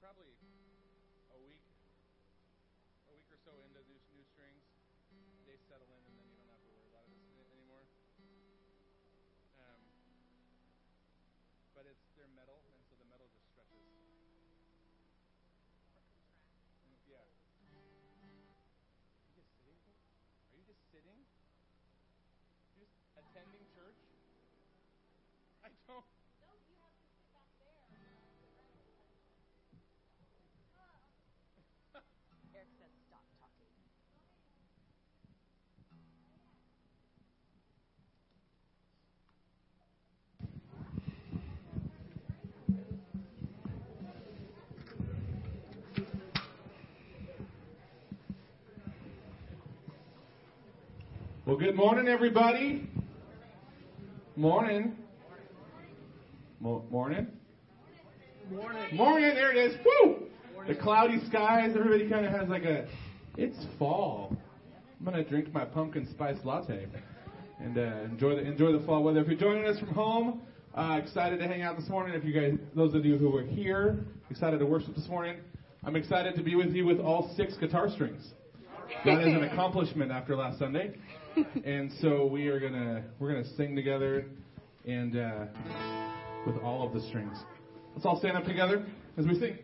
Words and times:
probably 0.00 0.36
a 1.32 1.38
week, 1.40 1.64
a 3.08 3.12
week 3.16 3.28
or 3.32 3.40
so 3.40 3.52
into 3.64 3.80
these 3.88 4.04
new 4.12 4.24
strings, 4.28 4.60
they 5.48 5.56
settle 5.70 5.88
in, 5.88 6.02
and 6.04 6.16
then 6.20 6.25
Well, 51.46 51.56
good 51.56 51.76
morning, 51.76 52.08
everybody. 52.08 52.88
Morning. 54.34 54.96
Mo- 56.58 56.84
morning. 56.90 57.28
Morning. 58.50 58.96
Morning. 58.96 59.32
There 59.32 59.56
it 59.56 59.70
is. 59.70 59.76
Woo! 59.84 60.26
The 60.66 60.74
cloudy 60.74 61.20
skies. 61.28 61.70
Everybody 61.78 62.10
kind 62.10 62.26
of 62.26 62.32
has 62.32 62.48
like 62.48 62.64
a. 62.64 62.88
It's 63.36 63.56
fall. 63.78 64.36
I'm 64.98 65.04
gonna 65.04 65.22
drink 65.22 65.54
my 65.54 65.64
pumpkin 65.64 66.08
spice 66.10 66.38
latte 66.42 66.88
and 67.60 67.78
uh, 67.78 68.02
enjoy 68.10 68.30
the 68.34 68.42
enjoy 68.42 68.72
the 68.72 68.84
fall 68.84 69.04
weather. 69.04 69.20
If 69.20 69.28
you're 69.28 69.38
joining 69.38 69.66
us 69.66 69.78
from 69.78 69.90
home, 69.94 70.40
uh, 70.74 70.98
excited 71.00 71.38
to 71.38 71.46
hang 71.46 71.62
out 71.62 71.78
this 71.78 71.88
morning. 71.88 72.16
If 72.16 72.24
you 72.24 72.32
guys, 72.32 72.58
those 72.74 72.92
of 72.94 73.04
you 73.04 73.18
who 73.18 73.36
are 73.36 73.44
here, 73.44 74.04
excited 74.30 74.58
to 74.58 74.66
worship 74.66 74.96
this 74.96 75.06
morning. 75.06 75.36
I'm 75.84 75.94
excited 75.94 76.34
to 76.34 76.42
be 76.42 76.56
with 76.56 76.74
you 76.74 76.84
with 76.86 76.98
all 76.98 77.32
six 77.36 77.54
guitar 77.56 77.88
strings. 77.88 78.32
That 79.04 79.20
is 79.20 79.34
an 79.34 79.44
accomplishment 79.52 80.10
after 80.10 80.36
last 80.36 80.58
Sunday, 80.58 80.94
and 81.64 81.90
so 82.00 82.26
we 82.26 82.48
are 82.48 82.60
gonna 82.60 83.04
we're 83.18 83.32
gonna 83.32 83.56
sing 83.56 83.74
together 83.74 84.26
and 84.86 85.16
uh, 85.16 85.46
with 86.46 86.56
all 86.58 86.86
of 86.86 86.92
the 86.92 87.00
strings. 87.08 87.36
Let's 87.94 88.06
all 88.06 88.18
stand 88.18 88.36
up 88.36 88.44
together 88.44 88.86
as 89.16 89.26
we 89.26 89.38
sing. 89.38 89.58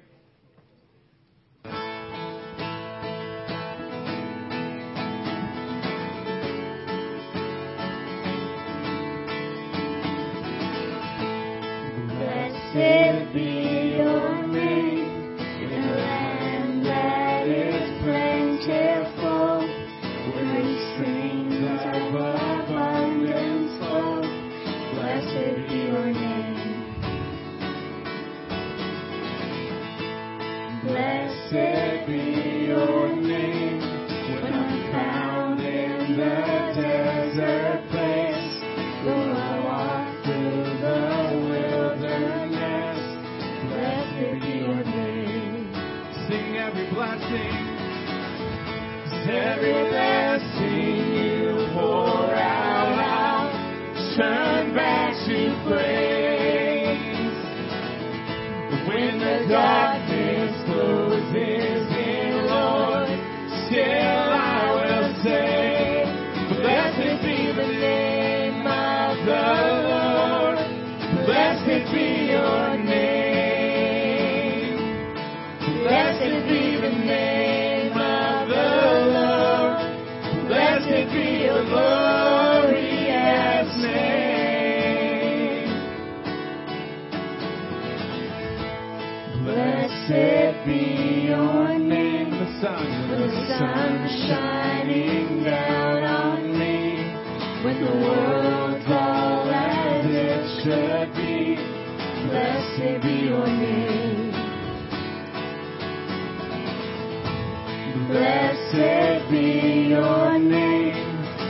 Be 109.52 109.88
your 109.90 110.38
name 110.38 110.96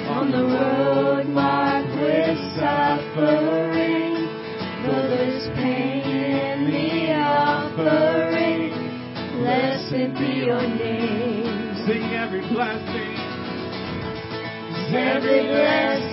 on 0.09 0.33
the 0.33 0.43
road 0.43 1.29
marked 1.29 1.95
with 1.95 2.37
suffering. 2.59 4.27
Though 4.83 5.07
there's 5.07 5.47
pain 5.55 6.03
in 6.03 6.71
the 6.73 7.15
offering, 7.15 8.75
blessed 9.39 10.19
be 10.19 10.31
your 10.47 10.63
name. 10.63 11.77
Sing 11.87 12.03
every 12.19 12.41
blessing. 12.51 13.15
Every 14.93 15.47
blessing 15.47 16.12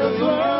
Be 0.00 0.59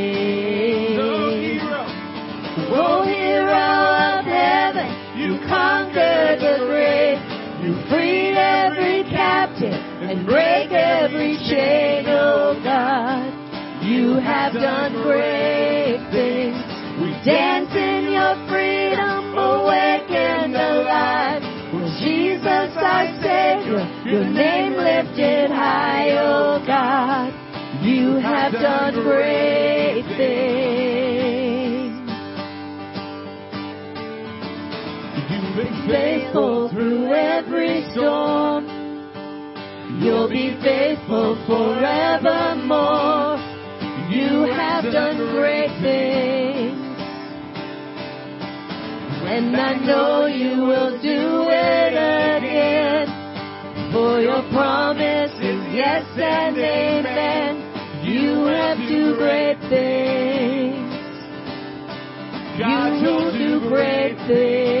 Done 14.71 14.93
great 15.03 15.99
things. 16.15 16.55
We 17.01 17.11
dance 17.27 17.73
in 17.75 18.13
your 18.15 18.35
freedom, 18.47 19.35
awake 19.35 20.11
and 20.11 20.55
alive. 20.55 21.43
Jesus, 21.99 22.71
our 22.77 23.07
Savior, 23.21 23.83
your 24.05 24.23
name 24.23 24.73
lifted 24.73 25.51
high, 25.51 26.11
oh 26.17 26.63
God. 26.65 27.33
You 27.83 28.15
have 28.15 28.53
done 28.53 28.93
great 29.03 30.05
things. 30.17 31.11
You've 35.29 35.55
been 35.57 35.87
faithful 35.89 36.69
through 36.71 37.13
every 37.13 37.83
storm. 37.91 38.63
You'll 40.01 40.29
be 40.29 40.57
faithful 40.63 41.35
forevermore. 41.45 43.30
You 44.41 44.51
have 44.53 44.85
done 44.91 45.17
great 45.35 45.69
things. 45.83 46.97
And 49.29 49.55
I 49.55 49.75
know 49.85 50.25
you 50.25 50.63
will 50.63 50.99
do 50.99 51.45
it 51.47 51.93
again. 51.93 53.05
For 53.93 54.19
your 54.19 54.41
promise 54.49 55.31
is 55.33 55.61
yes 55.75 56.05
and 56.17 56.57
amen. 56.57 58.03
You 58.03 58.45
have 58.45 58.79
do 58.79 59.15
great 59.15 59.59
things. 59.69 60.89
God, 62.57 62.99
you 62.99 63.09
will 63.13 63.31
do 63.31 63.69
great 63.69 64.17
things. 64.27 64.80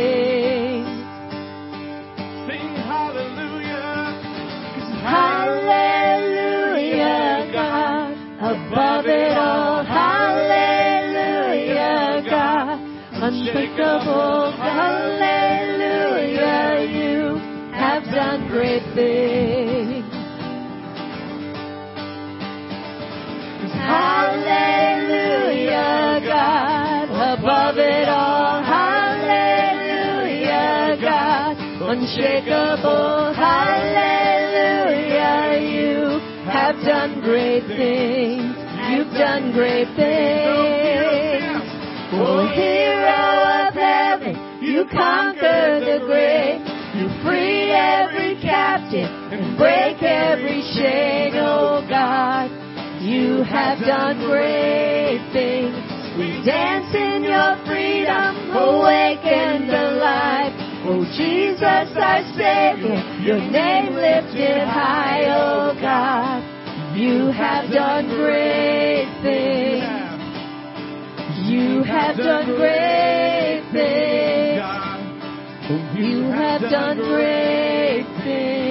Unshakable, 13.31 14.51
hallelujah, 14.59 15.23
you 16.91 17.39
have 17.73 18.03
done 18.03 18.49
great 18.49 18.83
things. 18.93 20.03
Hallelujah, 24.91 26.19
God. 26.27 27.07
Above 27.39 27.77
it 27.77 28.09
all, 28.09 28.61
hallelujah, 28.63 29.77
God. 31.01 31.55
Unshakable, 31.87 33.33
hallelujah, 33.33 34.75
you 35.71 36.19
have 36.51 36.75
done 36.83 37.21
great 37.21 37.65
things. 37.65 38.57
You've 38.91 39.13
done 39.13 39.53
great 39.53 39.87
things. 39.95 40.59
Oh, 42.13 42.45
heaven, 42.45 43.10
you 44.71 44.85
conquer 44.87 45.83
the 45.83 45.99
grave. 46.07 46.63
You 46.95 47.11
free 47.27 47.71
every 47.71 48.39
captive 48.41 49.11
and 49.31 49.57
break 49.57 50.01
every 50.01 50.63
chain, 50.79 51.35
oh 51.35 51.83
God. 51.89 52.47
You 53.03 53.43
have 53.43 53.79
done 53.79 54.19
great 54.23 55.19
things. 55.33 55.75
We 56.17 56.39
dance 56.45 56.93
in 56.95 57.23
your 57.27 57.59
freedom, 57.67 58.55
awaken 58.55 59.67
the 59.67 59.91
alive. 59.91 60.53
Oh 60.87 61.03
Jesus, 61.17 61.91
our 61.99 62.23
Savior, 62.39 62.95
your 63.27 63.39
name 63.51 63.93
lifted 63.93 64.67
high, 64.67 65.25
oh 65.35 65.75
God. 65.81 66.43
You 66.95 67.31
have 67.31 67.71
done 67.71 68.07
great 68.07 69.07
things. 69.21 69.99
You 71.49 71.83
have 71.83 72.15
done 72.15 72.55
great 72.55 73.63
things. 73.73 74.30
You 75.71 76.23
have 76.31 76.59
done 76.61 76.97
great 76.97 78.03
things. 78.25 78.61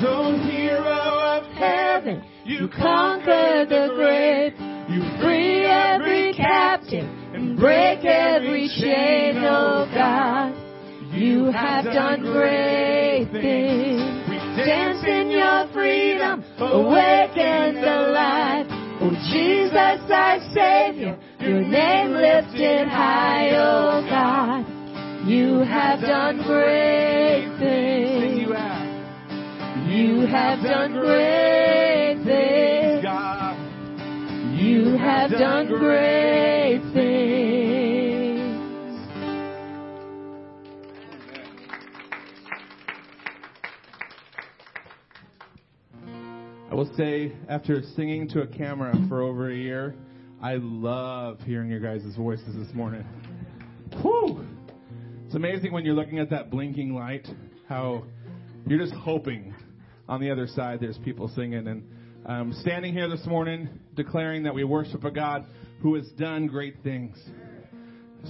So 0.00 0.38
hero 0.46 0.86
of 0.86 1.44
Heaven, 1.54 2.22
you 2.44 2.68
conquered 2.68 3.70
the 3.70 3.88
grave. 3.96 4.52
You 4.88 5.02
free 5.20 5.64
every 5.64 6.32
captive 6.34 7.08
and 7.34 7.58
break 7.58 8.04
every 8.04 8.68
chain, 8.80 9.38
oh 9.38 9.90
God. 9.92 10.54
You 11.12 11.46
have 11.46 11.86
done 11.86 12.22
great 12.22 13.30
things. 13.32 14.00
We 14.28 14.36
dance 14.64 15.02
in 15.04 15.30
your 15.30 15.66
freedom, 15.72 16.44
awaken 16.58 17.80
the 17.80 18.10
alive. 18.10 18.66
Oh 19.00 19.10
Jesus, 19.32 20.08
our 20.08 20.38
Savior, 20.54 21.18
your 21.46 21.62
name 21.62 22.12
lifted 22.12 22.88
high, 22.88 23.50
oh 23.50 24.02
God. 24.08 24.66
You 25.28 25.60
have 25.60 26.00
done 26.00 26.42
great 26.42 27.56
things. 27.58 28.38
You 29.88 30.26
have. 30.26 30.62
Done 30.62 30.92
great 30.92 32.16
things. 32.24 33.04
You 34.60 34.96
have 34.98 35.30
done 35.30 35.68
great 35.68 36.80
things. 36.92 37.36
I 46.70 46.74
will 46.74 46.92
say, 46.96 47.32
after 47.48 47.82
singing 47.94 48.28
to 48.30 48.42
a 48.42 48.46
camera 48.46 48.94
for 49.08 49.22
over 49.22 49.50
a 49.50 49.54
year, 49.54 49.94
I 50.42 50.56
love 50.56 51.40
hearing 51.40 51.70
your 51.70 51.80
guys' 51.80 52.14
voices 52.14 52.54
this 52.54 52.74
morning. 52.74 53.04
Whew! 54.02 54.46
It's 55.24 55.34
amazing 55.34 55.72
when 55.72 55.84
you're 55.84 55.94
looking 55.94 56.18
at 56.18 56.28
that 56.30 56.50
blinking 56.50 56.94
light, 56.94 57.26
how 57.68 58.04
you're 58.66 58.78
just 58.78 58.92
hoping 58.92 59.54
on 60.08 60.20
the 60.20 60.30
other 60.30 60.46
side 60.46 60.78
there's 60.80 60.98
people 60.98 61.28
singing. 61.34 61.66
And 61.66 61.88
um, 62.26 62.52
standing 62.60 62.92
here 62.92 63.08
this 63.08 63.24
morning, 63.24 63.68
declaring 63.94 64.42
that 64.42 64.54
we 64.54 64.62
worship 64.62 65.04
a 65.04 65.10
God 65.10 65.46
who 65.80 65.94
has 65.94 66.06
done 66.18 66.46
great 66.48 66.82
things. 66.82 67.16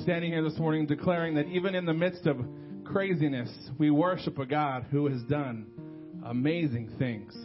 Standing 0.03 0.31
here 0.31 0.45
this 0.45 0.59
morning, 0.59 0.87
declaring 0.87 1.35
that 1.35 1.47
even 1.49 1.75
in 1.75 1.87
the 1.87 1.95
midst 1.95 2.27
of 2.27 2.39
craziness, 2.85 3.51
we 3.79 3.91
worship 3.91 4.39
a 4.39 4.47
God 4.47 4.87
who 4.93 5.09
has 5.09 5.23
done 5.25 5.67
amazing 6.25 6.93
things. 6.99 7.37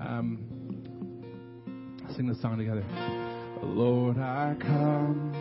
Um, 0.00 0.44
sing 2.16 2.26
the 2.26 2.34
song 2.36 2.58
together. 2.58 2.84
Lord, 3.62 4.18
I 4.18 4.54
come. 4.60 5.32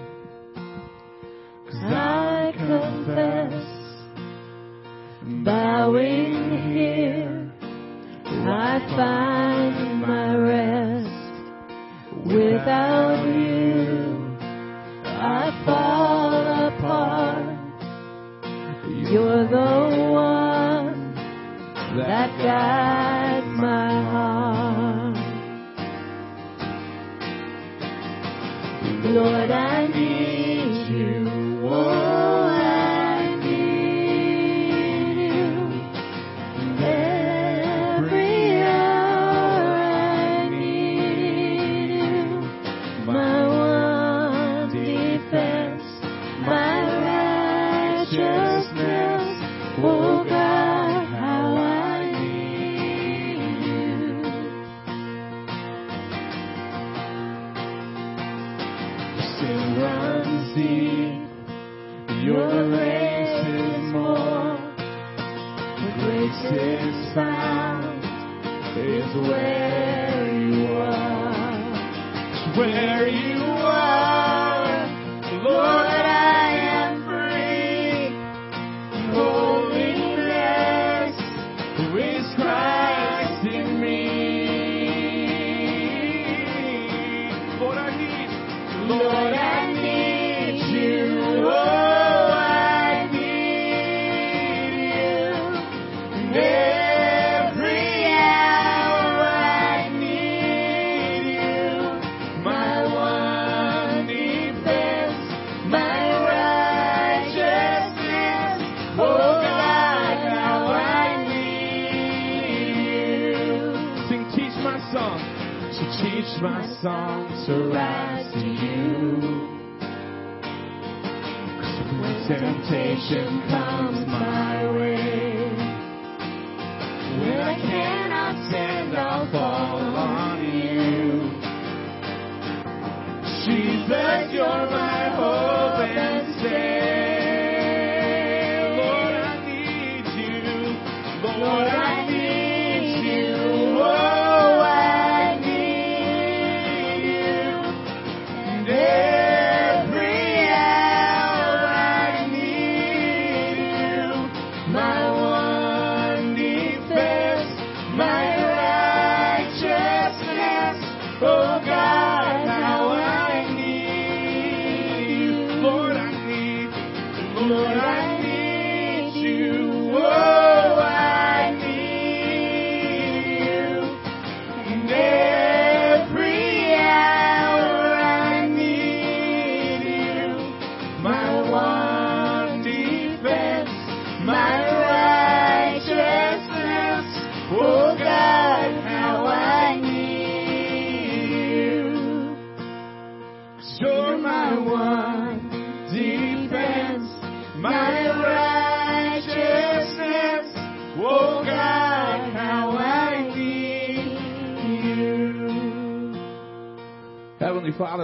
Cause 1.66 1.84
I 1.84 2.54
confess, 2.56 3.54
bowing 5.44 6.72
here, 6.72 7.52
I 8.26 8.80
find 8.96 10.02
my 10.02 10.36
rest. 10.36 11.10
Without 12.26 13.26
you, 13.26 14.38
I 15.06 15.64
fall 15.66 16.68
apart. 16.68 17.56
You're 19.12 19.48
the 19.48 20.12
one 20.12 21.16
that 21.98 22.30
guides 22.44 23.15
Lord, 29.16 29.50
I 29.50 29.88
need 29.88 30.88
you. 30.90 31.62
Oh, 31.64 32.48
I 32.52 33.36
need 33.40 34.76
you. 35.32 35.52
Every 36.84 38.62
hour 38.62 39.72
I 39.72 40.50
need 40.50 41.96
you. 42.02 42.42
My 43.06 43.40
one 43.48 44.70
defense, 44.74 45.84
my 46.46 46.76
righteousness. 48.04 49.26
Oh 49.78 50.26
God, 50.28 50.45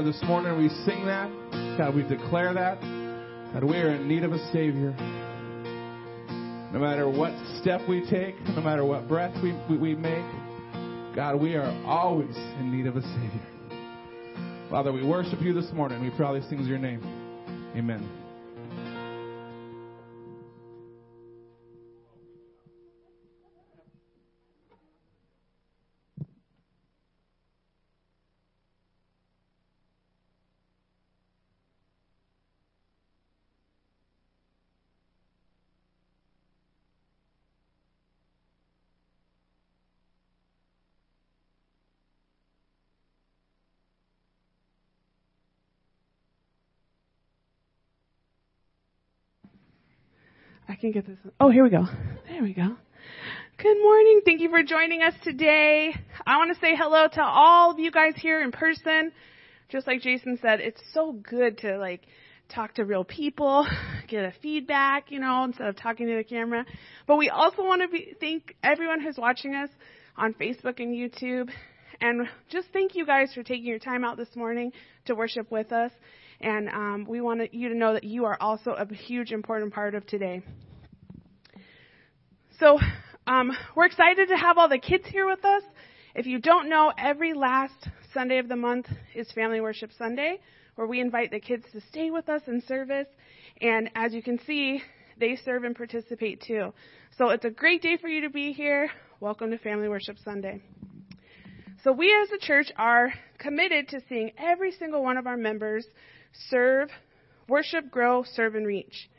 Father, 0.01 0.13
this 0.13 0.23
morning 0.23 0.57
we 0.57 0.67
sing 0.83 1.05
that. 1.05 1.29
God, 1.77 1.93
we 1.93 2.01
declare 2.01 2.55
that. 2.55 2.81
God, 3.53 3.63
we 3.63 3.77
are 3.77 3.93
in 3.93 4.07
need 4.07 4.23
of 4.23 4.31
a 4.31 4.39
Savior. 4.51 4.95
No 6.73 6.79
matter 6.79 7.07
what 7.07 7.31
step 7.61 7.81
we 7.87 8.03
take, 8.09 8.33
no 8.55 8.61
matter 8.61 8.83
what 8.83 9.07
breath 9.07 9.35
we, 9.43 9.51
we, 9.69 9.77
we 9.77 9.93
make, 9.93 10.25
God, 11.15 11.39
we 11.39 11.53
are 11.53 11.69
always 11.85 12.35
in 12.35 12.75
need 12.75 12.87
of 12.87 12.97
a 12.97 13.01
Savior. 13.03 13.47
Father, 14.71 14.91
we 14.91 15.05
worship 15.05 15.39
you 15.39 15.53
this 15.53 15.71
morning. 15.71 16.01
We 16.01 16.09
things 16.49 16.61
in 16.61 16.67
your 16.67 16.79
name. 16.79 17.03
Amen. 17.75 18.20
Can 50.81 50.91
get 50.91 51.05
this. 51.05 51.17
Oh, 51.39 51.51
here 51.51 51.63
we 51.63 51.69
go. 51.69 51.85
There 52.27 52.41
we 52.41 52.53
go. 52.53 52.75
Good 53.59 53.77
morning. 53.79 54.21
Thank 54.25 54.41
you 54.41 54.49
for 54.49 54.63
joining 54.63 55.03
us 55.03 55.13
today. 55.23 55.93
I 56.25 56.37
want 56.37 56.51
to 56.55 56.59
say 56.59 56.75
hello 56.75 57.07
to 57.07 57.21
all 57.21 57.69
of 57.69 57.77
you 57.77 57.91
guys 57.91 58.13
here 58.15 58.41
in 58.41 58.51
person. 58.51 59.11
Just 59.69 59.85
like 59.85 60.01
Jason 60.01 60.39
said, 60.41 60.59
it's 60.59 60.81
so 60.91 61.11
good 61.11 61.59
to 61.59 61.77
like 61.77 62.01
talk 62.49 62.73
to 62.75 62.83
real 62.83 63.03
people, 63.03 63.67
get 64.07 64.25
a 64.25 64.33
feedback, 64.41 65.11
you 65.11 65.19
know, 65.19 65.43
instead 65.43 65.67
of 65.67 65.75
talking 65.75 66.07
to 66.07 66.15
the 66.15 66.23
camera. 66.23 66.65
But 67.05 67.17
we 67.17 67.29
also 67.29 67.63
want 67.63 67.83
to 67.83 67.87
be, 67.87 68.15
thank 68.19 68.55
everyone 68.63 69.01
who's 69.01 69.17
watching 69.19 69.53
us 69.53 69.69
on 70.17 70.33
Facebook 70.33 70.79
and 70.79 70.95
YouTube. 70.95 71.51
And 72.01 72.27
just 72.49 72.69
thank 72.73 72.95
you 72.95 73.05
guys 73.05 73.31
for 73.35 73.43
taking 73.43 73.65
your 73.67 73.77
time 73.77 74.03
out 74.03 74.17
this 74.17 74.35
morning 74.35 74.71
to 75.05 75.13
worship 75.13 75.51
with 75.51 75.71
us. 75.71 75.91
And 76.39 76.69
um, 76.69 77.05
we 77.07 77.21
want 77.21 77.53
you 77.53 77.69
to 77.69 77.75
know 77.75 77.93
that 77.93 78.03
you 78.03 78.25
are 78.25 78.37
also 78.41 78.71
a 78.71 78.91
huge, 78.91 79.31
important 79.31 79.71
part 79.75 79.93
of 79.93 80.07
today. 80.07 80.41
So 82.61 82.77
um, 83.25 83.51
we're 83.75 83.87
excited 83.87 84.29
to 84.29 84.37
have 84.37 84.59
all 84.59 84.69
the 84.69 84.77
kids 84.77 85.05
here 85.07 85.27
with 85.27 85.43
us. 85.43 85.63
If 86.13 86.27
you 86.27 86.37
don't 86.37 86.69
know, 86.69 86.93
every 86.95 87.33
last 87.33 87.87
Sunday 88.13 88.37
of 88.37 88.47
the 88.47 88.55
month 88.55 88.85
is 89.15 89.31
Family 89.31 89.59
Worship 89.59 89.89
Sunday, 89.97 90.39
where 90.75 90.85
we 90.85 90.99
invite 90.99 91.31
the 91.31 91.39
kids 91.39 91.65
to 91.73 91.81
stay 91.89 92.11
with 92.11 92.29
us 92.29 92.43
in 92.45 92.61
service. 92.67 93.07
And 93.61 93.89
as 93.95 94.13
you 94.13 94.21
can 94.21 94.37
see, 94.45 94.79
they 95.19 95.37
serve 95.43 95.63
and 95.63 95.75
participate 95.75 96.43
too. 96.45 96.71
So 97.17 97.29
it's 97.29 97.45
a 97.45 97.49
great 97.49 97.81
day 97.81 97.97
for 97.97 98.07
you 98.07 98.21
to 98.21 98.29
be 98.29 98.53
here. 98.53 98.91
Welcome 99.19 99.49
to 99.49 99.57
Family 99.57 99.89
Worship 99.89 100.17
Sunday. 100.23 100.61
So 101.83 101.91
we 101.91 102.15
as 102.21 102.29
a 102.31 102.45
church 102.45 102.71
are 102.77 103.11
committed 103.39 103.87
to 103.87 104.01
seeing 104.07 104.33
every 104.37 104.71
single 104.73 105.01
one 105.01 105.17
of 105.17 105.25
our 105.25 105.35
members 105.35 105.87
serve, 106.51 106.89
worship, 107.49 107.89
grow, 107.89 108.23
serve, 108.35 108.53
and 108.53 108.67
reach. 108.67 109.09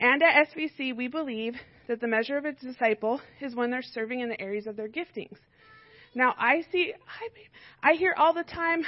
And 0.00 0.24
at 0.24 0.48
SVC, 0.48 0.96
we 0.96 1.06
believe 1.06 1.54
that 1.90 2.00
the 2.00 2.06
measure 2.06 2.38
of 2.38 2.44
a 2.44 2.52
disciple 2.52 3.20
is 3.40 3.56
when 3.56 3.72
they're 3.72 3.82
serving 3.82 4.20
in 4.20 4.28
the 4.28 4.40
areas 4.40 4.68
of 4.68 4.76
their 4.76 4.86
giftings. 4.86 5.36
Now, 6.14 6.36
I 6.38 6.64
see, 6.70 6.94
I, 7.82 7.90
I 7.90 7.94
hear 7.94 8.14
all 8.16 8.32
the 8.32 8.44
time, 8.44 8.84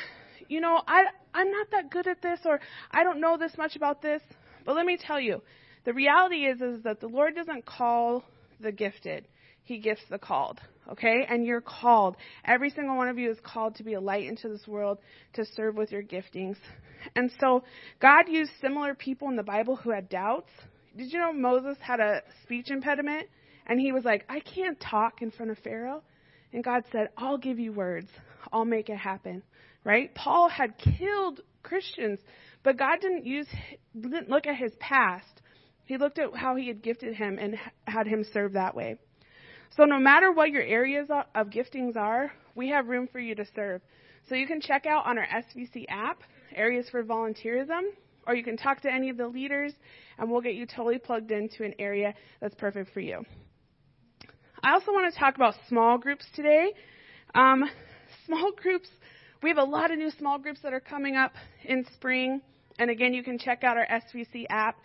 you 0.49 0.61
know, 0.61 0.81
I, 0.87 1.07
I'm 1.35 1.51
not 1.51 1.67
that 1.73 1.91
good 1.91 2.07
at 2.07 2.23
this, 2.23 2.39
or 2.45 2.61
I 2.93 3.03
don't 3.03 3.21
know 3.21 3.37
this 3.37 3.59
much 3.59 3.75
about 3.75 4.03
this. 4.03 4.23
But 4.65 4.77
let 4.77 4.87
me 4.87 4.97
tell 4.97 5.19
you, 5.19 5.43
the 5.85 5.93
reality 5.93 6.47
is, 6.47 6.61
is 6.61 6.85
that 6.85 7.01
the 7.01 7.09
Lord 7.09 7.35
doesn't 7.35 7.67
call 7.67 8.23
the 8.61 8.71
gifted. 8.71 9.27
He 9.65 9.79
gifts 9.79 10.05
the 10.09 10.19
called. 10.19 10.61
Okay? 10.89 11.27
And 11.29 11.45
you're 11.45 11.61
called. 11.61 12.17
Every 12.45 12.71
single 12.71 12.97
one 12.97 13.09
of 13.09 13.19
you 13.19 13.33
is 13.33 13.39
called 13.43 13.75
to 13.77 13.83
be 13.83 13.95
a 13.95 14.01
light 14.01 14.27
into 14.27 14.49
this 14.49 14.69
world, 14.69 14.99
to 15.33 15.45
serve 15.57 15.75
with 15.75 15.91
your 15.91 16.05
giftings. 16.05 16.57
And 17.17 17.33
so, 17.41 17.65
God 18.01 18.29
used 18.29 18.53
similar 18.61 18.95
people 18.95 19.29
in 19.29 19.35
the 19.35 19.43
Bible 19.43 19.75
who 19.75 19.91
had 19.91 20.09
doubts. 20.09 20.53
Did 20.97 21.13
you 21.13 21.19
know 21.19 21.33
Moses 21.33 21.79
had 21.81 22.01
a 22.01 22.23
speech 22.43 22.71
impediment? 22.71 23.29
And 23.67 23.81
he 23.81 23.93
was 23.93 24.05
like, 24.05 24.25
I 24.29 24.41
can't 24.41 24.79
talk 24.81 25.23
in 25.23 25.31
front 25.31 25.51
of 25.51 25.59
Pharaoh. 25.59 26.03
And 26.53 26.63
God 26.63 26.85
said, 26.93 27.09
I'll 27.17 27.39
give 27.39 27.59
you 27.59 27.73
words. 27.73 28.09
I'll 28.53 28.65
make 28.65 28.89
it 28.89 28.97
happen. 28.97 29.43
Right? 29.85 30.15
Paul 30.15 30.49
had 30.49 30.75
killed 30.79 31.41
Christians, 31.63 32.21
but 32.63 32.77
God 32.77 33.01
didn't 33.01 33.25
use, 33.27 33.47
didn't 33.99 34.29
look 34.29 34.47
at 34.47 34.57
his 34.57 34.73
past. 34.79 35.41
He 35.85 35.97
looked 35.97 36.19
at 36.19 36.35
how 36.35 36.57
he 36.57 36.69
had 36.69 36.83
gifted 36.83 37.15
him 37.15 37.39
and 37.39 37.57
had 37.87 38.07
him 38.07 38.25
serve 38.33 38.53
that 38.53 38.75
way. 38.75 38.97
So 39.77 39.85
no 39.85 39.99
matter 39.99 40.31
what 40.31 40.51
your 40.51 40.63
areas 40.63 41.09
of 41.35 41.47
giftings 41.49 41.97
are, 41.97 42.31
we 42.55 42.69
have 42.69 42.89
room 42.89 43.09
for 43.11 43.19
you 43.19 43.35
to 43.35 43.45
serve. 43.57 43.81
So 44.29 44.35
you 44.35 44.47
can 44.47 44.61
check 44.61 44.87
out 44.87 45.07
on 45.07 45.19
our 45.19 45.27
SVC 45.27 45.87
app 45.89 46.23
areas 46.55 46.89
for 46.91 47.03
volunteerism, 47.03 47.83
or 48.27 48.35
you 48.35 48.45
can 48.45 48.57
talk 48.57 48.81
to 48.83 48.93
any 48.93 49.11
of 49.11 49.17
the 49.17 49.27
leaders, 49.27 49.73
and 50.19 50.31
we'll 50.31 50.41
get 50.41 50.55
you 50.55 50.67
totally 50.67 50.99
plugged 50.99 51.31
into 51.31 51.65
an 51.65 51.75
area 51.79 52.15
that's 52.41 52.55
perfect 52.55 52.93
for 52.93 53.01
you. 53.01 53.25
I 54.63 54.73
also 54.73 54.93
want 54.93 55.13
to 55.13 55.19
talk 55.19 55.35
about 55.37 55.55
small 55.69 55.99
groups 55.99 56.25
today. 56.35 56.73
Um, 57.35 57.65
small 58.27 58.53
groups, 58.53 58.89
we 59.43 59.49
have 59.49 59.59
a 59.59 59.65
lot 59.65 59.91
of 59.91 59.99
new 59.99 60.11
small 60.11 60.39
groups 60.39 60.61
that 60.63 60.73
are 60.73 60.81
coming 60.81 61.17
up 61.17 61.33
in 61.65 61.85
spring, 61.95 62.41
and 62.79 62.91
again, 62.91 63.13
you 63.13 63.23
can 63.23 63.39
check 63.39 63.65
out 63.65 63.77
our 63.77 63.87
SVC 63.87 64.47
app. 64.49 64.77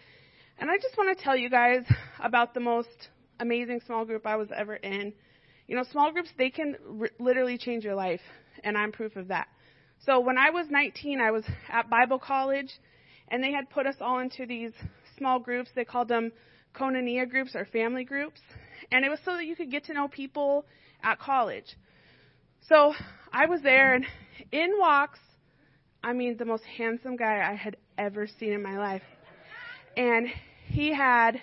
And 0.59 0.71
I 0.71 0.77
just 0.77 0.97
want 0.97 1.15
to 1.15 1.23
tell 1.23 1.37
you 1.37 1.49
guys 1.49 1.83
about 2.23 2.53
the 2.53 2.59
most 2.59 3.09
amazing 3.39 3.81
small 3.85 4.05
group 4.05 4.25
I 4.25 4.35
was 4.35 4.49
ever 4.55 4.75
in. 4.75 5.13
You 5.67 5.75
know, 5.75 5.83
small 5.91 6.11
groups, 6.11 6.29
they 6.37 6.49
can 6.49 6.75
r- 6.99 7.09
literally 7.19 7.57
change 7.57 7.83
your 7.83 7.95
life, 7.95 8.21
and 8.63 8.77
I'm 8.77 8.91
proof 8.91 9.15
of 9.15 9.27
that. 9.27 9.47
So 10.05 10.19
when 10.19 10.37
I 10.37 10.49
was 10.49 10.67
19, 10.69 11.19
I 11.19 11.31
was 11.31 11.43
at 11.69 11.89
Bible 11.89 12.19
college, 12.19 12.71
and 13.29 13.43
they 13.43 13.51
had 13.51 13.69
put 13.69 13.85
us 13.85 13.95
all 14.01 14.19
into 14.19 14.45
these 14.45 14.71
small 15.17 15.39
groups. 15.39 15.69
They 15.75 15.85
called 15.85 16.07
them 16.07 16.31
Koinonia 16.75 17.29
groups 17.29 17.55
or 17.55 17.65
family 17.65 18.03
groups. 18.03 18.39
And 18.91 19.03
it 19.03 19.09
was 19.09 19.19
so 19.25 19.33
that 19.33 19.45
you 19.45 19.55
could 19.55 19.71
get 19.71 19.85
to 19.85 19.93
know 19.93 20.07
people 20.07 20.65
at 21.03 21.19
college. 21.19 21.65
So 22.67 22.93
I 23.31 23.45
was 23.45 23.61
there, 23.61 23.93
and 23.93 24.05
in 24.51 24.73
walks, 24.77 25.19
I 26.03 26.13
mean, 26.13 26.37
the 26.37 26.45
most 26.45 26.63
handsome 26.63 27.15
guy 27.15 27.47
I 27.49 27.55
had 27.55 27.77
ever 27.97 28.27
seen 28.39 28.53
in 28.53 28.61
my 28.61 28.77
life. 28.77 29.03
And 29.95 30.27
he 30.67 30.93
had 30.93 31.41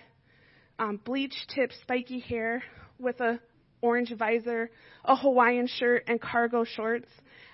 um, 0.79 1.01
bleach 1.05 1.35
tipped 1.55 1.75
spiky 1.83 2.20
hair 2.20 2.62
with 2.99 3.20
a 3.20 3.40
orange 3.81 4.12
visor, 4.16 4.70
a 5.05 5.16
Hawaiian 5.16 5.66
shirt, 5.66 6.05
and 6.07 6.20
cargo 6.20 6.64
shorts. 6.64 7.09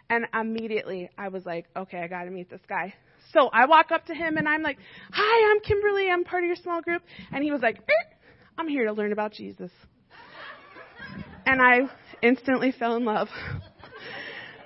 And 0.08 0.26
immediately 0.34 1.08
I 1.16 1.28
was 1.28 1.46
like, 1.46 1.66
okay, 1.76 1.98
I 1.98 2.08
got 2.08 2.24
to 2.24 2.30
meet 2.30 2.50
this 2.50 2.60
guy. 2.68 2.94
So 3.32 3.48
I 3.52 3.66
walk 3.66 3.92
up 3.92 4.06
to 4.06 4.14
him 4.14 4.36
and 4.36 4.48
I'm 4.48 4.62
like, 4.62 4.78
hi, 5.12 5.52
I'm 5.52 5.60
Kimberly. 5.60 6.08
I'm 6.10 6.24
part 6.24 6.42
of 6.42 6.48
your 6.48 6.56
small 6.56 6.82
group. 6.82 7.02
And 7.32 7.44
he 7.44 7.52
was 7.52 7.60
like, 7.62 7.78
er, 7.78 8.16
I'm 8.58 8.68
here 8.68 8.86
to 8.86 8.92
learn 8.92 9.12
about 9.12 9.32
Jesus. 9.32 9.70
And 11.46 11.60
I 11.60 11.90
instantly 12.22 12.72
fell 12.72 12.96
in 12.96 13.04
love. 13.04 13.28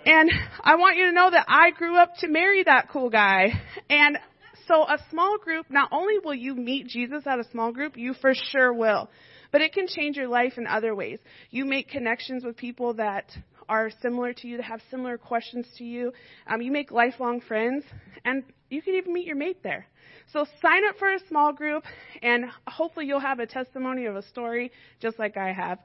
And 0.06 0.30
I 0.62 0.76
want 0.76 0.96
you 0.96 1.06
to 1.06 1.12
know 1.12 1.30
that 1.30 1.46
I 1.48 1.70
grew 1.70 1.96
up 1.96 2.10
to 2.18 2.28
marry 2.28 2.62
that 2.64 2.88
cool 2.92 3.08
guy. 3.10 3.52
And 3.88 4.18
so 4.66 4.82
a 4.82 4.98
small 5.10 5.38
group, 5.38 5.66
not 5.70 5.88
only 5.92 6.18
will 6.22 6.34
you 6.34 6.54
meet 6.54 6.88
Jesus 6.88 7.22
at 7.26 7.38
a 7.38 7.44
small 7.50 7.72
group, 7.72 7.96
you 7.96 8.14
for 8.20 8.32
sure 8.34 8.72
will. 8.72 9.08
But 9.50 9.60
it 9.60 9.72
can 9.72 9.86
change 9.86 10.16
your 10.16 10.28
life 10.28 10.54
in 10.56 10.66
other 10.66 10.94
ways. 10.94 11.20
You 11.50 11.64
make 11.64 11.88
connections 11.88 12.44
with 12.44 12.56
people 12.56 12.94
that 12.94 13.30
are 13.68 13.90
similar 14.02 14.32
to 14.32 14.48
you, 14.48 14.56
that 14.56 14.64
have 14.64 14.80
similar 14.90 15.18
questions 15.18 15.66
to 15.78 15.84
you. 15.84 16.12
Um, 16.46 16.62
you 16.62 16.72
make 16.72 16.90
lifelong 16.90 17.40
friends, 17.40 17.84
and 18.24 18.44
you 18.70 18.82
can 18.82 18.94
even 18.94 19.12
meet 19.12 19.26
your 19.26 19.36
mate 19.36 19.62
there. 19.62 19.86
So 20.32 20.46
sign 20.62 20.86
up 20.88 20.96
for 20.98 21.12
a 21.12 21.18
small 21.28 21.52
group, 21.52 21.84
and 22.22 22.46
hopefully 22.66 23.06
you'll 23.06 23.20
have 23.20 23.40
a 23.40 23.46
testimony 23.46 24.06
of 24.06 24.16
a 24.16 24.22
story 24.22 24.72
just 25.00 25.18
like 25.18 25.36
I 25.36 25.52
have. 25.52 25.78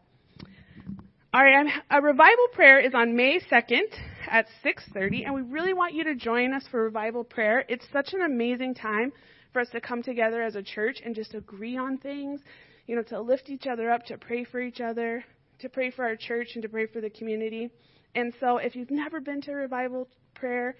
All 1.31 1.43
right, 1.43 1.67
a 1.91 2.01
revival 2.01 2.47
prayer 2.53 2.79
is 2.79 2.95
on 2.95 3.15
May 3.15 3.39
2nd 3.39 3.83
at 4.31 4.47
6:30 4.63 5.25
and 5.25 5.35
we 5.35 5.43
really 5.43 5.73
want 5.73 5.93
you 5.93 6.03
to 6.05 6.15
join 6.15 6.53
us 6.53 6.65
for 6.71 6.83
revival 6.83 7.23
prayer. 7.23 7.65
It's 7.69 7.85
such 7.93 8.13
an 8.13 8.21
amazing 8.21 8.73
time 8.73 9.13
for 9.53 9.59
us 9.59 9.69
to 9.69 9.79
come 9.79 10.01
together 10.01 10.41
as 10.41 10.55
a 10.55 10.63
church 10.63 11.01
and 11.05 11.13
just 11.13 11.35
agree 11.35 11.77
on 11.77 11.97
things, 11.97 12.41
you 12.87 12.95
know, 12.95 13.03
to 13.03 13.21
lift 13.21 13.49
each 13.49 13.67
other 13.67 13.91
up, 13.91 14.05
to 14.05 14.17
pray 14.17 14.43
for 14.43 14.59
each 14.59 14.81
other, 14.81 15.23
to 15.59 15.69
pray 15.69 15.91
for 15.91 16.05
our 16.05 16.15
church 16.15 16.49
and 16.55 16.63
to 16.63 16.69
pray 16.69 16.87
for 16.87 17.01
the 17.01 17.09
community. 17.09 17.69
And 18.15 18.33
so 18.39 18.57
if 18.57 18.75
you've 18.75 18.91
never 18.91 19.19
been 19.19 19.41
to 19.41 19.51
revival 19.51 20.07
prayer, 20.33 20.75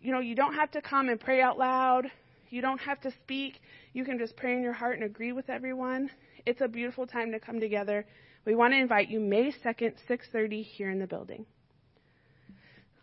you 0.00 0.12
know, 0.12 0.20
you 0.20 0.34
don't 0.34 0.54
have 0.54 0.70
to 0.72 0.82
come 0.82 1.08
and 1.08 1.20
pray 1.20 1.40
out 1.40 1.58
loud. 1.58 2.10
You 2.48 2.62
don't 2.62 2.80
have 2.80 3.00
to 3.02 3.12
speak. 3.22 3.60
You 3.92 4.04
can 4.04 4.18
just 4.18 4.36
pray 4.36 4.54
in 4.54 4.62
your 4.62 4.72
heart 4.72 4.94
and 4.94 5.04
agree 5.04 5.32
with 5.32 5.50
everyone. 5.50 6.10
It's 6.46 6.60
a 6.60 6.68
beautiful 6.68 7.06
time 7.06 7.32
to 7.32 7.40
come 7.40 7.60
together. 7.60 8.06
We 8.46 8.54
want 8.54 8.72
to 8.72 8.78
invite 8.78 9.08
you 9.08 9.20
May 9.20 9.52
2nd, 9.64 9.94
6:30 10.08 10.62
here 10.62 10.90
in 10.90 10.98
the 10.98 11.06
building. 11.06 11.44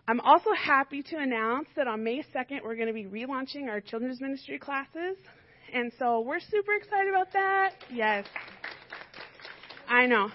I'm 0.08 0.20
also 0.22 0.52
happy 0.54 1.04
to 1.04 1.18
announce 1.18 1.68
that 1.76 1.88
on 1.88 2.04
May 2.04 2.24
2nd, 2.34 2.64
we're 2.64 2.76
going 2.76 2.88
to 2.88 2.94
be 2.94 3.06
relaunching 3.06 3.68
our 3.70 3.82
children's 3.82 4.22
ministry 4.22 4.58
classes. 4.58 5.18
And 5.74 5.92
so 6.00 6.22
we're 6.22 6.40
super 6.40 6.74
excited 6.74 7.10
about 7.10 7.32
that. 7.34 7.74
Yes. 7.92 8.26
I 9.88 10.06
know. 10.06 10.30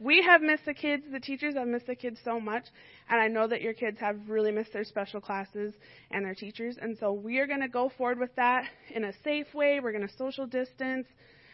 We 0.00 0.22
have 0.22 0.42
missed 0.42 0.64
the 0.66 0.74
kids, 0.74 1.04
the 1.12 1.20
teachers 1.20 1.54
have 1.54 1.68
missed 1.68 1.86
the 1.86 1.94
kids 1.94 2.18
so 2.24 2.40
much, 2.40 2.64
and 3.08 3.20
I 3.20 3.28
know 3.28 3.46
that 3.46 3.62
your 3.62 3.74
kids 3.74 3.98
have 4.00 4.16
really 4.28 4.50
missed 4.50 4.72
their 4.72 4.84
special 4.84 5.20
classes 5.20 5.74
and 6.10 6.24
their 6.24 6.34
teachers. 6.34 6.76
And 6.80 6.96
so 6.98 7.12
we 7.12 7.38
are 7.38 7.46
going 7.46 7.60
to 7.60 7.68
go 7.68 7.90
forward 7.96 8.18
with 8.18 8.34
that 8.36 8.64
in 8.94 9.04
a 9.04 9.12
safe 9.22 9.52
way. 9.54 9.80
We're 9.80 9.92
going 9.92 10.06
to 10.06 10.14
social 10.16 10.46
distance. 10.46 11.06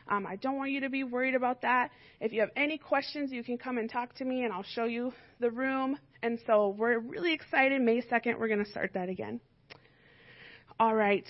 Um, 0.08 0.26
I 0.26 0.36
don't 0.36 0.56
want 0.56 0.70
you 0.70 0.80
to 0.80 0.88
be 0.88 1.04
worried 1.04 1.34
about 1.34 1.62
that. 1.62 1.90
If 2.20 2.32
you 2.32 2.40
have 2.40 2.50
any 2.56 2.78
questions, 2.78 3.30
you 3.30 3.44
can 3.44 3.58
come 3.58 3.78
and 3.78 3.90
talk 3.90 4.14
to 4.16 4.24
me, 4.24 4.44
and 4.44 4.52
I'll 4.52 4.64
show 4.74 4.84
you 4.84 5.12
the 5.38 5.50
room. 5.50 5.98
And 6.22 6.38
so 6.46 6.74
we're 6.76 6.98
really 6.98 7.32
excited. 7.32 7.80
May 7.80 8.02
2nd, 8.02 8.38
we're 8.38 8.48
going 8.48 8.64
to 8.64 8.70
start 8.70 8.92
that 8.94 9.08
again. 9.08 9.40
All 10.80 10.94
right. 10.94 11.26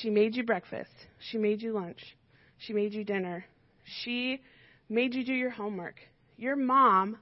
She 0.00 0.10
made 0.10 0.34
you 0.34 0.44
breakfast. 0.44 0.90
She 1.30 1.38
made 1.38 1.62
you 1.62 1.72
lunch. 1.72 2.00
She 2.58 2.72
made 2.72 2.94
you 2.94 3.04
dinner. 3.04 3.44
She 4.02 4.40
made 4.88 5.14
you 5.14 5.24
do 5.24 5.32
your 5.32 5.50
homework. 5.50 5.96
Your 6.40 6.56
mom 6.56 7.18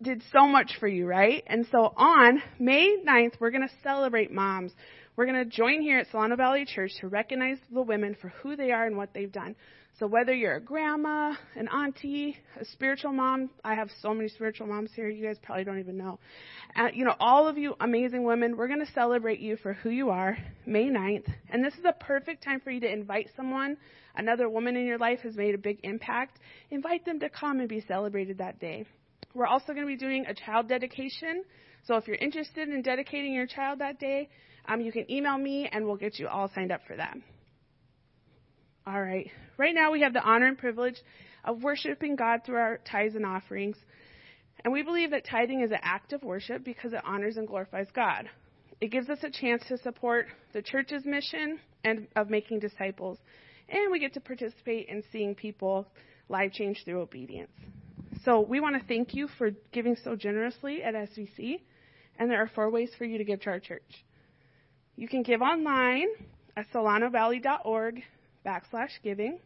did 0.00 0.22
so 0.32 0.46
much 0.46 0.76
for 0.78 0.86
you, 0.86 1.04
right? 1.04 1.42
And 1.48 1.66
so 1.72 1.92
on 1.96 2.40
May 2.60 2.98
9th, 3.04 3.32
we're 3.40 3.50
going 3.50 3.66
to 3.66 3.74
celebrate 3.82 4.30
moms. 4.30 4.70
We're 5.16 5.26
going 5.26 5.44
to 5.44 5.50
join 5.50 5.82
here 5.82 5.98
at 5.98 6.06
Solano 6.12 6.36
Valley 6.36 6.64
Church 6.64 6.92
to 7.00 7.08
recognize 7.08 7.58
the 7.74 7.82
women 7.82 8.16
for 8.22 8.28
who 8.40 8.54
they 8.54 8.70
are 8.70 8.86
and 8.86 8.96
what 8.96 9.12
they've 9.12 9.32
done. 9.32 9.56
So 10.00 10.06
whether 10.06 10.32
you're 10.32 10.54
a 10.54 10.60
grandma, 10.60 11.34
an 11.56 11.68
auntie, 11.68 12.34
a 12.58 12.64
spiritual 12.64 13.12
mom, 13.12 13.50
I 13.62 13.74
have 13.74 13.90
so 14.00 14.14
many 14.14 14.30
spiritual 14.30 14.66
moms 14.66 14.90
here. 14.96 15.10
You 15.10 15.22
guys 15.22 15.36
probably 15.42 15.64
don't 15.64 15.78
even 15.78 15.98
know. 15.98 16.18
Uh, 16.74 16.88
you 16.94 17.04
know, 17.04 17.14
all 17.20 17.46
of 17.46 17.58
you 17.58 17.76
amazing 17.80 18.24
women, 18.24 18.56
we're 18.56 18.66
going 18.66 18.80
to 18.80 18.90
celebrate 18.92 19.40
you 19.40 19.58
for 19.58 19.74
who 19.74 19.90
you 19.90 20.08
are 20.08 20.38
May 20.64 20.84
9th. 20.84 21.30
And 21.50 21.62
this 21.62 21.74
is 21.74 21.84
a 21.84 21.92
perfect 21.92 22.42
time 22.42 22.60
for 22.60 22.70
you 22.70 22.80
to 22.80 22.90
invite 22.90 23.28
someone. 23.36 23.76
Another 24.16 24.48
woman 24.48 24.74
in 24.74 24.86
your 24.86 24.96
life 24.96 25.20
has 25.20 25.36
made 25.36 25.54
a 25.54 25.58
big 25.58 25.80
impact. 25.82 26.38
Invite 26.70 27.04
them 27.04 27.20
to 27.20 27.28
come 27.28 27.60
and 27.60 27.68
be 27.68 27.84
celebrated 27.86 28.38
that 28.38 28.58
day. 28.58 28.86
We're 29.34 29.48
also 29.48 29.74
going 29.74 29.84
to 29.84 29.86
be 29.86 29.98
doing 29.98 30.24
a 30.26 30.32
child 30.32 30.66
dedication. 30.66 31.44
So 31.84 31.96
if 31.96 32.06
you're 32.06 32.16
interested 32.16 32.70
in 32.70 32.80
dedicating 32.80 33.34
your 33.34 33.46
child 33.46 33.80
that 33.80 34.00
day, 34.00 34.30
um, 34.66 34.80
you 34.80 34.92
can 34.92 35.10
email 35.10 35.36
me 35.36 35.68
and 35.70 35.84
we'll 35.84 35.96
get 35.96 36.18
you 36.18 36.26
all 36.26 36.50
signed 36.54 36.72
up 36.72 36.80
for 36.86 36.96
that. 36.96 37.18
All 38.90 39.00
right. 39.00 39.30
Right 39.56 39.72
now 39.72 39.92
we 39.92 40.00
have 40.00 40.12
the 40.12 40.22
honor 40.22 40.46
and 40.48 40.58
privilege 40.58 40.96
of 41.44 41.62
worshiping 41.62 42.16
God 42.16 42.40
through 42.44 42.56
our 42.56 42.78
tithes 42.78 43.14
and 43.14 43.24
offerings. 43.24 43.76
And 44.64 44.72
we 44.72 44.82
believe 44.82 45.12
that 45.12 45.24
tithing 45.24 45.60
is 45.60 45.70
an 45.70 45.78
act 45.80 46.12
of 46.12 46.24
worship 46.24 46.64
because 46.64 46.92
it 46.92 47.00
honors 47.04 47.36
and 47.36 47.46
glorifies 47.46 47.86
God. 47.94 48.28
It 48.80 48.90
gives 48.90 49.08
us 49.08 49.20
a 49.22 49.30
chance 49.30 49.62
to 49.68 49.78
support 49.78 50.26
the 50.52 50.60
church's 50.60 51.04
mission 51.04 51.60
and 51.84 52.08
of 52.16 52.30
making 52.30 52.58
disciples. 52.58 53.18
And 53.68 53.92
we 53.92 54.00
get 54.00 54.14
to 54.14 54.20
participate 54.20 54.88
in 54.88 55.04
seeing 55.12 55.36
people 55.36 55.86
life 56.28 56.52
change 56.52 56.82
through 56.84 57.00
obedience. 57.00 57.52
So 58.24 58.40
we 58.40 58.58
want 58.58 58.74
to 58.80 58.84
thank 58.88 59.14
you 59.14 59.28
for 59.38 59.50
giving 59.70 59.94
so 60.02 60.16
generously 60.16 60.82
at 60.82 60.94
SVC. 60.94 61.60
And 62.18 62.28
there 62.28 62.42
are 62.42 62.50
four 62.56 62.70
ways 62.70 62.90
for 62.98 63.04
you 63.04 63.18
to 63.18 63.24
give 63.24 63.40
to 63.42 63.50
our 63.50 63.60
church. 63.60 64.04
You 64.96 65.06
can 65.06 65.22
give 65.22 65.42
online 65.42 66.08
at 66.56 66.66
solanovalley.org 66.72 68.02
backslash 68.44 68.90
giving. 69.02 69.38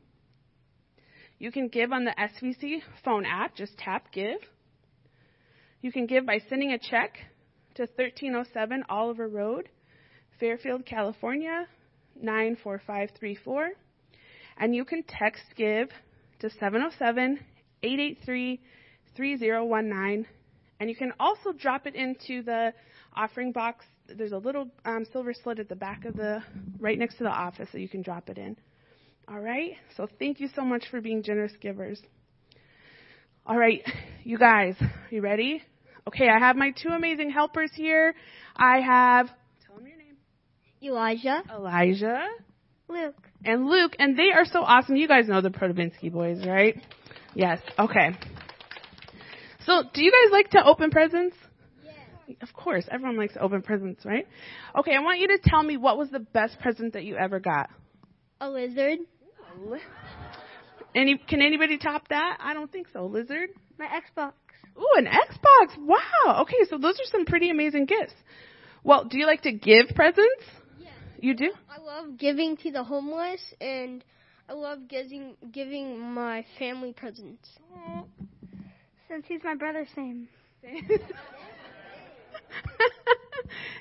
You 1.38 1.50
can 1.50 1.68
give 1.68 1.92
on 1.92 2.04
the 2.04 2.14
SVC 2.18 2.80
phone 3.04 3.26
app, 3.26 3.56
just 3.56 3.76
tap 3.76 4.12
give. 4.12 4.38
You 5.82 5.92
can 5.92 6.06
give 6.06 6.24
by 6.24 6.38
sending 6.48 6.72
a 6.72 6.78
check 6.78 7.16
to 7.74 7.82
1307 7.82 8.84
Oliver 8.88 9.28
Road, 9.28 9.68
Fairfield, 10.40 10.86
California, 10.86 11.66
94534. 12.20 13.70
And 14.56 14.74
you 14.74 14.84
can 14.84 15.02
text 15.02 15.42
give 15.56 15.88
to 16.40 16.50
707 16.50 17.40
883 17.82 18.60
3019. 19.16 20.26
And 20.80 20.90
you 20.90 20.96
can 20.96 21.12
also 21.18 21.52
drop 21.52 21.86
it 21.86 21.94
into 21.94 22.42
the 22.42 22.72
offering 23.14 23.52
box. 23.52 23.84
There's 24.08 24.32
a 24.32 24.38
little 24.38 24.68
um, 24.84 25.04
silver 25.12 25.34
slit 25.34 25.58
at 25.58 25.68
the 25.68 25.76
back 25.76 26.04
of 26.04 26.14
the, 26.14 26.42
right 26.78 26.98
next 26.98 27.16
to 27.18 27.24
the 27.24 27.30
office 27.30 27.68
that 27.72 27.80
you 27.80 27.88
can 27.88 28.02
drop 28.02 28.28
it 28.28 28.38
in. 28.38 28.56
All 29.28 29.40
right? 29.40 29.72
So 29.96 30.08
thank 30.18 30.40
you 30.40 30.48
so 30.54 30.62
much 30.62 30.84
for 30.90 31.00
being 31.00 31.22
generous 31.22 31.52
givers. 31.60 32.00
All 33.46 33.58
right, 33.58 33.82
you 34.24 34.38
guys, 34.38 34.74
you 35.10 35.20
ready? 35.20 35.62
Okay, 36.08 36.28
I 36.28 36.38
have 36.38 36.56
my 36.56 36.70
two 36.70 36.88
amazing 36.90 37.30
helpers 37.30 37.70
here. 37.74 38.14
I 38.56 38.80
have, 38.80 39.26
tell 39.66 39.76
them 39.76 39.86
your 39.86 39.96
name. 39.98 40.16
Elijah, 40.82 41.42
Elijah 41.50 42.26
Luke. 42.88 43.16
and 43.44 43.66
Luke, 43.66 43.96
and 43.98 44.18
they 44.18 44.30
are 44.32 44.44
so 44.44 44.60
awesome. 44.60 44.96
You 44.96 45.08
guys 45.08 45.28
know 45.28 45.40
the 45.40 45.50
Protovinsky 45.50 46.10
boys, 46.10 46.46
right? 46.46 46.80
Yes. 47.34 47.60
Okay. 47.78 48.10
So, 49.66 49.82
do 49.92 50.02
you 50.02 50.10
guys 50.10 50.32
like 50.32 50.50
to 50.50 50.64
open 50.64 50.90
presents? 50.90 51.36
Yes. 51.84 52.36
Of 52.42 52.52
course, 52.54 52.86
everyone 52.90 53.16
likes 53.16 53.34
to 53.34 53.40
open 53.40 53.62
presents, 53.62 54.04
right? 54.04 54.26
Okay, 54.78 54.94
I 54.94 55.00
want 55.00 55.20
you 55.20 55.28
to 55.28 55.38
tell 55.42 55.62
me 55.62 55.76
what 55.76 55.98
was 55.98 56.10
the 56.10 56.20
best 56.20 56.60
present 56.60 56.92
that 56.94 57.04
you 57.04 57.16
ever 57.16 57.40
got. 57.40 57.70
A 58.40 58.48
lizard. 58.48 58.98
Any, 60.94 61.18
can 61.18 61.42
anybody 61.42 61.78
top 61.78 62.08
that? 62.08 62.38
I 62.40 62.54
don't 62.54 62.70
think 62.70 62.88
so. 62.92 63.06
Lizard? 63.06 63.50
My 63.78 63.86
Xbox. 63.86 64.32
Ooh, 64.78 64.86
an 64.96 65.06
Xbox. 65.06 65.78
Wow. 65.78 66.42
Okay, 66.42 66.58
so 66.68 66.78
those 66.78 66.94
are 66.94 67.10
some 67.10 67.24
pretty 67.24 67.50
amazing 67.50 67.86
gifts. 67.86 68.14
Well, 68.82 69.04
do 69.04 69.18
you 69.18 69.26
like 69.26 69.42
to 69.42 69.52
give 69.52 69.88
presents? 69.94 70.44
Yeah. 70.78 70.90
You 71.18 71.34
do? 71.34 71.52
I 71.68 71.80
love 71.80 72.18
giving 72.18 72.56
to 72.58 72.70
the 72.70 72.84
homeless 72.84 73.40
and 73.60 74.04
I 74.48 74.52
love 74.52 74.88
giving 74.88 75.36
giving 75.52 75.98
my 75.98 76.44
family 76.58 76.92
presents. 76.92 77.48
Since 79.08 79.24
he's 79.26 79.40
my 79.42 79.54
brother's 79.54 79.88
name. 79.96 80.28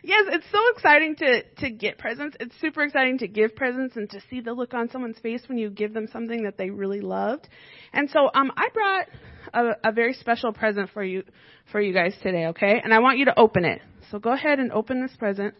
yes, 0.04 0.26
it's 0.32 0.46
so 0.52 0.60
exciting 0.76 1.16
to 1.18 1.44
to 1.60 1.70
get 1.72 1.98
presents. 1.98 2.38
It's 2.40 2.56
super 2.62 2.84
exciting 2.84 3.18
to 3.20 3.28
give 3.28 3.56
presents 3.56 3.96
and 3.96 4.10
to 4.12 4.20
see 4.30 4.42
the 4.42 4.54
look 4.54 4.74
on 4.74 4.90
someone's 4.90 5.20
face 5.20 5.44
when 5.48 5.58
you 5.58 5.70
give 5.70 5.94
them 5.94 6.08
something 6.12 6.44
that 6.44 6.58
they 6.58 6.70
really 6.70 7.02
loved. 7.02 7.48
And 7.94 8.10
so, 8.10 8.30
um, 8.34 8.52
I 8.56 8.68
brought 8.74 9.08
a, 9.54 9.90
a 9.90 9.92
very 9.92 10.14
special 10.14 10.54
present 10.54 10.90
for 10.94 11.04
you 11.04 11.24
for 11.72 11.82
you 11.82 11.94
guys 11.94 12.14
today, 12.22 12.48
okay? 12.48 12.80
And 12.84 12.94
I 12.94 13.00
want 13.00 13.18
you 13.18 13.26
to 13.26 13.40
open 13.40 13.66
it. 13.66 13.82
So 14.12 14.20
go 14.20 14.32
ahead 14.34 14.60
and 14.60 14.72
open 14.72 15.02
this 15.02 15.16
present. 15.18 15.56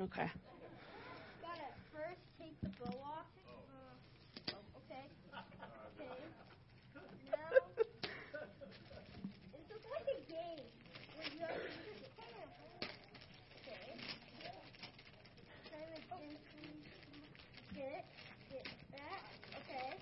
Okay. 0.00 0.30
Gotta 1.42 1.68
first 1.92 2.24
take 2.40 2.56
the 2.62 2.68
bow 2.80 2.96
off. 3.04 3.28
Uh, 3.44 4.56
okay. 4.80 5.04
Okay. 5.36 6.08
Now, 7.28 7.52
it's 9.52 9.68
just 9.68 9.84
like 9.92 10.08
a 10.08 10.24
game 10.24 10.64
where 11.16 11.28
you 11.28 11.44
have 11.44 11.52
to 11.52 11.68
use 11.84 12.00
your 12.00 12.16
hand. 12.16 12.48
Okay. 13.60 14.00
Try 15.68 15.84
to 15.84 16.00
gently 16.08 16.32
get 17.76 17.92
it. 17.92 18.04
Get 18.48 18.64
that. 18.96 19.20
Okay. 19.68 20.00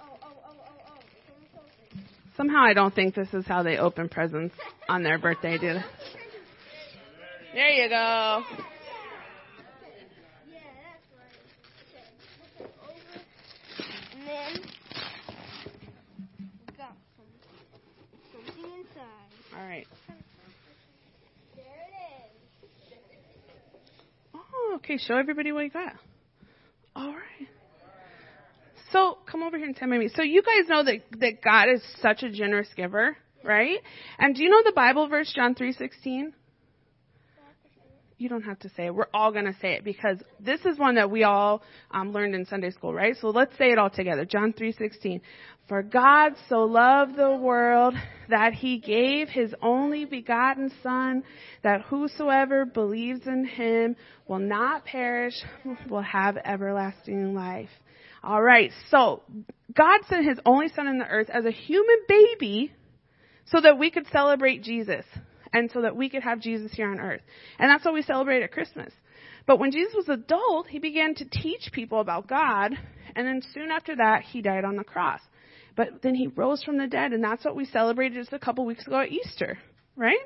Oh, 0.00 0.16
oh, 0.22 0.32
oh, 0.48 0.64
oh, 0.64 0.80
oh. 0.88 1.00
It's 1.12 1.28
almost 1.28 1.60
open. 1.60 2.23
Somehow 2.36 2.64
I 2.64 2.74
don't 2.74 2.94
think 2.94 3.14
this 3.14 3.32
is 3.32 3.46
how 3.46 3.62
they 3.62 3.78
open 3.78 4.08
presents 4.08 4.54
on 4.88 5.02
their 5.02 5.18
birthday, 5.18 5.56
do 5.56 5.74
they? 5.74 5.84
There 7.54 7.68
you 7.70 7.88
go. 7.88 8.42
All 19.56 19.64
right. 19.64 19.86
There 21.54 21.64
it 21.64 21.94
is. 22.90 22.98
Oh, 24.34 24.72
okay. 24.76 24.98
Show 24.98 25.16
everybody 25.16 25.52
what 25.52 25.62
you 25.62 25.70
got. 25.70 25.92
All 26.96 27.12
right. 27.12 27.48
So 28.94 29.18
come 29.28 29.42
over 29.42 29.58
here 29.58 29.66
and 29.66 29.74
tell 29.74 29.88
me. 29.88 30.08
So 30.14 30.22
you 30.22 30.40
guys 30.40 30.68
know 30.68 30.84
that 30.84 31.00
that 31.18 31.42
God 31.42 31.66
is 31.68 31.82
such 32.00 32.22
a 32.22 32.30
generous 32.30 32.68
giver, 32.76 33.16
right? 33.42 33.80
And 34.20 34.36
do 34.36 34.42
you 34.44 34.48
know 34.48 34.62
the 34.64 34.72
Bible 34.72 35.08
verse 35.08 35.32
John 35.34 35.56
three 35.56 35.72
sixteen? 35.72 36.32
You 38.18 38.28
don't 38.28 38.42
have 38.42 38.60
to 38.60 38.68
say 38.76 38.86
it. 38.86 38.94
We're 38.94 39.08
all 39.12 39.32
going 39.32 39.46
to 39.46 39.56
say 39.60 39.72
it 39.72 39.82
because 39.82 40.18
this 40.38 40.60
is 40.64 40.78
one 40.78 40.94
that 40.94 41.10
we 41.10 41.24
all 41.24 41.62
um, 41.90 42.12
learned 42.12 42.36
in 42.36 42.46
Sunday 42.46 42.70
school, 42.70 42.94
right? 42.94 43.16
So 43.20 43.30
let's 43.30 43.50
say 43.58 43.72
it 43.72 43.78
all 43.78 43.90
together. 43.90 44.24
John 44.24 44.52
3:16. 44.52 45.20
For 45.68 45.82
God 45.82 46.34
so 46.48 46.60
loved 46.60 47.16
the 47.16 47.34
world 47.34 47.94
that 48.28 48.52
he 48.52 48.78
gave 48.78 49.28
his 49.28 49.52
only 49.60 50.04
begotten 50.04 50.70
son 50.84 51.24
that 51.64 51.80
whosoever 51.82 52.64
believes 52.64 53.26
in 53.26 53.44
him 53.44 53.96
will 54.28 54.38
not 54.38 54.84
perish, 54.84 55.34
will 55.90 56.02
have 56.02 56.36
everlasting 56.36 57.34
life. 57.34 57.70
All 58.24 58.42
right. 58.42 58.72
So 58.90 59.22
God 59.76 60.00
sent 60.08 60.26
his 60.26 60.38
only 60.46 60.68
son 60.74 60.86
in 60.86 60.98
the 60.98 61.06
earth 61.06 61.28
as 61.30 61.44
a 61.44 61.50
human 61.50 61.98
baby 62.08 62.72
so 63.46 63.60
that 63.60 63.78
we 63.78 63.90
could 63.90 64.06
celebrate 64.10 64.62
Jesus 64.62 65.04
and 65.52 65.70
so 65.70 65.82
that 65.82 65.94
we 65.94 66.08
could 66.08 66.22
have 66.22 66.40
Jesus 66.40 66.72
here 66.72 66.90
on 66.90 67.00
earth. 67.00 67.20
And 67.58 67.70
that's 67.70 67.84
what 67.84 67.92
we 67.92 68.02
celebrate 68.02 68.42
at 68.42 68.50
Christmas. 68.50 68.92
But 69.46 69.58
when 69.58 69.72
Jesus 69.72 69.94
was 69.94 70.08
adult, 70.08 70.68
he 70.68 70.78
began 70.78 71.14
to 71.16 71.26
teach 71.26 71.70
people 71.70 72.00
about 72.00 72.26
God, 72.26 72.72
and 73.14 73.26
then 73.26 73.42
soon 73.52 73.70
after 73.70 73.94
that, 73.96 74.22
he 74.22 74.40
died 74.40 74.64
on 74.64 74.76
the 74.76 74.84
cross. 74.84 75.20
But 75.76 76.02
then 76.02 76.14
he 76.14 76.28
rose 76.28 76.62
from 76.62 76.78
the 76.78 76.86
dead, 76.86 77.12
and 77.12 77.22
that's 77.22 77.44
what 77.44 77.54
we 77.54 77.66
celebrated 77.66 78.18
just 78.18 78.32
a 78.32 78.38
couple 78.38 78.64
weeks 78.64 78.86
ago 78.86 79.00
at 79.00 79.12
Easter, 79.12 79.58
right? 79.96 80.18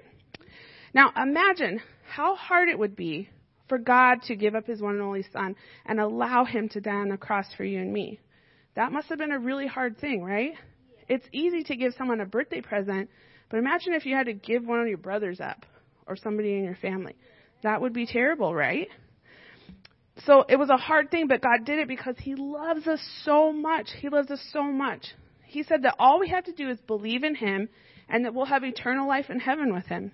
Now 0.94 1.12
imagine 1.16 1.80
how 2.08 2.36
hard 2.36 2.68
it 2.68 2.78
would 2.78 2.94
be 2.94 3.28
for 3.68 3.78
God 3.78 4.22
to 4.22 4.36
give 4.36 4.54
up 4.54 4.66
his 4.66 4.80
one 4.80 4.94
and 4.94 5.02
only 5.02 5.24
son 5.32 5.56
and 5.86 6.00
allow 6.00 6.44
him 6.44 6.68
to 6.70 6.80
die 6.80 6.90
on 6.90 7.08
the 7.08 7.16
cross 7.16 7.46
for 7.56 7.64
you 7.64 7.80
and 7.80 7.92
me. 7.92 8.20
That 8.74 8.92
must 8.92 9.08
have 9.08 9.18
been 9.18 9.32
a 9.32 9.38
really 9.38 9.66
hard 9.66 9.98
thing, 9.98 10.22
right? 10.22 10.52
It's 11.08 11.26
easy 11.32 11.62
to 11.64 11.76
give 11.76 11.94
someone 11.96 12.20
a 12.20 12.26
birthday 12.26 12.60
present, 12.60 13.08
but 13.50 13.58
imagine 13.58 13.94
if 13.94 14.06
you 14.06 14.14
had 14.14 14.26
to 14.26 14.34
give 14.34 14.64
one 14.64 14.80
of 14.80 14.88
your 14.88 14.98
brothers 14.98 15.40
up 15.40 15.64
or 16.06 16.16
somebody 16.16 16.54
in 16.54 16.64
your 16.64 16.76
family. 16.76 17.16
That 17.62 17.80
would 17.80 17.92
be 17.92 18.06
terrible, 18.06 18.54
right? 18.54 18.88
So 20.26 20.44
it 20.48 20.56
was 20.56 20.70
a 20.70 20.76
hard 20.76 21.10
thing, 21.10 21.28
but 21.28 21.40
God 21.40 21.64
did 21.64 21.78
it 21.78 21.88
because 21.88 22.16
He 22.18 22.34
loves 22.34 22.86
us 22.86 23.00
so 23.24 23.52
much. 23.52 23.88
He 24.00 24.08
loves 24.08 24.30
us 24.30 24.40
so 24.52 24.62
much. 24.64 25.06
He 25.46 25.62
said 25.62 25.82
that 25.82 25.96
all 25.98 26.20
we 26.20 26.28
have 26.28 26.44
to 26.44 26.52
do 26.52 26.68
is 26.70 26.78
believe 26.86 27.24
in 27.24 27.34
Him 27.34 27.68
and 28.08 28.24
that 28.24 28.34
we'll 28.34 28.46
have 28.46 28.64
eternal 28.64 29.08
life 29.08 29.30
in 29.30 29.40
heaven 29.40 29.72
with 29.72 29.86
Him. 29.86 30.12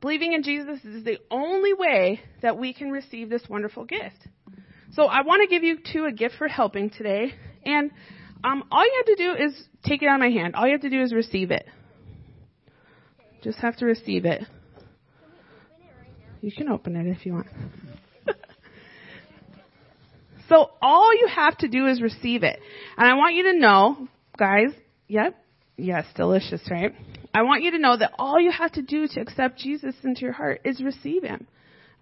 Believing 0.00 0.32
in 0.32 0.42
Jesus 0.42 0.82
is 0.84 1.04
the 1.04 1.18
only 1.30 1.74
way 1.74 2.20
that 2.42 2.56
we 2.56 2.72
can 2.72 2.90
receive 2.90 3.28
this 3.28 3.42
wonderful 3.48 3.84
gift. 3.84 4.26
So 4.92 5.04
I 5.04 5.22
want 5.22 5.48
to 5.48 5.54
give 5.54 5.62
you 5.62 5.78
two 5.92 6.06
a 6.06 6.12
gift 6.12 6.36
for 6.38 6.48
helping 6.48 6.90
today. 6.90 7.34
And 7.64 7.90
um, 8.42 8.64
all 8.72 8.84
you 8.84 9.04
have 9.06 9.16
to 9.16 9.22
do 9.22 9.44
is 9.44 9.62
take 9.84 10.02
it 10.02 10.06
out 10.06 10.14
of 10.14 10.20
my 10.20 10.30
hand. 10.30 10.54
All 10.56 10.66
you 10.66 10.72
have 10.72 10.80
to 10.82 10.90
do 10.90 11.02
is 11.02 11.12
receive 11.12 11.50
it. 11.50 11.66
Just 13.42 13.58
have 13.58 13.76
to 13.76 13.86
receive 13.86 14.24
it. 14.24 14.42
You 16.40 16.50
can 16.50 16.70
open 16.70 16.96
it 16.96 17.06
if 17.06 17.26
you 17.26 17.34
want. 17.34 17.46
so 20.48 20.70
all 20.80 21.12
you 21.14 21.28
have 21.34 21.58
to 21.58 21.68
do 21.68 21.86
is 21.86 22.00
receive 22.00 22.42
it. 22.42 22.58
And 22.96 23.06
I 23.06 23.14
want 23.14 23.34
you 23.34 23.44
to 23.44 23.58
know, 23.58 24.08
guys, 24.38 24.70
yep, 25.08 25.36
yes, 25.80 26.06
delicious, 26.14 26.60
right? 26.70 26.94
I 27.34 27.42
want 27.42 27.62
you 27.62 27.72
to 27.72 27.78
know 27.78 27.96
that 27.96 28.12
all 28.18 28.40
you 28.40 28.50
have 28.50 28.72
to 28.72 28.82
do 28.82 29.06
to 29.08 29.20
accept 29.20 29.58
Jesus 29.58 29.94
into 30.02 30.22
your 30.22 30.32
heart 30.32 30.60
is 30.64 30.82
receive 30.82 31.22
Him. 31.22 31.46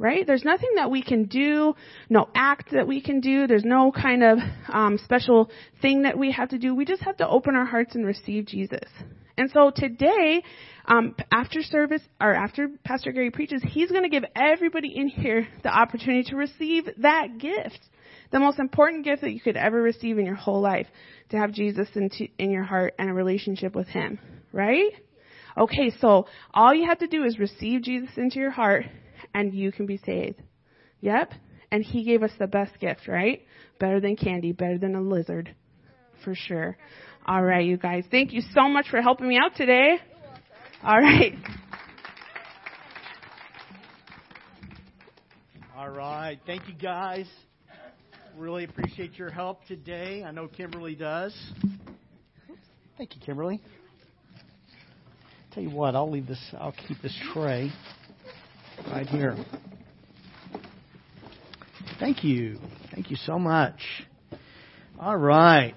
Right? 0.00 0.24
There's 0.24 0.44
nothing 0.44 0.70
that 0.76 0.92
we 0.92 1.02
can 1.02 1.24
do, 1.24 1.74
no 2.08 2.28
act 2.32 2.70
that 2.70 2.86
we 2.86 3.00
can 3.00 3.18
do. 3.20 3.48
There's 3.48 3.64
no 3.64 3.90
kind 3.90 4.22
of 4.22 4.38
um, 4.68 4.96
special 5.02 5.50
thing 5.82 6.02
that 6.02 6.16
we 6.16 6.30
have 6.30 6.50
to 6.50 6.58
do. 6.58 6.72
We 6.72 6.84
just 6.84 7.02
have 7.02 7.16
to 7.16 7.28
open 7.28 7.56
our 7.56 7.64
hearts 7.64 7.96
and 7.96 8.06
receive 8.06 8.46
Jesus. 8.46 8.88
And 9.36 9.50
so 9.50 9.72
today, 9.74 10.42
um, 10.86 11.14
after 11.30 11.62
service 11.62 12.02
or 12.20 12.32
after 12.32 12.68
Pastor 12.84 13.12
Gary 13.12 13.30
preaches, 13.30 13.62
he's 13.62 13.90
going 13.90 14.04
to 14.04 14.08
give 14.08 14.24
everybody 14.34 14.96
in 14.96 15.08
here 15.08 15.46
the 15.62 15.68
opportunity 15.68 16.30
to 16.30 16.36
receive 16.36 16.88
that 16.98 17.38
gift, 17.38 17.80
the 18.30 18.40
most 18.40 18.58
important 18.58 19.04
gift 19.04 19.22
that 19.22 19.32
you 19.32 19.40
could 19.40 19.56
ever 19.56 19.80
receive 19.80 20.18
in 20.18 20.26
your 20.26 20.34
whole 20.34 20.60
life, 20.60 20.86
to 21.30 21.36
have 21.36 21.52
Jesus 21.52 21.88
into, 21.94 22.28
in 22.38 22.50
your 22.50 22.64
heart 22.64 22.94
and 22.98 23.10
a 23.10 23.12
relationship 23.12 23.74
with 23.74 23.88
Him. 23.88 24.18
Right? 24.52 24.92
Okay, 25.56 25.92
so 26.00 26.26
all 26.54 26.72
you 26.72 26.86
have 26.86 26.98
to 26.98 27.08
do 27.08 27.24
is 27.24 27.38
receive 27.38 27.82
Jesus 27.82 28.10
into 28.16 28.38
your 28.38 28.50
heart 28.50 28.84
and 29.34 29.52
you 29.52 29.72
can 29.72 29.86
be 29.86 29.98
saved. 29.98 30.40
Yep. 31.00 31.32
And 31.70 31.84
he 31.84 32.04
gave 32.04 32.22
us 32.22 32.30
the 32.38 32.46
best 32.46 32.78
gift, 32.80 33.08
right? 33.08 33.42
Better 33.78 34.00
than 34.00 34.16
candy, 34.16 34.52
better 34.52 34.78
than 34.78 34.94
a 34.94 35.00
lizard. 35.00 35.54
For 36.24 36.34
sure. 36.34 36.76
All 37.26 37.42
right, 37.42 37.64
you 37.64 37.76
guys. 37.76 38.04
Thank 38.10 38.32
you 38.32 38.40
so 38.54 38.68
much 38.68 38.88
for 38.88 39.02
helping 39.02 39.28
me 39.28 39.38
out 39.38 39.54
today. 39.54 39.98
All 40.82 40.98
right. 40.98 41.34
All 45.76 45.90
right. 45.90 46.38
Thank 46.46 46.68
you, 46.68 46.74
guys. 46.74 47.26
Really 48.38 48.62
appreciate 48.62 49.18
your 49.18 49.30
help 49.30 49.64
today. 49.66 50.22
I 50.22 50.30
know 50.30 50.46
Kimberly 50.46 50.94
does. 50.94 51.36
Thank 52.96 53.16
you, 53.16 53.20
Kimberly. 53.20 53.60
Tell 55.52 55.62
you 55.64 55.70
what, 55.70 55.96
I'll 55.96 56.08
leave 56.08 56.28
this. 56.28 56.38
I'll 56.56 56.74
keep 56.86 57.02
this 57.02 57.18
tray 57.32 57.72
right 58.92 59.08
here. 59.08 59.36
Thank 61.98 62.22
you. 62.22 62.58
Thank 62.94 63.10
you 63.10 63.16
so 63.16 63.40
much. 63.40 63.80
All 65.00 65.16
right. 65.16 65.74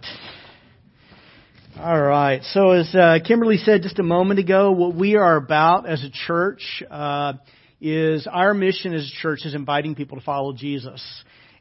All 1.79 1.99
right. 1.99 2.43
So 2.43 2.71
as 2.71 2.93
uh, 2.93 3.17
Kimberly 3.25 3.57
said 3.57 3.81
just 3.81 3.97
a 3.97 4.03
moment 4.03 4.39
ago, 4.39 4.71
what 4.71 4.93
we 4.93 5.15
are 5.15 5.35
about 5.35 5.89
as 5.89 6.03
a 6.03 6.11
church 6.11 6.83
uh, 6.91 7.33
is 7.79 8.27
our 8.31 8.53
mission 8.53 8.93
as 8.93 9.01
a 9.01 9.21
church 9.21 9.45
is 9.45 9.55
inviting 9.55 9.95
people 9.95 10.19
to 10.19 10.23
follow 10.23 10.53
Jesus. 10.53 11.03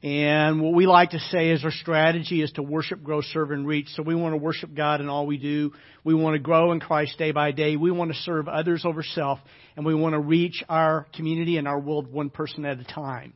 And 0.03 0.63
what 0.63 0.73
we 0.73 0.87
like 0.87 1.11
to 1.11 1.19
say 1.19 1.51
is 1.51 1.63
our 1.63 1.71
strategy 1.71 2.41
is 2.41 2.51
to 2.53 2.63
worship, 2.63 3.03
grow, 3.03 3.21
serve, 3.21 3.51
and 3.51 3.67
reach. 3.67 3.89
So 3.89 4.03
we 4.03 4.15
want 4.15 4.33
to 4.33 4.39
worship 4.39 4.75
God 4.75 5.03
in 5.03 5.11
all 5.11 5.27
we 5.27 5.37
do. 5.37 5.73
We 6.05 6.15
want 6.15 6.35
to 6.35 6.39
grow 6.39 6.73
in 6.73 6.81
Christ 6.81 7.19
day 7.19 7.33
by 7.33 7.53
day. 7.53 7.77
We 7.77 7.91
want 7.91 8.11
to 8.11 8.17
serve 8.21 8.49
others 8.49 8.85
over 8.87 9.03
self. 9.03 9.41
And 9.77 9.85
we 9.85 9.95
want 9.95 10.15
to 10.15 10.19
reach 10.19 10.65
our 10.71 11.07
community 11.15 11.59
and 11.59 11.69
our 11.69 11.79
world 11.79 12.11
one 12.11 12.31
person 12.31 12.65
at 12.65 12.81
a 12.81 12.85
time. 12.85 13.35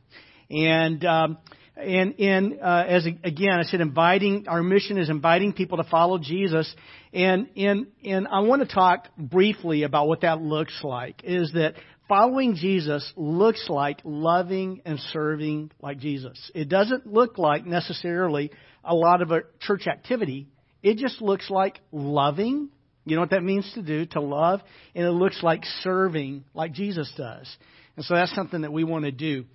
And, 0.49 1.05
um, 1.05 1.37
and, 1.77 2.19
and 2.19 2.59
uh, 2.61 2.85
as 2.87 3.05
again, 3.05 3.59
I 3.59 3.63
said, 3.63 3.81
inviting 3.81 4.47
our 4.47 4.63
mission 4.63 4.97
is 4.97 5.09
inviting 5.09 5.53
people 5.53 5.77
to 5.77 5.83
follow 5.83 6.17
Jesus, 6.17 6.73
and 7.11 7.49
and 7.57 7.87
and 8.03 8.27
I 8.29 8.39
want 8.41 8.67
to 8.67 8.73
talk 8.73 9.09
briefly 9.17 9.83
about 9.83 10.07
what 10.07 10.21
that 10.21 10.41
looks 10.41 10.79
like. 10.83 11.21
Is 11.25 11.51
that 11.53 11.73
following 12.07 12.55
Jesus 12.55 13.11
looks 13.15 13.67
like 13.69 13.99
loving 14.03 14.81
and 14.85 14.99
serving 15.11 15.71
like 15.81 15.97
Jesus. 15.99 16.51
It 16.53 16.69
doesn't 16.69 17.07
look 17.07 17.37
like 17.37 17.65
necessarily 17.65 18.51
a 18.83 18.93
lot 18.93 19.21
of 19.21 19.31
a 19.31 19.41
church 19.59 19.87
activity. 19.87 20.47
It 20.83 20.97
just 20.97 21.21
looks 21.21 21.49
like 21.49 21.79
loving. 21.91 22.69
You 23.05 23.15
know 23.15 23.21
what 23.21 23.31
that 23.31 23.43
means 23.43 23.71
to 23.73 23.81
do, 23.81 24.05
to 24.07 24.21
love, 24.21 24.61
and 24.95 25.05
it 25.05 25.11
looks 25.11 25.41
like 25.43 25.63
serving 25.81 26.43
like 26.53 26.71
Jesus 26.71 27.11
does. 27.15 27.55
And 27.95 28.05
so 28.05 28.15
that's 28.15 28.33
something 28.33 28.61
that 28.61 28.73
we 28.73 28.83
want 28.83 29.05
to 29.05 29.11
do. 29.11 29.45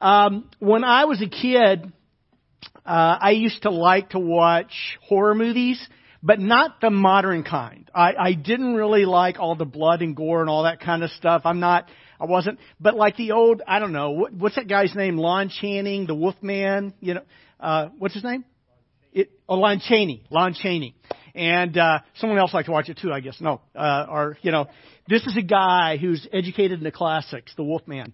Um, 0.00 0.50
when 0.58 0.84
I 0.84 1.04
was 1.04 1.22
a 1.22 1.28
kid, 1.28 1.92
uh, 2.84 3.18
I 3.20 3.30
used 3.30 3.62
to 3.62 3.70
like 3.70 4.10
to 4.10 4.18
watch 4.18 4.72
horror 5.08 5.34
movies, 5.34 5.84
but 6.22 6.40
not 6.40 6.80
the 6.80 6.90
modern 6.90 7.42
kind. 7.42 7.90
I, 7.94 8.14
I 8.18 8.32
didn't 8.32 8.74
really 8.74 9.04
like 9.04 9.38
all 9.38 9.54
the 9.54 9.64
blood 9.64 10.02
and 10.02 10.16
gore 10.16 10.40
and 10.40 10.50
all 10.50 10.64
that 10.64 10.80
kind 10.80 11.02
of 11.02 11.10
stuff. 11.10 11.42
I'm 11.44 11.60
not, 11.60 11.88
I 12.20 12.24
wasn't, 12.24 12.58
but 12.80 12.96
like 12.96 13.16
the 13.16 13.32
old, 13.32 13.62
I 13.66 13.78
don't 13.78 13.92
know, 13.92 14.10
what, 14.10 14.32
what's 14.32 14.56
that 14.56 14.68
guy's 14.68 14.94
name? 14.94 15.16
Lon 15.16 15.48
Chaney, 15.48 16.06
the 16.06 16.14
Wolfman, 16.14 16.94
you 17.00 17.14
know, 17.14 17.22
uh, 17.60 17.88
what's 17.98 18.14
his 18.14 18.24
name? 18.24 18.44
It, 19.12 19.30
oh, 19.48 19.56
Lon 19.56 19.80
Chaney, 19.80 20.24
Lon 20.30 20.54
Chaney. 20.54 20.94
And, 21.34 21.76
uh, 21.76 22.00
someone 22.16 22.38
else 22.38 22.54
liked 22.54 22.66
to 22.66 22.72
watch 22.72 22.88
it 22.88 22.98
too, 22.98 23.12
I 23.12 23.20
guess. 23.20 23.40
No, 23.40 23.60
uh, 23.74 24.06
or, 24.08 24.38
you 24.42 24.52
know, 24.52 24.66
this 25.08 25.26
is 25.26 25.36
a 25.36 25.42
guy 25.42 25.96
who's 25.98 26.26
educated 26.32 26.78
in 26.78 26.84
the 26.84 26.90
classics, 26.90 27.52
the 27.56 27.62
Wolfman. 27.62 28.12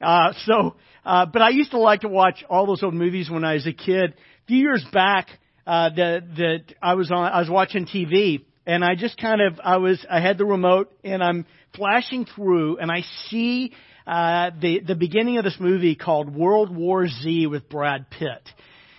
Uh, 0.00 0.32
so, 0.44 0.76
uh, 1.04 1.26
but 1.26 1.40
I 1.40 1.50
used 1.50 1.70
to 1.70 1.78
like 1.78 2.00
to 2.00 2.08
watch 2.08 2.44
all 2.50 2.66
those 2.66 2.82
old 2.82 2.94
movies 2.94 3.30
when 3.30 3.44
I 3.44 3.54
was 3.54 3.66
a 3.66 3.72
kid. 3.72 4.10
A 4.12 4.46
few 4.46 4.58
years 4.58 4.84
back, 4.92 5.28
uh, 5.66 5.90
that, 5.90 6.22
that 6.36 6.74
I 6.82 6.94
was 6.94 7.10
on, 7.10 7.30
I 7.32 7.40
was 7.40 7.50
watching 7.50 7.86
TV 7.86 8.44
and 8.66 8.84
I 8.84 8.94
just 8.94 9.18
kind 9.18 9.40
of, 9.40 9.60
I 9.62 9.78
was, 9.78 10.04
I 10.10 10.20
had 10.20 10.38
the 10.38 10.44
remote 10.44 10.92
and 11.02 11.22
I'm 11.22 11.46
flashing 11.74 12.26
through 12.26 12.78
and 12.78 12.90
I 12.90 13.02
see, 13.28 13.72
uh, 14.06 14.50
the, 14.60 14.80
the 14.80 14.94
beginning 14.94 15.38
of 15.38 15.44
this 15.44 15.56
movie 15.58 15.94
called 15.94 16.34
World 16.34 16.74
War 16.74 17.08
Z 17.08 17.46
with 17.46 17.68
Brad 17.68 18.10
Pitt. 18.10 18.42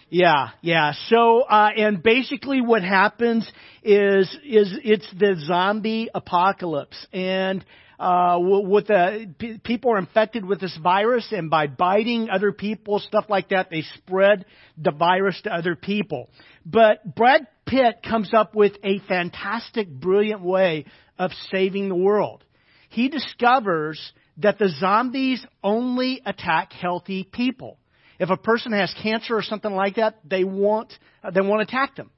Yeah, 0.10 0.50
yeah. 0.62 0.94
So, 1.10 1.42
uh, 1.42 1.70
and 1.76 2.02
basically 2.02 2.62
what 2.62 2.84
happens 2.84 3.44
is, 3.84 4.30
is 4.44 4.78
it's 4.84 5.08
the 5.18 5.36
zombie 5.46 6.10
apocalypse 6.14 7.06
and, 7.12 7.64
uh, 8.00 8.38
with 8.40 8.88
the 8.88 9.34
p- 9.38 9.58
people 9.64 9.92
are 9.92 9.98
infected 9.98 10.46
with 10.46 10.60
this 10.60 10.78
virus, 10.82 11.28
and 11.32 11.50
by 11.50 11.68
biting 11.68 12.30
other 12.30 12.52
people, 12.52 13.00
stuff 13.00 13.26
like 13.30 13.50
that, 13.50 13.70
they 13.70 13.84
spread 13.98 14.46
the 14.78 14.92
virus 14.92 15.40
to 15.44 15.54
other 15.54 15.76
people. 15.76 16.30
But 16.66 17.16
Brad 17.16 17.48
Pitt 17.66 18.02
comes 18.04 18.34
up 18.34 18.56
with 18.56 18.74
a 18.84 19.00
fantastic, 19.08 19.90
brilliant 19.90 20.42
way 20.42 20.86
of 21.18 21.32
saving 21.52 21.90
the 21.90 21.96
world. 21.96 22.44
He 22.90 23.10
discovers 23.10 24.00
that 24.38 24.58
the 24.58 24.70
zombies 24.80 25.46
only 25.64 26.22
attack 26.26 26.74
healthy 26.74 27.24
people. 27.24 27.78
If 28.20 28.30
a 28.30 28.38
person 28.38 28.72
has 28.72 28.94
cancer 29.02 29.36
or 29.36 29.44
something 29.44 29.74
like 29.74 29.96
that, 29.96 30.20
they 30.24 30.44
won't, 30.44 30.94
they 31.34 31.42
won't 31.42 31.62
attack 31.62 31.96
them. 31.96 32.10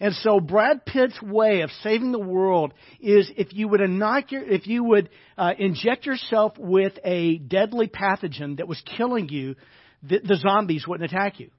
And 0.00 0.14
so 0.14 0.38
Brad 0.38 0.86
Pitt's 0.86 1.20
way 1.20 1.62
of 1.62 1.70
saving 1.82 2.12
the 2.12 2.20
world 2.20 2.72
is 3.00 3.30
if 3.36 3.52
you 3.52 3.66
would 3.68 3.80
inoculate, 3.80 4.48
if 4.52 4.66
you 4.68 4.84
would 4.84 5.10
uh, 5.36 5.54
inject 5.58 6.06
yourself 6.06 6.52
with 6.56 6.92
a 7.04 7.38
deadly 7.38 7.88
pathogen 7.88 8.58
that 8.58 8.68
was 8.68 8.80
killing 8.96 9.28
you, 9.28 9.56
the, 10.02 10.20
the 10.20 10.36
zombies 10.36 10.86
wouldn't 10.86 11.12
attack 11.12 11.40
you. 11.40 11.50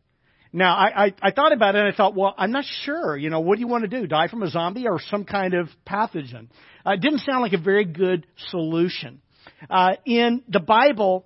Now, 0.52 0.76
I, 0.76 1.06
I, 1.06 1.14
I 1.22 1.32
thought 1.32 1.54
about 1.54 1.76
it 1.76 1.80
and 1.80 1.94
I 1.94 1.96
thought, 1.96 2.16
well, 2.16 2.34
I'm 2.38 2.52
not 2.52 2.66
sure. 2.84 3.16
You 3.16 3.30
know, 3.30 3.42
what 3.42 3.56
do 3.56 3.62
you 3.62 3.68
want 3.68 3.84
to 3.84 3.88
do? 3.88 4.08
Die 4.08 4.28
from 4.30 4.42
a 4.42 4.50
zombie 4.50 4.88
or 4.88 5.00
some 5.00 5.24
kind 5.24 5.54
of 5.54 5.70
pathogen? 5.88 6.48
Uh, 6.86 6.92
it 6.92 7.02
didn't 7.02 7.20
sound 7.20 7.42
like 7.42 7.54
a 7.54 7.60
very 7.60 7.86
good 7.86 8.26
solution. 8.50 9.22
Uh, 9.70 9.92
in 10.06 10.44
the 10.48 10.60
Bible, 10.60 11.26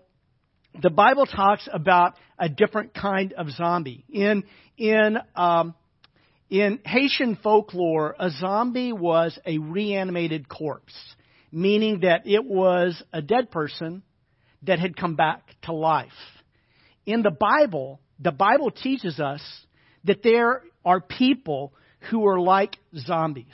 the 0.82 0.90
Bible 0.90 1.26
talks 1.26 1.68
about 1.72 2.16
a 2.38 2.50
different 2.50 2.94
kind 2.94 3.34
of 3.34 3.50
zombie. 3.52 4.06
In 4.10 4.44
in 4.78 5.18
um, 5.36 5.76
in 6.50 6.80
Haitian 6.84 7.38
folklore, 7.42 8.16
a 8.20 8.30
zombie 8.30 8.92
was 8.92 9.38
a 9.46 9.58
reanimated 9.58 10.50
corpse, 10.50 10.94
meaning 11.52 12.02
that 12.02 12.28
it 12.28 12.44
was 12.44 13.02
a 13.14 13.22
dead 13.22 13.52
person 13.52 14.04
that 14.64 14.80
had 14.80 14.96
come 14.96 15.16
back 15.16 15.44
to 15.64 15.74
life. 15.74 16.12
In 17.06 17.22
the 17.22 17.32
Bible, 17.32 18.00
the 18.24 18.32
Bible 18.32 18.72
teaches 18.72 19.20
us 19.20 19.42
that 20.06 20.24
there 20.24 20.62
are 20.86 21.02
people 21.02 21.74
who 22.10 22.28
are 22.28 22.40
like 22.40 22.76
zombies. 22.96 23.46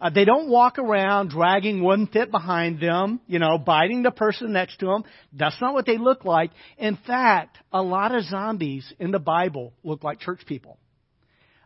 Uh, 0.00 0.10
they 0.10 0.24
don't 0.24 0.48
walk 0.48 0.78
around 0.78 1.30
dragging 1.30 1.80
one 1.80 2.08
foot 2.08 2.30
behind 2.30 2.80
them, 2.80 3.20
you 3.28 3.38
know, 3.38 3.56
biting 3.56 4.02
the 4.02 4.10
person 4.10 4.52
next 4.52 4.78
to 4.78 4.86
them. 4.86 5.04
That's 5.32 5.60
not 5.60 5.74
what 5.74 5.86
they 5.86 5.96
look 5.96 6.24
like. 6.24 6.50
In 6.76 6.98
fact, 7.06 7.56
a 7.72 7.82
lot 7.82 8.14
of 8.14 8.24
zombies 8.24 8.92
in 8.98 9.12
the 9.12 9.20
Bible 9.20 9.72
look 9.84 10.02
like 10.02 10.18
church 10.18 10.40
people 10.46 10.78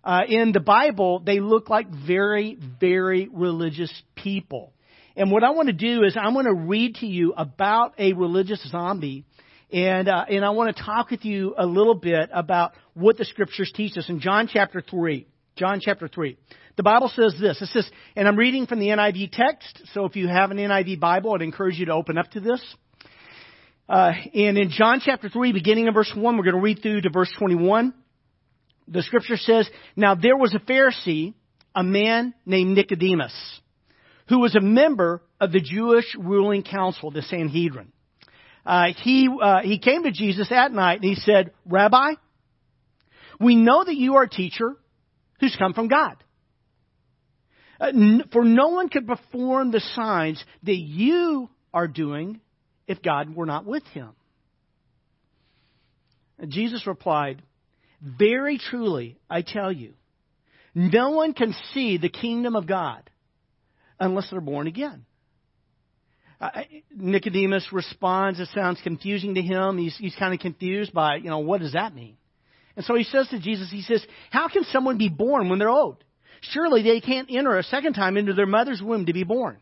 uh, 0.06 0.22
in 0.28 0.52
the 0.52 0.60
Bible, 0.60 1.18
they 1.18 1.40
look 1.40 1.68
like 1.68 1.88
very, 1.90 2.56
very 2.80 3.28
religious 3.30 3.92
people. 4.14 4.72
And 5.16 5.32
what 5.32 5.42
I 5.42 5.50
want 5.50 5.66
to 5.66 5.72
do 5.72 6.04
is 6.04 6.16
I 6.16 6.28
want 6.28 6.46
to 6.46 6.54
read 6.54 6.96
to 6.96 7.06
you 7.06 7.34
about 7.36 7.94
a 7.98 8.12
religious 8.12 8.64
zombie 8.70 9.24
And, 9.72 10.08
uh, 10.08 10.24
and 10.28 10.44
I 10.44 10.50
want 10.50 10.76
to 10.76 10.82
talk 10.82 11.10
with 11.10 11.24
you 11.24 11.54
a 11.58 11.66
little 11.66 11.94
bit 11.94 12.30
about 12.32 12.72
what 12.94 13.16
the 13.16 13.24
scriptures 13.24 13.72
teach 13.74 13.96
us 13.96 14.08
in 14.08 14.20
John 14.20 14.48
chapter 14.52 14.80
3. 14.80 15.26
John 15.56 15.80
chapter 15.80 16.06
3. 16.06 16.36
The 16.76 16.82
Bible 16.82 17.08
says 17.08 17.34
this. 17.40 17.60
It 17.60 17.68
says, 17.68 17.90
and 18.14 18.28
I'm 18.28 18.36
reading 18.36 18.66
from 18.66 18.78
the 18.78 18.88
NIV 18.88 19.32
text, 19.32 19.82
so 19.92 20.04
if 20.04 20.14
you 20.14 20.28
have 20.28 20.50
an 20.50 20.58
NIV 20.58 21.00
Bible, 21.00 21.32
I'd 21.32 21.42
encourage 21.42 21.78
you 21.78 21.86
to 21.86 21.92
open 21.92 22.18
up 22.18 22.30
to 22.32 22.40
this. 22.40 22.62
Uh, 23.88 24.12
and 24.34 24.58
in 24.58 24.70
John 24.70 25.00
chapter 25.02 25.28
3, 25.28 25.52
beginning 25.52 25.86
in 25.86 25.94
verse 25.94 26.12
1, 26.14 26.36
we're 26.36 26.44
going 26.44 26.54
to 26.54 26.60
read 26.60 26.80
through 26.82 27.00
to 27.00 27.10
verse 27.10 27.32
21. 27.38 27.94
The 28.88 29.02
scripture 29.02 29.36
says, 29.36 29.68
Now 29.96 30.14
there 30.14 30.36
was 30.36 30.54
a 30.54 30.58
Pharisee, 30.58 31.34
a 31.74 31.82
man 31.82 32.34
named 32.44 32.76
Nicodemus, 32.76 33.34
who 34.28 34.40
was 34.40 34.54
a 34.54 34.60
member 34.60 35.22
of 35.40 35.50
the 35.50 35.60
Jewish 35.60 36.14
ruling 36.18 36.62
council, 36.62 37.10
the 37.10 37.22
Sanhedrin. 37.22 37.92
Uh, 38.66 38.86
he, 39.02 39.28
uh, 39.40 39.60
he 39.62 39.78
came 39.78 40.02
to 40.02 40.10
Jesus 40.10 40.50
at 40.50 40.72
night 40.72 41.00
and 41.00 41.04
he 41.04 41.14
said, 41.14 41.52
Rabbi, 41.64 42.14
we 43.38 43.54
know 43.54 43.84
that 43.84 43.94
you 43.94 44.16
are 44.16 44.24
a 44.24 44.28
teacher 44.28 44.74
who's 45.38 45.54
come 45.56 45.72
from 45.72 45.86
God. 45.86 46.16
Uh, 47.80 47.86
n- 47.88 48.24
for 48.32 48.44
no 48.44 48.68
one 48.68 48.88
could 48.88 49.06
perform 49.06 49.70
the 49.70 49.80
signs 49.94 50.42
that 50.64 50.76
you 50.76 51.48
are 51.72 51.86
doing 51.86 52.40
if 52.88 53.02
God 53.02 53.34
were 53.34 53.46
not 53.46 53.66
with 53.66 53.84
him. 53.88 54.10
And 56.38 56.50
Jesus 56.50 56.86
replied, 56.86 57.42
Very 58.00 58.58
truly, 58.58 59.16
I 59.30 59.42
tell 59.42 59.70
you, 59.70 59.94
no 60.74 61.10
one 61.10 61.34
can 61.34 61.54
see 61.72 61.98
the 61.98 62.08
kingdom 62.08 62.56
of 62.56 62.66
God 62.66 63.08
unless 64.00 64.30
they're 64.30 64.40
born 64.40 64.66
again. 64.66 65.06
Uh, 66.40 66.50
Nicodemus 66.94 67.72
responds. 67.72 68.40
It 68.40 68.48
sounds 68.54 68.80
confusing 68.82 69.34
to 69.34 69.42
him. 69.42 69.78
He's, 69.78 69.96
he's 69.96 70.14
kind 70.16 70.34
of 70.34 70.40
confused 70.40 70.92
by, 70.92 71.16
you 71.16 71.30
know, 71.30 71.38
what 71.38 71.60
does 71.60 71.72
that 71.72 71.94
mean? 71.94 72.16
And 72.76 72.84
so 72.84 72.94
he 72.94 73.04
says 73.04 73.28
to 73.28 73.40
Jesus, 73.40 73.70
he 73.70 73.82
says, 73.82 74.04
How 74.30 74.48
can 74.48 74.64
someone 74.64 74.98
be 74.98 75.08
born 75.08 75.48
when 75.48 75.58
they're 75.58 75.70
old? 75.70 76.04
Surely 76.42 76.82
they 76.82 77.00
can't 77.00 77.28
enter 77.30 77.56
a 77.56 77.62
second 77.62 77.94
time 77.94 78.16
into 78.16 78.34
their 78.34 78.46
mother's 78.46 78.82
womb 78.82 79.06
to 79.06 79.14
be 79.14 79.24
born. 79.24 79.56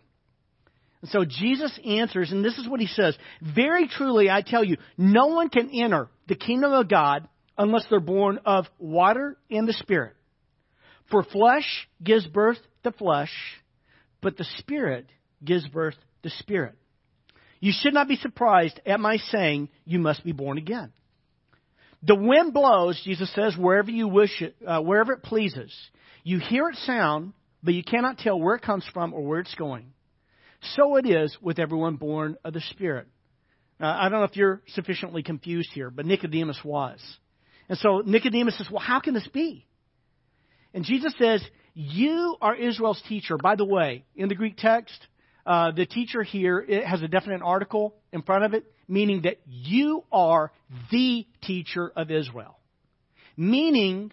And 1.01 1.11
so 1.11 1.25
Jesus 1.25 1.79
answers, 1.87 2.33
and 2.33 2.45
this 2.45 2.59
is 2.59 2.69
what 2.69 2.81
he 2.81 2.87
says 2.87 3.17
Very 3.41 3.89
truly, 3.89 4.31
I 4.31 4.43
tell 4.43 4.65
you, 4.65 4.79
no 4.99 5.29
one 5.29 5.51
can 5.51 5.71
enter 5.71 6.09
the 6.27 6.35
kingdom 6.35 6.73
of 6.73 6.89
God 6.89 7.29
unless 7.57 7.85
they're 7.89 8.01
born 8.01 8.41
of 8.45 8.67
water 8.79 9.37
and 9.51 9.69
the 9.69 9.75
Spirit. 9.75 10.17
For 11.11 11.23
flesh 11.23 11.89
gives 12.03 12.27
birth 12.27 12.59
to 12.83 12.91
flesh, 12.91 13.33
but 14.23 14.37
the 14.37 14.47
Spirit 14.59 15.07
gives 15.45 15.69
birth 15.69 15.95
to 16.25 16.31
spirit. 16.31 16.75
You 17.61 17.73
should 17.73 17.95
not 17.95 18.09
be 18.09 18.17
surprised 18.17 18.79
at 18.85 19.01
my 19.01 19.17
saying, 19.17 19.71
You 19.85 19.99
must 19.99 20.25
be 20.25 20.33
born 20.33 20.59
again. 20.59 20.93
The 22.07 22.15
wind 22.15 22.53
blows, 22.53 23.01
Jesus 23.03 23.33
says, 23.35 23.57
wherever 23.57 23.91
you 23.91 24.09
wish 24.09 24.43
it, 24.43 24.55
uh, 24.67 24.81
wherever 24.81 25.15
it 25.15 25.23
pleases. 25.23 25.75
You 26.23 26.39
hear 26.39 26.69
it 26.69 26.77
sound, 26.77 27.33
but 27.63 27.73
you 27.73 27.83
cannot 27.83 28.19
tell 28.19 28.39
where 28.39 28.57
it 28.57 28.63
comes 28.63 28.85
from 28.93 29.15
or 29.15 29.23
where 29.23 29.41
it's 29.41 29.55
going. 29.55 29.87
So 30.77 30.97
it 30.97 31.07
is 31.07 31.35
with 31.41 31.59
everyone 31.59 31.97
born 31.97 32.37
of 32.45 32.53
the 32.53 32.61
Spirit. 32.61 33.07
Now, 33.81 33.99
I 33.99 34.09
don't 34.09 34.19
know 34.19 34.27
if 34.27 34.37
you're 34.37 34.61
sufficiently 34.69 35.23
confused 35.23 35.71
here, 35.73 35.91
but 35.91 36.05
Nicodemus 36.05 36.61
was. 36.63 37.01
And 37.69 37.79
so 37.79 38.03
Nicodemus 38.05 38.59
says, 38.59 38.69
Well, 38.71 38.81
how 38.81 39.01
can 39.01 39.15
this 39.15 39.29
be? 39.29 39.67
And 40.75 40.85
Jesus 40.85 41.15
says, 41.19 41.43
You 41.73 42.37
are 42.43 42.55
Israel's 42.55 43.03
teacher. 43.09 43.37
By 43.39 43.57
the 43.57 43.65
way, 43.65 44.05
in 44.15 44.29
the 44.29 44.35
Greek 44.35 44.57
text, 44.59 45.07
uh, 45.47 45.73
the 45.73 45.87
teacher 45.87 46.23
here 46.23 46.59
it 46.59 46.87
has 46.87 47.03
a 47.03 47.09
definite 47.09 47.43
article 47.43 47.95
in 48.13 48.23
front 48.23 48.45
of 48.45 48.55
it, 48.55 48.65
meaning 48.89 49.23
that 49.23 49.39
you 49.47 50.05
are 50.11 50.51
the 50.91 51.27
teacher 51.43 51.93
of 51.95 52.11
Israel. 52.11 52.59
Meaning 53.37 54.13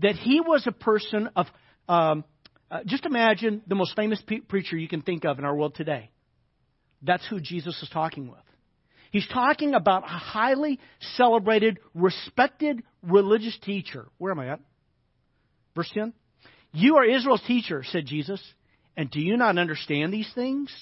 that 0.00 0.16
he 0.16 0.40
was 0.40 0.66
a 0.66 0.72
person 0.72 1.30
of, 1.36 1.46
um, 1.88 2.24
uh, 2.70 2.80
just 2.86 3.06
imagine 3.06 3.62
the 3.66 3.74
most 3.74 3.94
famous 3.96 4.20
pe- 4.26 4.40
preacher 4.40 4.76
you 4.76 4.88
can 4.88 5.02
think 5.02 5.24
of 5.24 5.38
in 5.38 5.44
our 5.44 5.54
world 5.54 5.74
today. 5.74 6.10
That's 7.02 7.26
who 7.28 7.40
Jesus 7.40 7.80
is 7.82 7.88
talking 7.88 8.28
with. 8.28 8.38
He's 9.10 9.26
talking 9.28 9.74
about 9.74 10.04
a 10.04 10.08
highly 10.08 10.80
celebrated, 11.16 11.78
respected 11.94 12.82
religious 13.02 13.56
teacher. 13.62 14.06
Where 14.18 14.32
am 14.32 14.38
I 14.38 14.48
at? 14.48 14.60
Verse 15.74 15.90
10. 15.94 16.12
You 16.72 16.96
are 16.96 17.04
Israel's 17.04 17.42
teacher, 17.46 17.82
said 17.84 18.04
Jesus. 18.04 18.42
And 18.98 19.08
do 19.12 19.20
you 19.20 19.36
not 19.36 19.58
understand 19.58 20.12
these 20.12 20.30
things? 20.34 20.74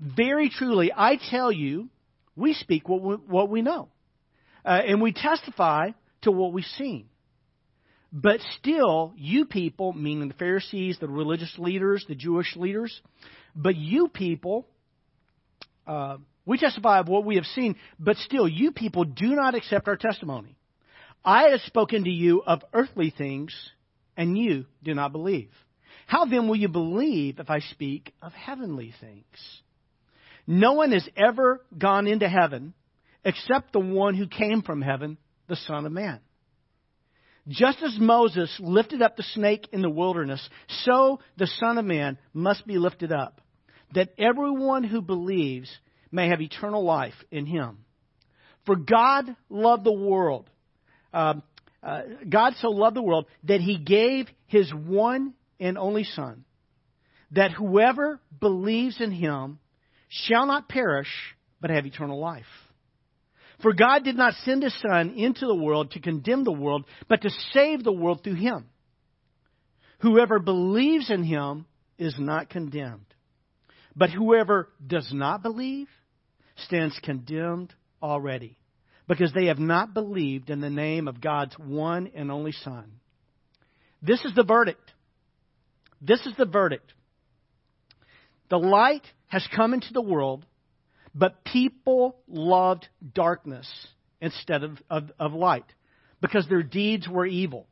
Very 0.00 0.50
truly, 0.50 0.90
I 0.94 1.18
tell 1.30 1.52
you, 1.52 1.88
we 2.34 2.52
speak 2.52 2.88
what 2.88 3.00
we, 3.00 3.14
what 3.14 3.48
we 3.48 3.62
know. 3.62 3.90
Uh, 4.64 4.80
and 4.84 5.00
we 5.00 5.12
testify 5.12 5.90
to 6.22 6.32
what 6.32 6.52
we've 6.52 6.64
seen. 6.64 7.06
But 8.12 8.40
still, 8.58 9.12
you 9.16 9.44
people, 9.44 9.92
meaning 9.92 10.26
the 10.26 10.34
Pharisees, 10.34 10.98
the 11.00 11.06
religious 11.06 11.54
leaders, 11.56 12.04
the 12.08 12.16
Jewish 12.16 12.56
leaders, 12.56 13.00
but 13.54 13.76
you 13.76 14.08
people, 14.08 14.66
uh, 15.86 16.16
we 16.44 16.58
testify 16.58 16.98
of 16.98 17.08
what 17.08 17.24
we 17.24 17.36
have 17.36 17.46
seen, 17.46 17.76
but 18.00 18.16
still, 18.16 18.48
you 18.48 18.72
people 18.72 19.04
do 19.04 19.28
not 19.28 19.54
accept 19.54 19.86
our 19.86 19.96
testimony. 19.96 20.56
I 21.24 21.50
have 21.50 21.60
spoken 21.60 22.02
to 22.02 22.10
you 22.10 22.42
of 22.44 22.64
earthly 22.72 23.14
things, 23.16 23.54
and 24.16 24.36
you 24.36 24.66
do 24.82 24.92
not 24.92 25.12
believe. 25.12 25.50
How 26.06 26.24
then 26.24 26.48
will 26.48 26.56
you 26.56 26.68
believe 26.68 27.38
if 27.38 27.50
I 27.50 27.60
speak 27.60 28.12
of 28.22 28.32
heavenly 28.32 28.92
things? 29.00 29.24
No 30.46 30.74
one 30.74 30.92
has 30.92 31.08
ever 31.16 31.64
gone 31.76 32.06
into 32.06 32.28
heaven 32.28 32.74
except 33.24 33.72
the 33.72 33.80
one 33.80 34.14
who 34.14 34.26
came 34.26 34.62
from 34.62 34.82
heaven, 34.82 35.16
the 35.48 35.56
Son 35.56 35.86
of 35.86 35.92
Man. 35.92 36.20
Just 37.48 37.82
as 37.82 37.98
Moses 37.98 38.54
lifted 38.58 39.02
up 39.02 39.16
the 39.16 39.22
snake 39.22 39.68
in 39.72 39.82
the 39.82 39.90
wilderness, 39.90 40.46
so 40.84 41.20
the 41.36 41.46
Son 41.46 41.78
of 41.78 41.84
Man 41.84 42.18
must 42.32 42.66
be 42.66 42.78
lifted 42.78 43.12
up, 43.12 43.40
that 43.94 44.14
everyone 44.18 44.84
who 44.84 45.02
believes 45.02 45.70
may 46.10 46.28
have 46.28 46.40
eternal 46.40 46.84
life 46.84 47.14
in 47.30 47.44
him. 47.44 47.78
For 48.66 48.76
God 48.76 49.36
loved 49.50 49.84
the 49.84 49.92
world. 49.92 50.48
Uh, 51.12 51.34
uh, 51.82 52.00
God 52.28 52.54
so 52.60 52.70
loved 52.70 52.96
the 52.96 53.02
world 53.02 53.26
that 53.44 53.60
he 53.60 53.76
gave 53.76 54.26
his 54.46 54.72
one 54.72 55.34
and 55.60 55.78
only 55.78 56.04
Son, 56.04 56.44
that 57.32 57.52
whoever 57.52 58.20
believes 58.40 59.00
in 59.00 59.10
him 59.10 59.58
shall 60.08 60.46
not 60.46 60.68
perish, 60.68 61.08
but 61.60 61.70
have 61.70 61.86
eternal 61.86 62.20
life. 62.20 62.44
For 63.62 63.72
God 63.72 64.04
did 64.04 64.16
not 64.16 64.34
send 64.44 64.62
his 64.62 64.78
Son 64.80 65.14
into 65.16 65.46
the 65.46 65.54
world 65.54 65.92
to 65.92 66.00
condemn 66.00 66.44
the 66.44 66.52
world, 66.52 66.84
but 67.08 67.22
to 67.22 67.30
save 67.52 67.82
the 67.82 67.92
world 67.92 68.22
through 68.22 68.34
him. 68.34 68.66
Whoever 70.00 70.38
believes 70.38 71.10
in 71.10 71.22
him 71.22 71.66
is 71.96 72.14
not 72.18 72.50
condemned. 72.50 73.06
But 73.96 74.10
whoever 74.10 74.68
does 74.84 75.08
not 75.12 75.42
believe 75.42 75.88
stands 76.56 76.98
condemned 77.02 77.72
already, 78.02 78.58
because 79.08 79.32
they 79.32 79.46
have 79.46 79.58
not 79.58 79.94
believed 79.94 80.50
in 80.50 80.60
the 80.60 80.70
name 80.70 81.08
of 81.08 81.20
God's 81.20 81.54
one 81.58 82.10
and 82.14 82.30
only 82.30 82.52
Son. 82.52 83.00
This 84.02 84.24
is 84.24 84.34
the 84.34 84.44
verdict. 84.44 84.92
This 86.06 86.20
is 86.26 86.34
the 86.36 86.44
verdict. 86.44 86.92
The 88.50 88.58
light 88.58 89.04
has 89.28 89.46
come 89.56 89.72
into 89.72 89.92
the 89.92 90.02
world, 90.02 90.44
but 91.14 91.44
people 91.44 92.16
loved 92.28 92.86
darkness 93.14 93.66
instead 94.20 94.64
of, 94.64 94.78
of, 94.90 95.10
of 95.18 95.32
light 95.32 95.64
because 96.20 96.46
their 96.48 96.62
deeds 96.62 97.08
were 97.08 97.24
evil. 97.24 97.66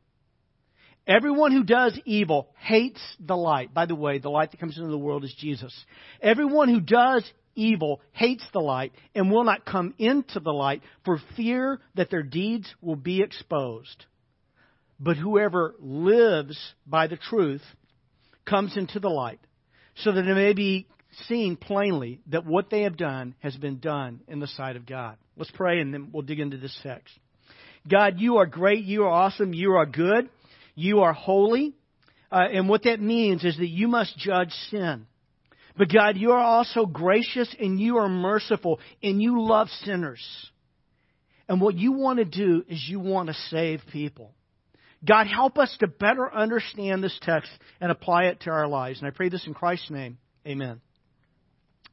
Everyone 1.05 1.51
who 1.51 1.63
does 1.63 1.99
evil 2.05 2.49
hates 2.57 3.01
the 3.19 3.35
light. 3.35 3.73
By 3.73 3.85
the 3.85 3.95
way, 3.95 4.17
the 4.17 4.29
light 4.29 4.51
that 4.51 4.59
comes 4.59 4.77
into 4.77 4.89
the 4.89 4.97
world 4.97 5.23
is 5.23 5.35
Jesus. 5.37 5.73
Everyone 6.21 6.69
who 6.69 6.79
does 6.79 7.29
evil 7.55 8.01
hates 8.13 8.45
the 8.51 8.61
light 8.61 8.93
and 9.13 9.29
will 9.29 9.43
not 9.43 9.65
come 9.65 9.93
into 9.99 10.39
the 10.39 10.53
light 10.53 10.81
for 11.05 11.21
fear 11.35 11.81
that 11.95 12.09
their 12.09 12.23
deeds 12.23 12.73
will 12.81 12.95
be 12.95 13.21
exposed. 13.21 14.05
But 14.99 15.17
whoever 15.17 15.75
lives 15.79 16.57
by 16.87 17.07
the 17.07 17.17
truth 17.17 17.61
comes 18.45 18.77
into 18.77 18.99
the 18.99 19.09
light 19.09 19.39
so 19.95 20.11
that 20.11 20.27
it 20.27 20.35
may 20.35 20.53
be 20.53 20.87
seen 21.27 21.55
plainly 21.55 22.19
that 22.27 22.45
what 22.45 22.69
they 22.69 22.81
have 22.81 22.97
done 22.97 23.35
has 23.39 23.55
been 23.55 23.79
done 23.79 24.21
in 24.27 24.39
the 24.39 24.47
sight 24.47 24.75
of 24.75 24.85
God. 24.85 25.17
Let's 25.37 25.51
pray 25.51 25.79
and 25.79 25.93
then 25.93 26.09
we'll 26.11 26.23
dig 26.23 26.39
into 26.39 26.57
this 26.57 26.77
text. 26.83 27.13
God, 27.87 28.19
you 28.19 28.37
are 28.37 28.45
great. 28.45 28.83
You 28.83 29.03
are 29.03 29.09
awesome. 29.11 29.53
You 29.53 29.73
are 29.73 29.85
good. 29.85 30.29
You 30.75 31.01
are 31.01 31.13
holy. 31.13 31.73
Uh, 32.31 32.47
and 32.51 32.67
what 32.67 32.83
that 32.83 32.99
means 32.99 33.43
is 33.43 33.57
that 33.57 33.67
you 33.67 33.87
must 33.87 34.17
judge 34.17 34.51
sin. 34.69 35.05
But 35.77 35.91
God, 35.91 36.17
you 36.17 36.31
are 36.31 36.43
also 36.43 36.85
gracious 36.85 37.53
and 37.59 37.79
you 37.79 37.97
are 37.97 38.09
merciful 38.09 38.79
and 39.01 39.21
you 39.21 39.41
love 39.41 39.69
sinners. 39.83 40.23
And 41.49 41.59
what 41.59 41.75
you 41.75 41.91
want 41.93 42.19
to 42.19 42.25
do 42.25 42.63
is 42.69 42.83
you 42.87 42.99
want 42.99 43.27
to 43.27 43.33
save 43.49 43.81
people. 43.91 44.33
God, 45.05 45.27
help 45.27 45.57
us 45.57 45.75
to 45.79 45.87
better 45.87 46.33
understand 46.33 47.03
this 47.03 47.17
text 47.21 47.51
and 47.81 47.91
apply 47.91 48.25
it 48.25 48.41
to 48.41 48.51
our 48.51 48.67
lives. 48.67 48.99
And 48.99 49.07
I 49.07 49.11
pray 49.11 49.29
this 49.29 49.45
in 49.45 49.53
Christ's 49.53 49.91
name. 49.91 50.17
Amen. 50.47 50.79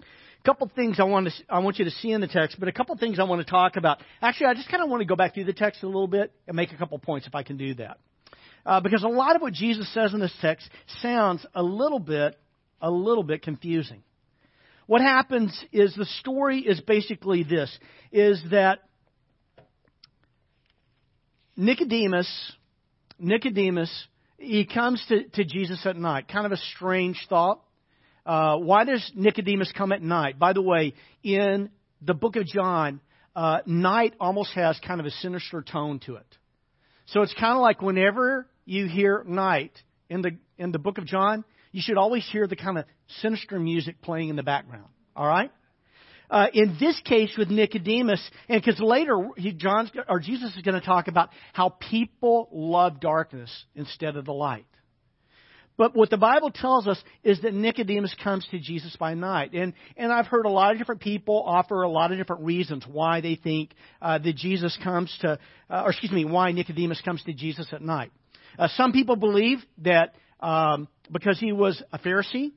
A 0.00 0.46
couple 0.46 0.70
things 0.74 0.98
I 0.98 1.04
want 1.04 1.26
to 1.26 1.32
I 1.50 1.58
want 1.58 1.78
you 1.78 1.84
to 1.84 1.90
see 1.90 2.12
in 2.12 2.20
the 2.20 2.28
text, 2.28 2.58
but 2.58 2.68
a 2.68 2.72
couple 2.72 2.96
things 2.96 3.18
I 3.18 3.24
want 3.24 3.44
to 3.44 3.50
talk 3.50 3.76
about. 3.76 3.98
Actually, 4.22 4.46
I 4.46 4.54
just 4.54 4.70
kind 4.70 4.82
of 4.82 4.88
want 4.88 5.02
to 5.02 5.06
go 5.06 5.16
back 5.16 5.34
through 5.34 5.44
the 5.44 5.52
text 5.52 5.82
a 5.82 5.86
little 5.86 6.08
bit 6.08 6.32
and 6.46 6.56
make 6.56 6.72
a 6.72 6.76
couple 6.76 6.98
points 6.98 7.26
if 7.26 7.34
I 7.34 7.42
can 7.42 7.56
do 7.56 7.74
that. 7.74 7.98
Uh, 8.64 8.80
because 8.80 9.02
a 9.02 9.08
lot 9.08 9.36
of 9.36 9.42
what 9.42 9.52
Jesus 9.52 9.92
says 9.92 10.14
in 10.14 10.20
this 10.20 10.34
text 10.40 10.68
sounds 11.02 11.44
a 11.54 11.62
little 11.62 11.98
bit 11.98 12.38
a 12.80 12.90
little 12.90 13.22
bit 13.22 13.42
confusing. 13.42 14.02
What 14.86 15.02
happens 15.02 15.62
is 15.72 15.94
the 15.94 16.06
story 16.06 16.60
is 16.60 16.80
basically 16.80 17.42
this 17.42 17.76
is 18.10 18.42
that 18.50 18.80
Nicodemus 21.56 22.52
Nicodemus 23.20 24.08
he 24.40 24.64
comes 24.64 25.04
to, 25.08 25.24
to 25.24 25.44
Jesus 25.44 25.84
at 25.84 25.96
night. 25.96 26.26
Kind 26.28 26.46
of 26.46 26.52
a 26.52 26.56
strange 26.56 27.26
thought. 27.28 27.60
Uh, 28.24 28.56
why 28.56 28.84
does 28.84 29.10
Nicodemus 29.14 29.72
come 29.76 29.92
at 29.92 30.02
night? 30.02 30.38
By 30.38 30.52
the 30.52 30.62
way, 30.62 30.94
in 31.22 31.70
the 32.00 32.14
book 32.14 32.36
of 32.36 32.46
John, 32.46 33.00
uh, 33.36 33.58
night 33.66 34.14
almost 34.18 34.52
has 34.54 34.78
kind 34.86 35.00
of 35.00 35.06
a 35.06 35.10
sinister 35.10 35.62
tone 35.62 36.00
to 36.06 36.16
it. 36.16 36.26
So 37.06 37.22
it's 37.22 37.34
kind 37.34 37.54
of 37.54 37.60
like 37.60 37.82
whenever 37.82 38.46
you 38.64 38.86
hear 38.86 39.24
night 39.26 39.72
in 40.08 40.22
the 40.22 40.32
in 40.58 40.72
the 40.72 40.78
book 40.78 40.98
of 40.98 41.06
John, 41.06 41.44
you 41.72 41.82
should 41.82 41.96
always 41.96 42.26
hear 42.30 42.46
the 42.46 42.56
kind 42.56 42.78
of 42.78 42.84
sinister 43.20 43.58
music 43.58 44.00
playing 44.02 44.28
in 44.28 44.36
the 44.36 44.42
background. 44.42 44.88
All 45.16 45.26
right. 45.26 45.50
Uh, 46.30 46.46
in 46.54 46.76
this 46.78 46.98
case 47.04 47.34
with 47.36 47.48
Nicodemus, 47.48 48.22
and 48.48 48.62
because 48.62 48.80
later 48.80 49.16
he, 49.36 49.52
John's 49.52 49.90
or 50.08 50.20
Jesus 50.20 50.54
is 50.56 50.62
going 50.62 50.80
to 50.80 50.86
talk 50.86 51.08
about 51.08 51.30
how 51.52 51.70
people 51.70 52.48
love 52.52 53.00
darkness 53.00 53.50
instead 53.74 54.16
of 54.16 54.24
the 54.24 54.32
light. 54.32 54.64
But 55.80 55.96
what 55.96 56.10
the 56.10 56.18
Bible 56.18 56.50
tells 56.50 56.86
us 56.86 57.02
is 57.24 57.40
that 57.40 57.54
Nicodemus 57.54 58.14
comes 58.22 58.46
to 58.50 58.58
Jesus 58.58 58.94
by 58.96 59.14
night. 59.14 59.54
And, 59.54 59.72
and 59.96 60.12
I've 60.12 60.26
heard 60.26 60.44
a 60.44 60.50
lot 60.50 60.72
of 60.72 60.78
different 60.78 61.00
people 61.00 61.42
offer 61.42 61.82
a 61.82 61.88
lot 61.88 62.12
of 62.12 62.18
different 62.18 62.42
reasons 62.42 62.84
why 62.86 63.22
they 63.22 63.34
think 63.34 63.70
uh, 64.02 64.18
that 64.18 64.36
Jesus 64.36 64.78
comes 64.84 65.16
to, 65.22 65.38
uh, 65.70 65.82
or 65.82 65.88
excuse 65.88 66.12
me, 66.12 66.26
why 66.26 66.52
Nicodemus 66.52 67.00
comes 67.00 67.22
to 67.24 67.32
Jesus 67.32 67.66
at 67.72 67.80
night. 67.80 68.12
Uh, 68.58 68.68
some 68.76 68.92
people 68.92 69.16
believe 69.16 69.58
that 69.78 70.14
um, 70.40 70.86
because 71.10 71.40
he 71.40 71.50
was 71.50 71.82
a 71.94 71.98
Pharisee, 71.98 72.52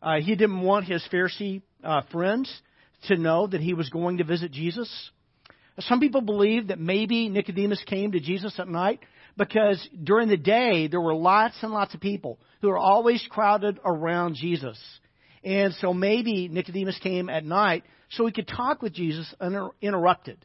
uh, 0.00 0.20
he 0.20 0.36
didn't 0.36 0.60
want 0.60 0.86
his 0.86 1.04
Pharisee 1.12 1.62
uh, 1.82 2.02
friends 2.12 2.62
to 3.08 3.16
know 3.16 3.46
that 3.46 3.60
he 3.60 3.74
was 3.74 3.88
going 3.88 4.18
to 4.18 4.24
visit 4.24 4.52
Jesus. 4.52 5.10
Some 5.80 6.00
people 6.00 6.20
believe 6.20 6.68
that 6.68 6.78
maybe 6.78 7.28
Nicodemus 7.28 7.82
came 7.86 8.12
to 8.12 8.20
Jesus 8.20 8.58
at 8.58 8.68
night 8.68 9.00
because 9.36 9.88
during 10.02 10.28
the 10.28 10.36
day 10.36 10.88
there 10.88 11.00
were 11.00 11.14
lots 11.14 11.56
and 11.62 11.72
lots 11.72 11.94
of 11.94 12.00
people 12.00 12.38
who 12.60 12.68
were 12.68 12.78
always 12.78 13.26
crowded 13.30 13.78
around 13.84 14.34
Jesus. 14.34 14.78
And 15.42 15.72
so 15.74 15.94
maybe 15.94 16.48
Nicodemus 16.48 16.98
came 16.98 17.30
at 17.30 17.44
night 17.44 17.84
so 18.10 18.26
he 18.26 18.32
could 18.32 18.48
talk 18.48 18.82
with 18.82 18.92
Jesus 18.92 19.32
uninterrupted. 19.40 20.44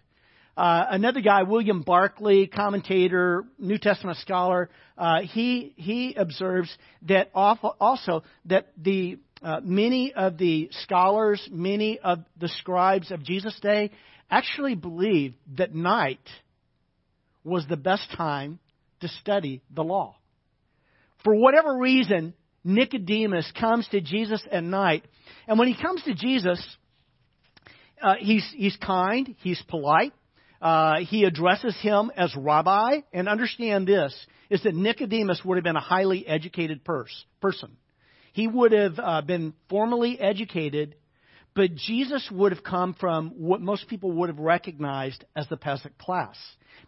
Uh, 0.55 0.85
another 0.91 1.19
guy, 1.19 1.43
William 1.43 1.81
Barclay, 1.81 2.47
commentator, 2.47 3.43
New 3.59 3.77
Testament 3.77 4.17
scholar, 4.19 4.69
uh, 4.97 5.21
he 5.21 5.73
he 5.75 6.15
observes 6.15 6.73
that 7.01 7.29
also 7.33 8.23
that 8.45 8.71
the 8.77 9.19
uh, 9.45 9.61
many 9.63 10.11
of 10.11 10.39
the 10.39 10.69
scholars, 10.71 11.47
many 11.51 11.99
of 11.99 12.25
the 12.39 12.49
scribes 12.49 13.11
of 13.11 13.23
Jesus' 13.23 13.57
day, 13.61 13.91
actually 14.29 14.73
believed 14.73 15.35
that 15.57 15.75
night 15.75 16.27
was 17.43 17.63
the 17.69 17.77
best 17.77 18.09
time 18.17 18.57
to 19.01 19.07
study 19.07 19.61
the 19.69 19.83
law. 19.83 20.15
For 21.23 21.35
whatever 21.35 21.77
reason, 21.77 22.33
Nicodemus 22.63 23.51
comes 23.59 23.87
to 23.89 24.01
Jesus 24.01 24.41
at 24.51 24.63
night. 24.63 25.05
And 25.47 25.59
when 25.59 25.67
he 25.67 25.79
comes 25.79 26.01
to 26.05 26.15
Jesus, 26.15 26.59
uh, 28.01 28.15
he's, 28.17 28.51
he's 28.57 28.75
kind, 28.77 29.35
he's 29.43 29.61
polite. 29.67 30.13
Uh, 30.59 31.01
he 31.01 31.23
addresses 31.23 31.77
him 31.81 32.11
as 32.17 32.35
rabbi. 32.35 33.01
And 33.13 33.29
understand 33.29 33.87
this, 33.87 34.11
is 34.49 34.63
that 34.63 34.73
Nicodemus 34.73 35.45
would 35.45 35.57
have 35.57 35.63
been 35.63 35.75
a 35.75 35.81
highly 35.81 36.25
educated 36.25 36.83
pers- 36.83 37.25
person. 37.41 37.77
He 38.35 38.49
would 38.49 38.73
have 38.73 38.99
uh, 39.01 39.21
been 39.21 39.53
formally 39.69 40.19
educated, 40.19 40.95
but 41.55 41.73
Jesus 41.73 42.29
would 42.29 42.51
have 42.51 42.65
come 42.65 42.93
from 42.93 43.29
what 43.37 43.61
most 43.61 43.87
people 43.87 44.11
would 44.11 44.27
have 44.27 44.39
recognized 44.39 45.23
as 45.37 45.47
the 45.47 45.55
peasant 45.55 45.97
class, 45.97 46.35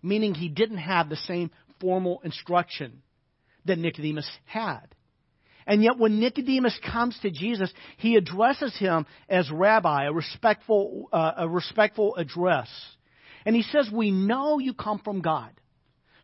meaning 0.03 0.33
he 0.33 0.49
didn't 0.49 0.79
have 0.79 1.07
the 1.07 1.15
same 1.15 1.49
formal 1.79 2.19
instruction 2.25 3.01
that 3.63 3.79
Nicodemus 3.79 4.29
had. 4.43 4.93
And 5.65 5.81
yet, 5.81 5.97
when 5.97 6.19
Nicodemus 6.19 6.77
comes 6.91 7.17
to 7.21 7.31
Jesus, 7.31 7.71
he 7.95 8.17
addresses 8.17 8.75
him 8.77 9.05
as 9.29 9.49
rabbi, 9.49 10.03
a 10.03 10.11
respectful, 10.11 11.07
uh, 11.13 11.31
a 11.37 11.47
respectful 11.47 12.17
address. 12.17 12.67
And 13.45 13.55
he 13.55 13.63
says, 13.63 13.89
We 13.89 14.11
know 14.11 14.59
you 14.59 14.73
come 14.73 14.99
from 14.99 15.21
God. 15.21 15.51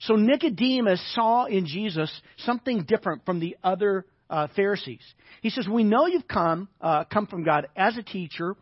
So 0.01 0.17
Nicodemus 0.17 1.01
saw 1.15 1.45
in 1.45 1.65
Jesus 1.65 2.11
something 2.39 2.83
different 2.83 3.25
from 3.25 3.39
the 3.39 3.55
other 3.63 4.05
uh, 4.29 4.47
Pharisees. 4.55 5.03
He 5.41 5.49
says, 5.49 5.67
We 5.67 5.83
know 5.83 6.07
you've 6.07 6.27
come, 6.27 6.69
uh, 6.81 7.05
come 7.05 7.27
from 7.27 7.43
God 7.43 7.67
as 7.75 7.97
a 7.97 8.03
teacher 8.03 8.55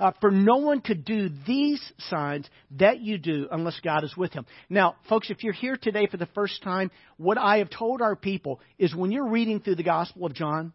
uh, 0.00 0.12
for 0.20 0.30
no 0.30 0.56
one 0.56 0.80
could 0.80 1.04
do 1.04 1.28
these 1.46 1.80
signs 1.98 2.48
that 2.72 3.00
you 3.00 3.18
do 3.18 3.48
unless 3.50 3.80
God 3.80 4.04
is 4.04 4.16
with 4.16 4.32
him. 4.32 4.46
Now, 4.68 4.96
folks, 5.08 5.30
if 5.30 5.42
you're 5.42 5.52
here 5.52 5.76
today 5.76 6.06
for 6.06 6.16
the 6.16 6.28
first 6.34 6.62
time, 6.62 6.90
what 7.16 7.38
I 7.38 7.58
have 7.58 7.70
told 7.70 8.00
our 8.00 8.16
people 8.16 8.60
is 8.78 8.94
when 8.94 9.10
you're 9.10 9.28
reading 9.28 9.60
through 9.60 9.76
the 9.76 9.82
Gospel 9.82 10.26
of 10.26 10.34
John, 10.34 10.72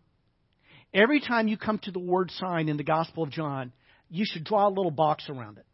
every 0.93 1.21
time 1.21 1.47
you 1.47 1.57
come 1.57 1.79
to 1.79 1.91
the 1.91 1.99
word 1.99 2.31
sign 2.31 2.69
in 2.69 2.77
the 2.77 2.83
Gospel 2.83 3.23
of 3.23 3.31
John, 3.31 3.71
you 4.09 4.25
should 4.27 4.43
draw 4.43 4.67
a 4.67 4.69
little 4.69 4.91
box 4.91 5.29
around 5.29 5.57
it. 5.57 5.65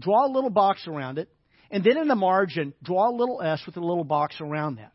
Draw 0.00 0.26
a 0.26 0.32
little 0.32 0.50
box 0.50 0.86
around 0.86 1.18
it, 1.18 1.28
and 1.70 1.82
then 1.82 1.96
in 1.96 2.08
the 2.08 2.14
margin, 2.14 2.74
draw 2.82 3.10
a 3.10 3.16
little 3.16 3.40
S 3.42 3.62
with 3.66 3.76
a 3.76 3.80
little 3.80 4.04
box 4.04 4.40
around 4.40 4.76
that. 4.76 4.92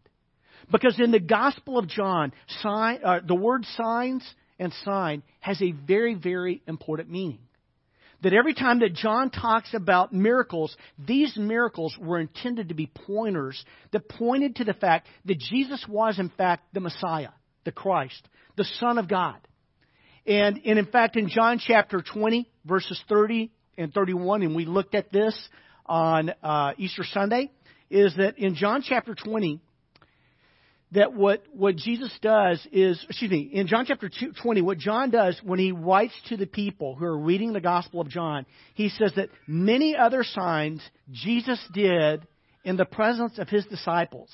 Because 0.71 0.99
in 0.99 1.11
the 1.11 1.19
Gospel 1.19 1.77
of 1.77 1.87
John, 1.87 2.31
sign, 2.61 2.99
uh, 3.03 3.19
the 3.25 3.35
word 3.35 3.65
signs 3.75 4.23
and 4.57 4.71
sign 4.85 5.23
has 5.39 5.61
a 5.61 5.71
very, 5.71 6.15
very 6.15 6.61
important 6.67 7.09
meaning 7.09 7.39
that 8.21 8.33
every 8.33 8.53
time 8.53 8.79
that 8.79 8.93
John 8.93 9.29
talks 9.31 9.73
about 9.73 10.13
miracles, 10.13 10.75
these 10.97 11.35
miracles 11.35 11.97
were 11.99 12.19
intended 12.19 12.69
to 12.69 12.75
be 12.75 12.87
pointers 12.87 13.63
that 13.91 14.07
pointed 14.07 14.57
to 14.57 14.63
the 14.63 14.73
fact 14.73 15.07
that 15.25 15.39
Jesus 15.39 15.83
was, 15.89 16.19
in 16.19 16.29
fact, 16.29 16.73
the 16.73 16.79
Messiah, 16.79 17.29
the 17.65 17.71
Christ, 17.71 18.27
the 18.57 18.65
Son 18.79 18.97
of 18.97 19.07
God. 19.07 19.37
And, 20.27 20.61
and 20.65 20.77
in 20.77 20.85
fact, 20.85 21.15
in 21.15 21.29
John 21.29 21.59
chapter 21.59 22.01
20, 22.01 22.47
verses 22.63 23.01
30 23.09 23.49
and 23.77 23.91
31, 23.91 24.43
and 24.43 24.55
we 24.55 24.65
looked 24.65 24.93
at 24.93 25.11
this 25.11 25.35
on 25.87 26.31
uh, 26.43 26.73
Easter 26.77 27.03
Sunday, 27.03 27.51
is 27.89 28.15
that 28.17 28.37
in 28.37 28.53
John 28.53 28.83
chapter 28.87 29.15
20, 29.15 29.59
that 30.93 31.13
what, 31.13 31.43
what 31.53 31.77
Jesus 31.77 32.11
does 32.21 32.65
is, 32.71 33.03
excuse 33.07 33.31
me, 33.31 33.49
in 33.53 33.67
John 33.67 33.85
chapter 33.85 34.09
20, 34.41 34.61
what 34.61 34.77
John 34.77 35.09
does 35.09 35.39
when 35.43 35.59
he 35.59 35.71
writes 35.71 36.13
to 36.27 36.37
the 36.37 36.45
people 36.45 36.95
who 36.95 37.05
are 37.05 37.17
reading 37.17 37.53
the 37.53 37.61
Gospel 37.61 38.01
of 38.01 38.09
John, 38.09 38.45
he 38.73 38.89
says 38.89 39.13
that 39.15 39.29
many 39.47 39.95
other 39.95 40.23
signs 40.23 40.81
Jesus 41.09 41.59
did 41.73 42.27
in 42.63 42.75
the 42.75 42.85
presence 42.85 43.39
of 43.39 43.47
his 43.47 43.65
disciples. 43.65 44.29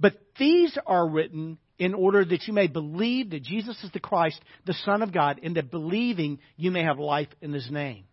But 0.00 0.14
these 0.38 0.76
are 0.86 1.08
written 1.08 1.58
in 1.78 1.94
order 1.94 2.24
that 2.24 2.46
you 2.46 2.52
may 2.52 2.66
believe 2.66 3.30
that 3.30 3.42
Jesus 3.42 3.82
is 3.84 3.90
the 3.92 4.00
Christ, 4.00 4.40
the 4.64 4.74
Son 4.84 5.02
of 5.02 5.12
God, 5.12 5.40
and 5.42 5.56
that 5.56 5.70
believing 5.70 6.38
you 6.56 6.70
may 6.70 6.82
have 6.82 6.98
life 6.98 7.28
in 7.40 7.52
his 7.52 7.70
name. 7.70 8.04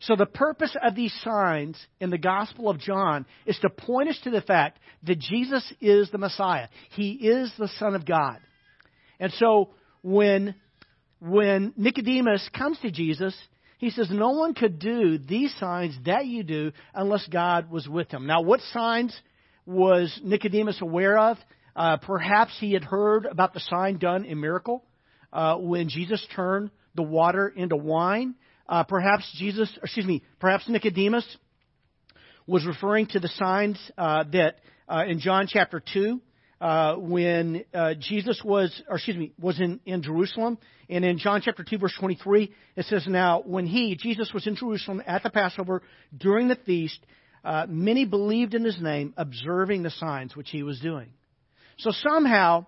So 0.00 0.16
the 0.16 0.26
purpose 0.26 0.76
of 0.82 0.94
these 0.94 1.14
signs 1.24 1.78
in 2.00 2.10
the 2.10 2.18
Gospel 2.18 2.68
of 2.68 2.78
John 2.78 3.26
is 3.46 3.58
to 3.60 3.70
point 3.70 4.10
us 4.10 4.18
to 4.24 4.30
the 4.30 4.42
fact 4.42 4.78
that 5.04 5.18
Jesus 5.18 5.72
is 5.80 6.10
the 6.10 6.18
Messiah. 6.18 6.68
He 6.90 7.12
is 7.12 7.52
the 7.58 7.68
Son 7.78 7.94
of 7.94 8.04
God. 8.04 8.38
And 9.18 9.32
so 9.34 9.70
when, 10.02 10.54
when 11.20 11.72
Nicodemus 11.76 12.48
comes 12.56 12.78
to 12.80 12.90
Jesus, 12.90 13.34
he 13.78 13.90
says, 13.90 14.08
No 14.10 14.30
one 14.30 14.54
could 14.54 14.78
do 14.78 15.18
these 15.18 15.54
signs 15.58 15.96
that 16.04 16.26
you 16.26 16.42
do 16.42 16.72
unless 16.94 17.26
God 17.28 17.70
was 17.70 17.88
with 17.88 18.10
him. 18.10 18.26
Now, 18.26 18.42
what 18.42 18.60
signs 18.72 19.18
was 19.64 20.18
Nicodemus 20.22 20.80
aware 20.80 21.18
of? 21.18 21.38
Uh, 21.74 21.98
perhaps 21.98 22.52
he 22.58 22.72
had 22.72 22.84
heard 22.84 23.26
about 23.26 23.52
the 23.52 23.60
sign 23.60 23.98
done 23.98 24.24
in 24.24 24.40
miracle 24.40 24.84
uh, 25.32 25.56
when 25.56 25.88
Jesus 25.88 26.26
turned 26.34 26.70
the 26.94 27.02
water 27.02 27.48
into 27.54 27.76
wine. 27.76 28.34
Uh, 28.68 28.82
perhaps 28.84 29.30
Jesus, 29.38 29.70
excuse 29.82 30.06
me, 30.06 30.22
perhaps 30.40 30.68
Nicodemus 30.68 31.24
was 32.46 32.66
referring 32.66 33.06
to 33.08 33.20
the 33.20 33.28
signs 33.28 33.78
uh, 33.98 34.24
that 34.32 34.56
uh, 34.88 35.04
in 35.06 35.20
John 35.20 35.46
chapter 35.48 35.82
2, 35.92 36.20
uh, 36.60 36.94
when 36.96 37.64
uh, 37.74 37.94
Jesus 37.98 38.40
was, 38.44 38.82
or 38.88 38.96
excuse 38.96 39.16
me, 39.16 39.32
was 39.38 39.60
in, 39.60 39.80
in 39.84 40.02
Jerusalem. 40.02 40.58
And 40.88 41.04
in 41.04 41.18
John 41.18 41.42
chapter 41.44 41.64
2, 41.64 41.78
verse 41.78 41.94
23, 41.98 42.52
it 42.76 42.86
says, 42.86 43.06
Now, 43.06 43.42
when 43.44 43.66
he, 43.66 43.96
Jesus, 43.96 44.30
was 44.32 44.46
in 44.46 44.56
Jerusalem 44.56 45.02
at 45.06 45.22
the 45.22 45.30
Passover 45.30 45.82
during 46.16 46.48
the 46.48 46.56
feast, 46.56 46.98
uh, 47.44 47.66
many 47.68 48.04
believed 48.04 48.54
in 48.54 48.64
his 48.64 48.80
name, 48.80 49.12
observing 49.16 49.82
the 49.82 49.90
signs 49.90 50.34
which 50.34 50.50
he 50.50 50.62
was 50.62 50.80
doing. 50.80 51.08
So 51.78 51.90
somehow, 51.90 52.66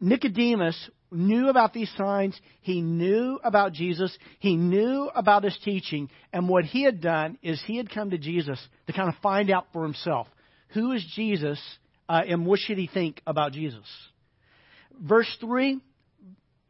Nicodemus 0.00 0.90
knew 1.16 1.48
about 1.48 1.72
these 1.72 1.90
signs. 1.96 2.38
He 2.60 2.82
knew 2.82 3.40
about 3.42 3.72
Jesus. 3.72 4.16
He 4.38 4.56
knew 4.56 5.10
about 5.14 5.44
his 5.44 5.58
teaching. 5.64 6.10
And 6.32 6.48
what 6.48 6.64
he 6.64 6.82
had 6.82 7.00
done 7.00 7.38
is 7.42 7.62
he 7.66 7.76
had 7.76 7.90
come 7.90 8.10
to 8.10 8.18
Jesus 8.18 8.60
to 8.86 8.92
kind 8.92 9.08
of 9.08 9.14
find 9.22 9.50
out 9.50 9.66
for 9.72 9.82
himself 9.82 10.28
who 10.70 10.92
is 10.92 11.04
Jesus 11.14 11.60
uh, 12.08 12.22
and 12.26 12.46
what 12.46 12.60
should 12.60 12.78
he 12.78 12.86
think 12.86 13.20
about 13.26 13.52
Jesus. 13.52 13.86
Verse 15.00 15.30
3, 15.40 15.80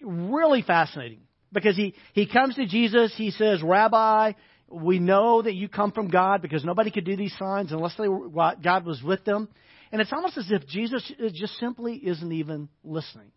really 0.01 0.63
fascinating 0.63 1.21
because 1.53 1.77
he, 1.77 1.95
he 2.13 2.27
comes 2.27 2.55
to 2.57 2.67
Jesus. 2.67 3.13
He 3.17 3.31
says, 3.31 3.63
Rabbi, 3.63 4.33
we 4.69 4.99
know 4.99 5.43
that 5.43 5.55
you 5.55 5.69
come 5.69 5.93
from 5.93 6.09
God 6.09 6.43
because 6.43 6.65
nobody 6.65 6.91
could 6.91 7.05
do 7.05 7.17
these 7.17 7.37
signs 7.39 7.73
unless 7.73 7.95
they 7.97 8.09
were, 8.09 8.29
God 8.63 8.85
was 8.85 9.03
with 9.03 9.25
them. 9.25 9.49
And 9.93 10.01
it's 10.01 10.13
almost 10.13 10.37
as 10.37 10.51
if 10.51 10.67
Jesus 10.67 11.11
just 11.33 11.59
simply 11.59 11.95
isn't 11.95 12.33
even 12.33 12.69
listening. 12.83 13.31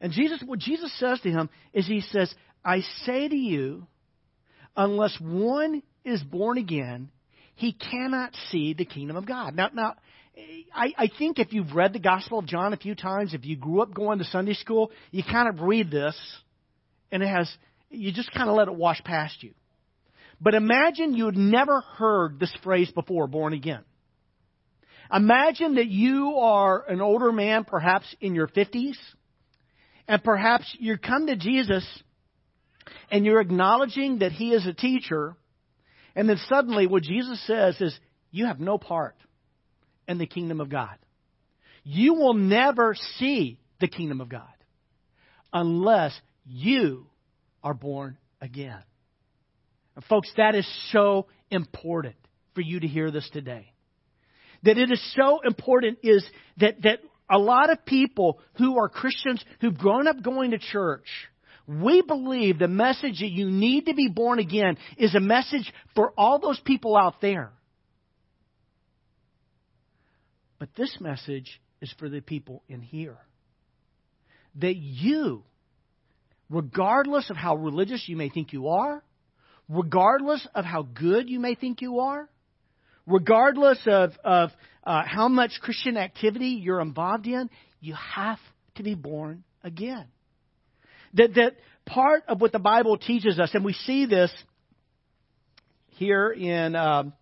And 0.00 0.12
Jesus, 0.12 0.42
what 0.44 0.58
Jesus 0.58 0.96
says 0.98 1.20
to 1.20 1.30
him 1.30 1.50
is 1.72 1.86
he 1.86 2.00
says, 2.00 2.32
I 2.64 2.80
say 3.04 3.28
to 3.28 3.36
you, 3.36 3.86
unless 4.76 5.16
one 5.20 5.82
is 6.04 6.22
born 6.22 6.58
again, 6.58 7.10
he 7.54 7.72
cannot 7.72 8.34
see 8.50 8.74
the 8.74 8.84
kingdom 8.84 9.16
of 9.16 9.26
God. 9.26 9.56
Now, 9.56 9.70
now, 9.72 9.94
I, 10.72 10.92
I 10.96 11.10
think 11.18 11.38
if 11.38 11.52
you've 11.52 11.74
read 11.74 11.92
the 11.92 11.98
Gospel 11.98 12.38
of 12.38 12.46
John 12.46 12.72
a 12.72 12.76
few 12.76 12.94
times, 12.94 13.34
if 13.34 13.44
you 13.44 13.56
grew 13.56 13.82
up 13.82 13.92
going 13.92 14.18
to 14.18 14.24
Sunday 14.24 14.54
school, 14.54 14.92
you 15.10 15.24
kind 15.24 15.48
of 15.48 15.60
read 15.62 15.90
this, 15.90 16.16
and 17.10 17.22
it 17.22 17.26
has, 17.26 17.50
you 17.90 18.12
just 18.12 18.32
kind 18.32 18.48
of 18.48 18.54
let 18.54 18.68
it 18.68 18.74
wash 18.74 19.02
past 19.02 19.42
you. 19.42 19.52
But 20.40 20.54
imagine 20.54 21.14
you 21.14 21.26
had 21.26 21.36
never 21.36 21.80
heard 21.80 22.38
this 22.38 22.54
phrase 22.62 22.90
before, 22.92 23.26
born 23.26 23.52
again. 23.52 23.82
Imagine 25.12 25.76
that 25.76 25.88
you 25.88 26.36
are 26.38 26.84
an 26.88 27.00
older 27.00 27.32
man, 27.32 27.64
perhaps 27.64 28.14
in 28.20 28.34
your 28.34 28.46
50s, 28.46 28.96
and 30.08 30.24
perhaps 30.24 30.64
you 30.80 30.96
come 30.96 31.26
to 31.26 31.36
Jesus 31.36 31.86
and 33.10 33.24
you're 33.24 33.40
acknowledging 33.40 34.20
that 34.20 34.32
He 34.32 34.52
is 34.52 34.66
a 34.66 34.72
teacher, 34.72 35.36
and 36.16 36.28
then 36.28 36.38
suddenly 36.48 36.86
what 36.86 37.02
Jesus 37.02 37.40
says 37.46 37.80
is, 37.80 37.98
You 38.30 38.46
have 38.46 38.58
no 38.58 38.78
part 38.78 39.16
in 40.08 40.18
the 40.18 40.26
kingdom 40.26 40.60
of 40.60 40.70
God. 40.70 40.96
You 41.84 42.14
will 42.14 42.34
never 42.34 42.96
see 43.18 43.58
the 43.80 43.88
kingdom 43.88 44.20
of 44.20 44.28
God 44.28 44.42
unless 45.52 46.18
you 46.46 47.06
are 47.62 47.74
born 47.74 48.18
again. 48.40 48.82
And 49.94 50.04
folks, 50.06 50.30
that 50.36 50.54
is 50.54 50.66
so 50.92 51.26
important 51.50 52.16
for 52.54 52.60
you 52.62 52.80
to 52.80 52.86
hear 52.86 53.10
this 53.10 53.28
today 53.32 53.72
that 54.64 54.78
it 54.78 54.90
is 54.90 55.14
so 55.16 55.40
important 55.44 55.98
is 56.02 56.24
that, 56.58 56.82
that 56.82 56.98
a 57.30 57.38
lot 57.38 57.70
of 57.70 57.84
people 57.84 58.40
who 58.54 58.78
are 58.78 58.88
Christians 58.88 59.44
who've 59.60 59.76
grown 59.76 60.06
up 60.06 60.22
going 60.22 60.52
to 60.52 60.58
church, 60.58 61.06
we 61.66 62.02
believe 62.02 62.58
the 62.58 62.68
message 62.68 63.20
that 63.20 63.30
you 63.30 63.50
need 63.50 63.86
to 63.86 63.94
be 63.94 64.08
born 64.08 64.38
again 64.38 64.78
is 64.96 65.14
a 65.14 65.20
message 65.20 65.72
for 65.94 66.12
all 66.16 66.38
those 66.38 66.60
people 66.60 66.96
out 66.96 67.20
there. 67.20 67.52
But 70.58 70.70
this 70.76 70.96
message 71.00 71.60
is 71.80 71.92
for 71.98 72.08
the 72.08 72.20
people 72.20 72.62
in 72.68 72.80
here. 72.80 73.18
That 74.56 74.76
you, 74.76 75.44
regardless 76.50 77.30
of 77.30 77.36
how 77.36 77.56
religious 77.56 78.04
you 78.08 78.16
may 78.16 78.30
think 78.30 78.52
you 78.52 78.68
are, 78.68 79.04
regardless 79.68 80.46
of 80.54 80.64
how 80.64 80.82
good 80.82 81.28
you 81.28 81.38
may 81.38 81.54
think 81.54 81.82
you 81.82 82.00
are, 82.00 82.28
regardless 83.06 83.78
of, 83.86 84.12
of 84.24 84.50
uh, 84.88 85.02
how 85.04 85.28
much 85.28 85.52
Christian 85.60 85.98
activity 85.98 86.60
you're 86.62 86.80
involved 86.80 87.26
in, 87.26 87.50
you 87.78 87.94
have 87.94 88.38
to 88.76 88.82
be 88.82 88.94
born 88.94 89.44
again. 89.62 90.06
That, 91.12 91.34
that 91.34 91.56
part 91.84 92.22
of 92.26 92.40
what 92.40 92.52
the 92.52 92.58
Bible 92.58 92.96
teaches 92.96 93.38
us, 93.38 93.50
and 93.52 93.66
we 93.66 93.74
see 93.74 94.06
this 94.06 94.32
here 95.88 96.30
in, 96.30 96.74
um, 96.74 97.12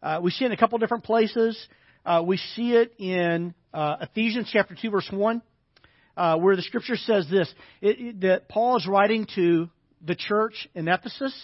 uh, 0.00 0.20
we 0.22 0.30
see 0.30 0.44
it 0.44 0.46
in 0.46 0.52
a 0.52 0.56
couple 0.56 0.78
different 0.78 1.02
places. 1.02 1.58
Uh, 2.06 2.22
we 2.24 2.36
see 2.36 2.74
it 2.74 2.94
in 2.98 3.54
uh, 3.74 3.96
Ephesians 4.02 4.48
chapter 4.52 4.76
2, 4.80 4.90
verse 4.90 5.08
1, 5.12 5.42
uh, 6.16 6.36
where 6.36 6.54
the 6.54 6.62
scripture 6.62 6.96
says 6.96 7.26
this 7.28 7.52
it, 7.80 8.00
it, 8.00 8.20
that 8.20 8.48
Paul 8.48 8.76
is 8.76 8.86
writing 8.86 9.26
to 9.34 9.68
the 10.00 10.14
church 10.14 10.68
in 10.76 10.86
Ephesus 10.86 11.34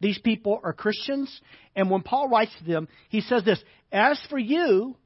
these 0.00 0.18
people 0.18 0.60
are 0.62 0.72
Christians. 0.72 1.40
And 1.74 1.90
when 1.90 2.02
Paul 2.02 2.28
writes 2.28 2.52
to 2.58 2.64
them, 2.64 2.88
he 3.08 3.20
says 3.20 3.44
this 3.44 3.62
As 3.92 4.20
for 4.30 4.38
you, 4.38 4.96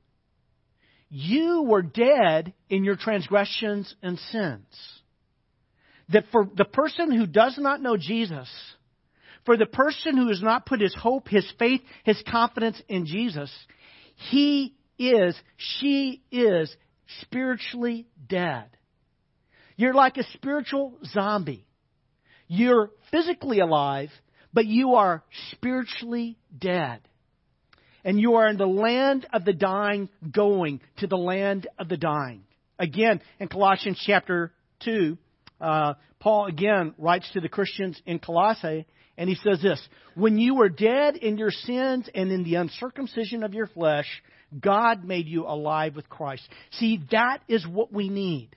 you 1.14 1.64
were 1.64 1.82
dead 1.82 2.54
in 2.70 2.84
your 2.84 2.96
transgressions 2.96 3.94
and 4.02 4.18
sins. 4.18 4.64
That 6.08 6.24
for 6.32 6.48
the 6.56 6.64
person 6.64 7.12
who 7.12 7.26
does 7.26 7.58
not 7.58 7.82
know 7.82 7.98
Jesus, 7.98 8.48
for 9.44 9.58
the 9.58 9.66
person 9.66 10.16
who 10.16 10.28
has 10.28 10.40
not 10.40 10.64
put 10.64 10.80
his 10.80 10.94
hope, 10.94 11.28
his 11.28 11.46
faith, 11.58 11.82
his 12.04 12.22
confidence 12.30 12.80
in 12.88 13.04
Jesus, 13.04 13.52
he 14.30 14.74
is, 14.98 15.38
she 15.58 16.22
is 16.32 16.74
spiritually 17.20 18.06
dead. 18.26 18.70
You're 19.76 19.92
like 19.92 20.16
a 20.16 20.24
spiritual 20.32 20.94
zombie. 21.04 21.66
You're 22.48 22.90
physically 23.10 23.60
alive, 23.60 24.08
but 24.54 24.64
you 24.64 24.94
are 24.94 25.22
spiritually 25.50 26.38
dead. 26.58 27.00
And 28.04 28.18
you 28.18 28.34
are 28.34 28.48
in 28.48 28.56
the 28.56 28.66
land 28.66 29.26
of 29.32 29.44
the 29.44 29.52
dying, 29.52 30.08
going 30.30 30.80
to 30.98 31.06
the 31.06 31.16
land 31.16 31.68
of 31.78 31.88
the 31.88 31.96
dying. 31.96 32.42
Again, 32.78 33.20
in 33.38 33.48
Colossians 33.48 34.02
chapter 34.04 34.52
2, 34.84 35.16
uh, 35.60 35.94
Paul 36.18 36.46
again 36.46 36.94
writes 36.98 37.30
to 37.32 37.40
the 37.40 37.48
Christians 37.48 38.00
in 38.06 38.18
Colossae, 38.18 38.86
and 39.16 39.28
he 39.28 39.36
says 39.36 39.62
this 39.62 39.80
When 40.14 40.38
you 40.38 40.56
were 40.56 40.68
dead 40.68 41.16
in 41.16 41.38
your 41.38 41.50
sins 41.50 42.08
and 42.14 42.32
in 42.32 42.44
the 42.44 42.56
uncircumcision 42.56 43.44
of 43.44 43.54
your 43.54 43.66
flesh, 43.68 44.06
God 44.58 45.04
made 45.04 45.26
you 45.26 45.46
alive 45.46 45.94
with 45.96 46.08
Christ. 46.08 46.42
See, 46.72 47.00
that 47.10 47.38
is 47.48 47.66
what 47.66 47.92
we 47.92 48.08
need. 48.08 48.50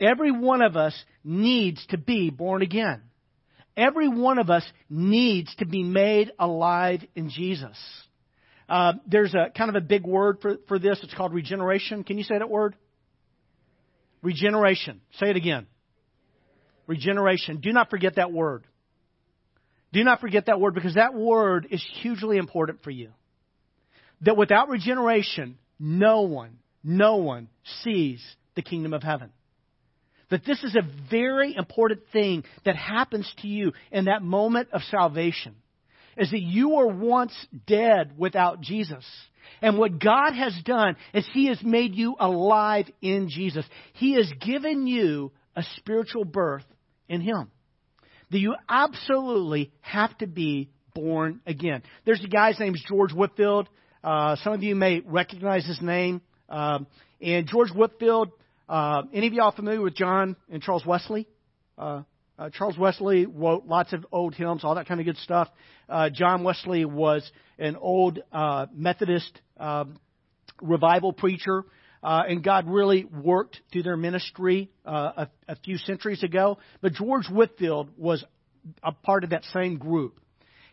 Every 0.00 0.32
one 0.32 0.62
of 0.62 0.76
us 0.76 0.94
needs 1.22 1.84
to 1.86 1.98
be 1.98 2.30
born 2.30 2.62
again. 2.62 3.02
Every 3.76 4.08
one 4.08 4.38
of 4.38 4.50
us 4.50 4.64
needs 4.88 5.54
to 5.56 5.66
be 5.66 5.82
made 5.82 6.30
alive 6.38 7.00
in 7.14 7.30
Jesus. 7.30 7.76
Uh, 8.68 8.94
there's 9.06 9.34
a 9.34 9.50
kind 9.56 9.68
of 9.68 9.76
a 9.76 9.80
big 9.80 10.04
word 10.04 10.38
for, 10.40 10.56
for 10.68 10.78
this. 10.78 10.98
It's 11.02 11.14
called 11.14 11.34
regeneration. 11.34 12.04
Can 12.04 12.18
you 12.18 12.24
say 12.24 12.38
that 12.38 12.48
word? 12.48 12.76
Regeneration. 14.22 15.00
Say 15.18 15.30
it 15.30 15.36
again. 15.36 15.66
Regeneration. 16.86 17.60
Do 17.60 17.72
not 17.72 17.90
forget 17.90 18.16
that 18.16 18.32
word. 18.32 18.64
Do 19.92 20.02
not 20.02 20.20
forget 20.20 20.46
that 20.46 20.60
word 20.60 20.74
because 20.74 20.94
that 20.94 21.14
word 21.14 21.68
is 21.70 21.84
hugely 22.02 22.36
important 22.36 22.82
for 22.82 22.90
you. 22.90 23.10
That 24.22 24.36
without 24.36 24.68
regeneration, 24.68 25.58
no 25.78 26.22
one, 26.22 26.58
no 26.82 27.16
one 27.16 27.48
sees 27.82 28.24
the 28.54 28.62
kingdom 28.62 28.94
of 28.94 29.02
heaven 29.02 29.30
that 30.30 30.44
this 30.44 30.62
is 30.64 30.74
a 30.74 30.82
very 31.10 31.54
important 31.54 32.00
thing 32.12 32.44
that 32.64 32.76
happens 32.76 33.32
to 33.38 33.46
you 33.46 33.72
in 33.92 34.06
that 34.06 34.22
moment 34.22 34.68
of 34.72 34.82
salvation. 34.90 35.54
Is 36.16 36.30
that 36.30 36.42
you 36.42 36.70
were 36.70 36.88
once 36.88 37.34
dead 37.66 38.12
without 38.16 38.60
Jesus. 38.60 39.04
And 39.60 39.78
what 39.78 39.98
God 39.98 40.32
has 40.32 40.54
done 40.64 40.96
is 41.12 41.26
He 41.32 41.46
has 41.46 41.62
made 41.62 41.94
you 41.94 42.16
alive 42.18 42.86
in 43.00 43.28
Jesus. 43.28 43.64
He 43.94 44.14
has 44.14 44.30
given 44.40 44.86
you 44.86 45.32
a 45.56 45.62
spiritual 45.76 46.24
birth 46.24 46.64
in 47.08 47.20
Him. 47.20 47.50
That 48.30 48.38
you 48.38 48.54
absolutely 48.68 49.72
have 49.80 50.16
to 50.18 50.26
be 50.26 50.70
born 50.94 51.40
again. 51.46 51.82
There's 52.04 52.22
a 52.24 52.28
guy's 52.28 52.58
name 52.58 52.74
is 52.74 52.84
George 52.88 53.12
Whitefield. 53.12 53.68
Uh, 54.02 54.36
some 54.36 54.52
of 54.52 54.62
you 54.62 54.74
may 54.74 55.00
recognize 55.00 55.66
his 55.66 55.80
name. 55.80 56.20
Um, 56.48 56.86
and 57.20 57.46
George 57.46 57.70
Whitefield, 57.70 58.30
uh, 58.68 59.02
any 59.12 59.26
of 59.26 59.32
y'all 59.32 59.52
familiar 59.52 59.80
with 59.80 59.94
John 59.94 60.36
and 60.50 60.62
Charles 60.62 60.84
Wesley? 60.86 61.26
Uh, 61.76 62.02
uh, 62.38 62.50
Charles 62.50 62.76
Wesley 62.76 63.26
wrote 63.26 63.66
lots 63.66 63.92
of 63.92 64.04
old 64.10 64.34
hymns, 64.34 64.64
all 64.64 64.74
that 64.74 64.88
kind 64.88 65.00
of 65.00 65.06
good 65.06 65.16
stuff. 65.18 65.48
Uh, 65.88 66.10
John 66.10 66.42
Wesley 66.42 66.84
was 66.84 67.30
an 67.58 67.76
old 67.76 68.18
uh, 68.32 68.66
Methodist 68.74 69.40
um, 69.58 69.98
revival 70.60 71.12
preacher, 71.12 71.64
uh, 72.02 72.22
and 72.28 72.42
God 72.42 72.68
really 72.68 73.04
worked 73.04 73.60
through 73.72 73.84
their 73.84 73.96
ministry 73.96 74.70
uh, 74.84 75.26
a, 75.48 75.52
a 75.52 75.56
few 75.56 75.78
centuries 75.78 76.22
ago. 76.22 76.58
But 76.80 76.94
George 76.94 77.28
Whitefield 77.28 77.90
was 77.96 78.24
a 78.82 78.92
part 78.92 79.24
of 79.24 79.30
that 79.30 79.44
same 79.52 79.78
group. 79.78 80.18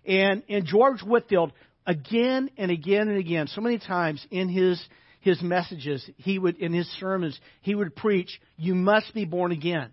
And, 0.05 0.43
and 0.49 0.65
George 0.65 1.01
Whitefield, 1.01 1.53
again 1.85 2.49
and 2.57 2.71
again 2.71 3.07
and 3.07 3.17
again, 3.17 3.47
so 3.47 3.61
many 3.61 3.77
times 3.77 4.25
in 4.31 4.49
his 4.49 4.83
his 5.21 5.39
messages, 5.39 6.03
he 6.17 6.39
would, 6.39 6.57
in 6.57 6.73
his 6.73 6.87
sermons, 6.99 7.39
he 7.61 7.75
would 7.75 7.95
preach, 7.95 8.41
You 8.57 8.73
must 8.73 9.13
be 9.13 9.23
born 9.23 9.51
again. 9.51 9.91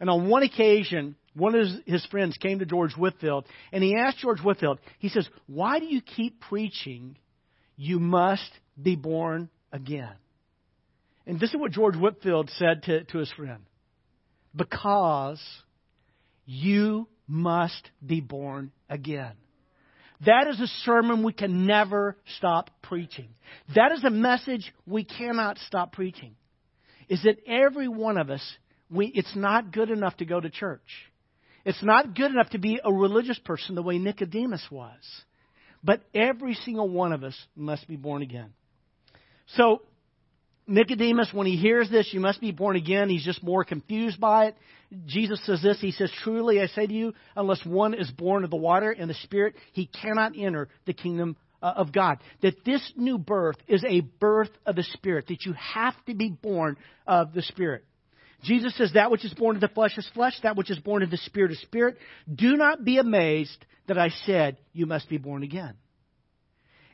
And 0.00 0.08
on 0.08 0.28
one 0.28 0.42
occasion, 0.42 1.14
one 1.34 1.54
of 1.54 1.68
his, 1.86 2.04
friends 2.06 2.36
came 2.38 2.58
to 2.58 2.66
George 2.66 2.94
Whitefield 2.94 3.46
and 3.70 3.84
he 3.84 3.94
asked 3.94 4.18
George 4.18 4.40
Whitefield, 4.40 4.78
he 4.98 5.10
says, 5.10 5.28
Why 5.46 5.78
do 5.78 5.86
you 5.86 6.00
keep 6.00 6.40
preaching, 6.40 7.16
You 7.76 8.00
must 8.00 8.50
be 8.80 8.96
born 8.96 9.50
again? 9.72 10.14
And 11.26 11.38
this 11.38 11.50
is 11.50 11.56
what 11.56 11.72
George 11.72 11.96
Whitefield 11.96 12.50
said 12.56 12.82
to, 12.84 13.04
to 13.04 13.18
his 13.18 13.30
friend 13.32 13.62
because 14.56 15.40
you 16.44 17.06
must 17.28 17.90
be 18.04 18.20
born 18.20 18.72
again. 18.88 19.32
That 20.26 20.48
is 20.48 20.60
a 20.60 20.66
sermon 20.84 21.22
we 21.22 21.32
can 21.32 21.66
never 21.66 22.16
stop 22.36 22.70
preaching. 22.82 23.28
That 23.74 23.92
is 23.92 24.04
a 24.04 24.10
message 24.10 24.72
we 24.86 25.04
cannot 25.04 25.58
stop 25.66 25.92
preaching. 25.92 26.34
Is 27.08 27.22
that 27.22 27.38
every 27.46 27.88
one 27.88 28.18
of 28.18 28.28
us, 28.28 28.42
we, 28.90 29.06
it's 29.06 29.34
not 29.36 29.72
good 29.72 29.90
enough 29.90 30.16
to 30.18 30.24
go 30.24 30.40
to 30.40 30.50
church. 30.50 30.80
It's 31.64 31.82
not 31.82 32.14
good 32.14 32.30
enough 32.30 32.50
to 32.50 32.58
be 32.58 32.80
a 32.82 32.92
religious 32.92 33.38
person 33.38 33.74
the 33.74 33.82
way 33.82 33.98
Nicodemus 33.98 34.66
was. 34.70 34.98
But 35.82 36.02
every 36.14 36.54
single 36.54 36.88
one 36.88 37.12
of 37.12 37.24
us 37.24 37.36
must 37.56 37.86
be 37.88 37.96
born 37.96 38.22
again. 38.22 38.52
So, 39.56 39.82
Nicodemus, 40.66 41.30
when 41.32 41.46
he 41.46 41.56
hears 41.56 41.90
this, 41.90 42.10
you 42.12 42.20
must 42.20 42.40
be 42.40 42.52
born 42.52 42.76
again, 42.76 43.08
he's 43.08 43.24
just 43.24 43.42
more 43.42 43.64
confused 43.64 44.20
by 44.20 44.46
it. 44.46 44.56
Jesus 45.06 45.44
says 45.46 45.62
this 45.62 45.80
He 45.80 45.92
says, 45.92 46.12
Truly 46.22 46.60
I 46.60 46.66
say 46.66 46.86
to 46.86 46.92
you, 46.92 47.14
unless 47.36 47.64
one 47.64 47.94
is 47.94 48.10
born 48.10 48.44
of 48.44 48.50
the 48.50 48.56
water 48.56 48.90
and 48.90 49.08
the 49.08 49.14
Spirit, 49.14 49.54
he 49.72 49.86
cannot 49.86 50.32
enter 50.36 50.68
the 50.86 50.92
kingdom 50.92 51.36
uh, 51.62 51.72
of 51.76 51.92
God. 51.92 52.18
That 52.42 52.64
this 52.64 52.92
new 52.96 53.18
birth 53.18 53.56
is 53.66 53.84
a 53.84 54.00
birth 54.00 54.50
of 54.66 54.76
the 54.76 54.82
Spirit, 54.82 55.28
that 55.28 55.44
you 55.44 55.54
have 55.54 55.94
to 56.06 56.14
be 56.14 56.30
born 56.30 56.76
of 57.06 57.32
the 57.32 57.42
Spirit. 57.42 57.84
Jesus 58.42 58.76
says, 58.76 58.92
That 58.94 59.10
which 59.10 59.24
is 59.24 59.34
born 59.34 59.56
of 59.56 59.60
the 59.60 59.68
flesh 59.68 59.96
is 59.98 60.08
flesh, 60.14 60.34
that 60.42 60.56
which 60.56 60.70
is 60.70 60.78
born 60.78 61.02
of 61.02 61.10
the 61.10 61.16
Spirit 61.18 61.52
is 61.52 61.60
spirit. 61.62 61.96
Do 62.32 62.56
not 62.56 62.84
be 62.84 62.98
amazed 62.98 63.64
that 63.86 63.98
I 63.98 64.10
said, 64.26 64.58
You 64.72 64.86
must 64.86 65.08
be 65.08 65.18
born 65.18 65.42
again. 65.42 65.74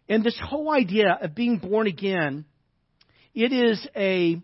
And 0.08 0.22
this 0.22 0.38
whole 0.42 0.70
idea 0.70 1.18
of 1.20 1.34
being 1.34 1.58
born 1.58 1.86
again, 1.86 2.44
it 3.34 3.52
is 3.52 3.86
a 3.96 4.40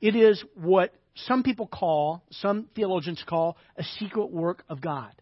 it 0.00 0.16
is 0.16 0.42
what 0.54 0.92
some 1.14 1.42
people 1.42 1.66
call, 1.66 2.24
some 2.30 2.68
theologians 2.74 3.22
call, 3.28 3.56
a 3.76 3.84
secret 3.98 4.30
work 4.30 4.64
of 4.68 4.80
God. 4.80 5.12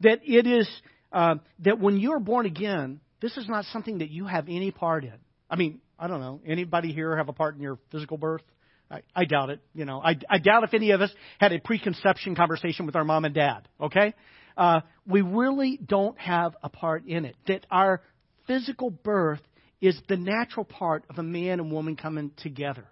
That 0.00 0.20
it 0.24 0.46
is 0.46 0.68
uh, 1.12 1.36
that 1.60 1.80
when 1.80 1.98
you're 1.98 2.20
born 2.20 2.46
again, 2.46 3.00
this 3.20 3.36
is 3.36 3.48
not 3.48 3.64
something 3.66 3.98
that 3.98 4.10
you 4.10 4.26
have 4.26 4.48
any 4.48 4.70
part 4.70 5.04
in. 5.04 5.14
I 5.48 5.56
mean, 5.56 5.80
I 5.98 6.06
don't 6.06 6.20
know. 6.20 6.40
Anybody 6.46 6.92
here 6.92 7.16
have 7.16 7.28
a 7.28 7.32
part 7.32 7.56
in 7.56 7.62
your 7.62 7.78
physical 7.90 8.16
birth? 8.16 8.42
I, 8.90 9.02
I 9.14 9.24
doubt 9.24 9.50
it. 9.50 9.60
You 9.74 9.84
know, 9.84 10.00
I, 10.02 10.16
I 10.28 10.38
doubt 10.38 10.64
if 10.64 10.74
any 10.74 10.90
of 10.90 11.00
us 11.00 11.10
had 11.38 11.52
a 11.52 11.60
preconception 11.60 12.34
conversation 12.34 12.86
with 12.86 12.96
our 12.96 13.04
mom 13.04 13.24
and 13.24 13.34
dad. 13.34 13.68
Okay, 13.80 14.14
uh, 14.56 14.80
we 15.06 15.22
really 15.22 15.78
don't 15.82 16.18
have 16.18 16.56
a 16.62 16.68
part 16.68 17.06
in 17.06 17.24
it. 17.24 17.36
That 17.46 17.66
our 17.70 18.02
physical 18.46 18.90
birth 18.90 19.40
is 19.80 19.98
the 20.08 20.16
natural 20.16 20.64
part 20.64 21.04
of 21.08 21.18
a 21.18 21.22
man 21.22 21.60
and 21.60 21.72
woman 21.72 21.96
coming 21.96 22.32
together. 22.42 22.86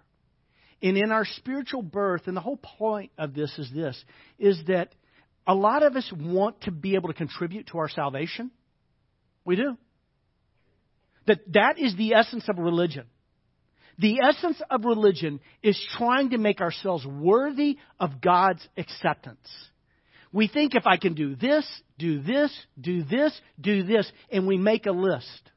And 0.81 0.97
in 0.97 1.11
our 1.11 1.25
spiritual 1.25 1.81
birth, 1.81 2.23
and 2.27 2.35
the 2.35 2.41
whole 2.41 2.57
point 2.57 3.11
of 3.17 3.33
this 3.33 3.51
is 3.59 3.69
this, 3.73 4.01
is 4.39 4.61
that 4.67 4.95
a 5.45 5.53
lot 5.53 5.83
of 5.83 5.95
us 5.95 6.09
want 6.17 6.61
to 6.61 6.71
be 6.71 6.95
able 6.95 7.09
to 7.09 7.13
contribute 7.13 7.67
to 7.67 7.79
our 7.79 7.89
salvation. 7.89 8.51
We 9.43 9.57
do. 9.57 9.77
That 11.27 11.39
that 11.53 11.79
is 11.79 11.95
the 11.95 12.13
essence 12.13 12.45
of 12.47 12.57
religion. 12.57 13.05
The 13.99 14.21
essence 14.21 14.61
of 14.71 14.85
religion 14.85 15.41
is 15.61 15.79
trying 15.97 16.29
to 16.29 16.37
make 16.37 16.61
ourselves 16.61 17.05
worthy 17.05 17.77
of 17.99 18.21
God's 18.21 18.65
acceptance. 18.77 19.47
We 20.31 20.47
think 20.47 20.73
if 20.73 20.87
I 20.87 20.95
can 20.95 21.15
do 21.15 21.35
this, 21.35 21.65
do 21.97 22.21
this, 22.21 22.51
do 22.79 23.03
this, 23.03 23.39
do 23.59 23.83
this, 23.83 24.09
and 24.31 24.47
we 24.47 24.57
make 24.57 24.85
a 24.85 24.91
list. 24.91 25.51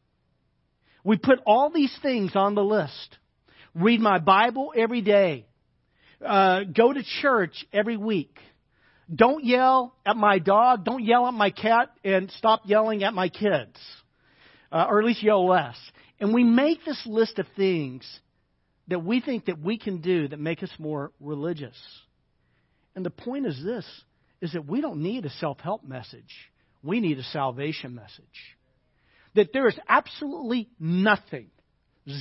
We 1.05 1.19
put 1.19 1.39
all 1.47 1.71
these 1.71 1.97
things 2.03 2.33
on 2.35 2.57
the 2.57 2.65
list. 2.65 3.19
Read 3.77 4.01
my 4.01 4.19
Bible 4.19 4.73
every 4.77 5.03
day. 5.03 5.47
Uh, 6.25 6.65
go 6.65 6.93
to 6.93 7.03
church 7.21 7.65
every 7.73 7.97
week. 7.97 8.37
Don't 9.15 9.45
yell 9.45 9.95
at 10.05 10.17
my 10.17 10.41
dog. 10.41 10.85
Don't 10.85 11.05
yell 11.05 11.29
at 11.29 11.35
my 11.35 11.51
cat 11.51 11.91
and 12.03 12.31
stop 12.39 12.63
yelling 12.65 13.05
at 13.05 13.15
my 13.15 13.29
kids. 13.29 13.79
Uh, 14.73 14.87
or 14.89 15.01
at 15.01 15.07
least 15.07 15.23
yell 15.23 15.47
less. 15.47 15.77
And 16.19 16.35
we 16.35 16.45
make 16.45 16.85
this 16.85 17.03
list 17.07 17.39
of 17.39 17.47
things 17.57 18.05
that 18.89 19.05
we 19.05 19.21
think 19.21 19.47
that 19.47 19.61
we 19.61 19.79
can 19.79 20.01
do 20.01 20.29
that 20.29 20.39
make 20.39 20.63
us 20.63 20.73
more 20.79 21.13
religious. 21.21 21.77
And 22.95 23.05
the 23.05 23.11
point 23.11 23.47
is 23.47 23.63
this 23.65 23.87
is 24.41 24.53
that 24.53 24.67
we 24.67 24.81
don't 24.81 25.03
need 25.03 25.25
a 25.25 25.31
self-help 25.31 25.85
message. 25.85 26.51
We 26.83 27.01
need 27.01 27.19
a 27.19 27.23
salvation 27.23 27.95
message. 27.95 28.57
That 29.35 29.53
there 29.53 29.69
is 29.69 29.79
absolutely 29.89 30.69
nothing, 30.81 31.51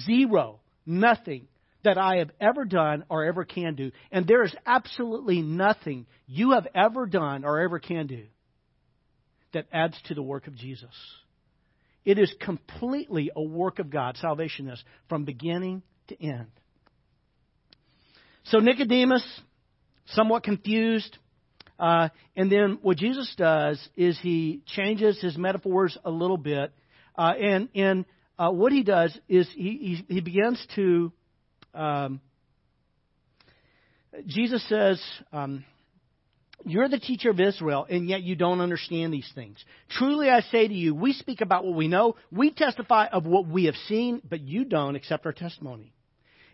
zero, 0.05 0.59
nothing 0.85 1.47
that 1.83 1.97
I 1.97 2.17
have 2.17 2.29
ever 2.39 2.63
done 2.63 3.03
or 3.09 3.25
ever 3.25 3.43
can 3.43 3.75
do. 3.75 3.91
And 4.11 4.27
there 4.27 4.43
is 4.43 4.55
absolutely 4.65 5.41
nothing 5.41 6.05
you 6.27 6.51
have 6.51 6.67
ever 6.75 7.07
done 7.07 7.43
or 7.43 7.59
ever 7.59 7.79
can 7.79 8.05
do 8.05 8.25
that 9.53 9.65
adds 9.73 9.99
to 10.05 10.13
the 10.13 10.21
work 10.21 10.47
of 10.47 10.55
Jesus. 10.55 10.93
It 12.05 12.17
is 12.17 12.33
completely 12.39 13.31
a 13.35 13.41
work 13.41 13.79
of 13.79 13.89
God, 13.89 14.17
salvation 14.17 14.67
is, 14.69 14.81
from 15.09 15.25
beginning 15.25 15.83
to 16.11 16.23
end. 16.23 16.47
So 18.45 18.59
Nicodemus, 18.59 19.23
somewhat 20.07 20.43
confused, 20.43 21.17
uh, 21.79 22.09
and 22.35 22.51
then 22.51 22.79
what 22.81 22.97
Jesus 22.97 23.33
does 23.37 23.79
is 23.95 24.19
he 24.21 24.61
changes 24.67 25.19
his 25.21 25.37
metaphors 25.37 25.97
a 26.05 26.11
little 26.11 26.37
bit, 26.37 26.71
uh, 27.17 27.33
and 27.39 27.69
and 27.73 28.05
uh, 28.37 28.51
what 28.51 28.71
he 28.71 28.83
does 28.83 29.17
is 29.27 29.47
he 29.55 30.03
he, 30.07 30.15
he 30.15 30.21
begins 30.21 30.65
to. 30.75 31.11
Um, 31.73 32.21
Jesus 34.27 34.67
says, 34.67 35.01
um, 35.31 35.63
You're 36.65 36.89
the 36.89 36.99
teacher 36.99 37.29
of 37.29 37.39
Israel, 37.39 37.87
and 37.89 38.09
yet 38.09 38.23
you 38.23 38.35
don't 38.35 38.59
understand 38.59 39.13
these 39.13 39.29
things. 39.33 39.63
Truly 39.89 40.29
I 40.29 40.41
say 40.41 40.67
to 40.67 40.73
you, 40.73 40.93
we 40.93 41.13
speak 41.13 41.41
about 41.41 41.63
what 41.65 41.75
we 41.75 41.87
know, 41.87 42.15
we 42.31 42.51
testify 42.51 43.07
of 43.07 43.25
what 43.25 43.47
we 43.47 43.65
have 43.65 43.75
seen, 43.87 44.21
but 44.27 44.41
you 44.41 44.65
don't 44.65 44.95
accept 44.95 45.25
our 45.25 45.31
testimony. 45.31 45.93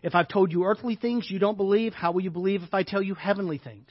If 0.02 0.14
I've 0.14 0.28
told 0.28 0.52
you 0.52 0.64
earthly 0.64 0.96
things 0.96 1.30
you 1.30 1.38
don't 1.38 1.56
believe, 1.56 1.92
how 1.92 2.12
will 2.12 2.22
you 2.22 2.30
believe 2.30 2.62
if 2.62 2.74
I 2.74 2.82
tell 2.82 3.02
you 3.02 3.14
heavenly 3.14 3.58
things? 3.58 3.90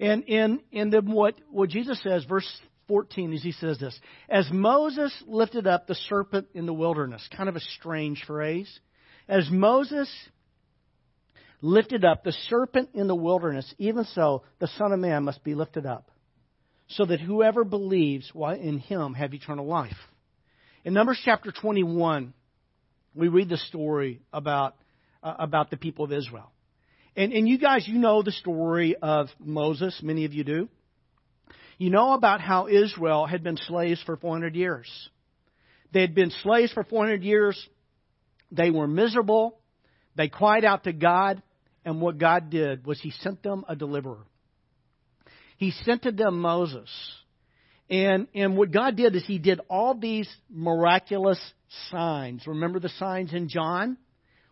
And 0.00 0.24
in 0.24 0.60
and 0.72 0.92
then 0.92 1.10
what, 1.10 1.34
what 1.50 1.70
Jesus 1.70 2.00
says, 2.02 2.24
verse 2.24 2.48
14, 2.86 3.32
is 3.34 3.42
he 3.42 3.52
says 3.52 3.78
this 3.78 3.98
As 4.28 4.48
Moses 4.50 5.12
lifted 5.26 5.66
up 5.66 5.86
the 5.86 5.94
serpent 5.94 6.48
in 6.54 6.66
the 6.66 6.74
wilderness, 6.74 7.26
kind 7.36 7.48
of 7.48 7.56
a 7.56 7.60
strange 7.60 8.24
phrase. 8.26 8.80
As 9.28 9.50
Moses 9.50 10.08
lifted 11.60 12.04
up 12.04 12.24
the 12.24 12.32
serpent 12.48 12.90
in 12.94 13.08
the 13.08 13.14
wilderness, 13.14 13.74
even 13.78 14.04
so 14.04 14.44
the 14.58 14.68
Son 14.78 14.92
of 14.92 15.00
Man 15.00 15.24
must 15.24 15.44
be 15.44 15.54
lifted 15.54 15.84
up, 15.84 16.10
so 16.88 17.04
that 17.04 17.20
whoever 17.20 17.64
believes 17.64 18.32
in 18.34 18.78
him 18.78 19.14
have 19.14 19.34
eternal 19.34 19.66
life. 19.66 19.96
In 20.84 20.94
Numbers 20.94 21.20
chapter 21.22 21.52
21, 21.52 22.32
we 23.14 23.28
read 23.28 23.48
the 23.48 23.56
story 23.56 24.20
about, 24.32 24.76
uh, 25.22 25.34
about 25.38 25.70
the 25.70 25.76
people 25.76 26.04
of 26.04 26.12
Israel. 26.12 26.50
And, 27.16 27.32
and 27.32 27.48
you 27.48 27.58
guys, 27.58 27.86
you 27.86 27.98
know 27.98 28.22
the 28.22 28.32
story 28.32 28.96
of 29.00 29.28
Moses, 29.40 30.00
many 30.02 30.24
of 30.24 30.32
you 30.32 30.44
do. 30.44 30.68
You 31.76 31.90
know 31.90 32.12
about 32.12 32.40
how 32.40 32.68
Israel 32.68 33.26
had 33.26 33.42
been 33.42 33.56
slaves 33.56 34.02
for 34.04 34.16
400 34.16 34.54
years. 34.54 34.88
They 35.92 36.00
had 36.00 36.14
been 36.14 36.30
slaves 36.42 36.72
for 36.72 36.84
400 36.84 37.22
years. 37.22 37.68
They 38.50 38.70
were 38.70 38.86
miserable. 38.86 39.58
They 40.16 40.28
cried 40.28 40.64
out 40.64 40.84
to 40.84 40.92
God. 40.92 41.42
And 41.84 42.00
what 42.00 42.18
God 42.18 42.50
did 42.50 42.86
was 42.86 43.00
He 43.00 43.10
sent 43.10 43.42
them 43.42 43.64
a 43.68 43.76
deliverer. 43.76 44.26
He 45.56 45.70
sent 45.70 46.02
to 46.02 46.12
them 46.12 46.40
Moses. 46.40 46.88
And, 47.88 48.28
and 48.34 48.56
what 48.56 48.70
God 48.70 48.96
did 48.96 49.16
is 49.16 49.24
He 49.26 49.38
did 49.38 49.60
all 49.70 49.94
these 49.94 50.28
miraculous 50.50 51.40
signs. 51.90 52.46
Remember 52.46 52.80
the 52.80 52.88
signs 52.90 53.32
in 53.32 53.48
John? 53.48 53.96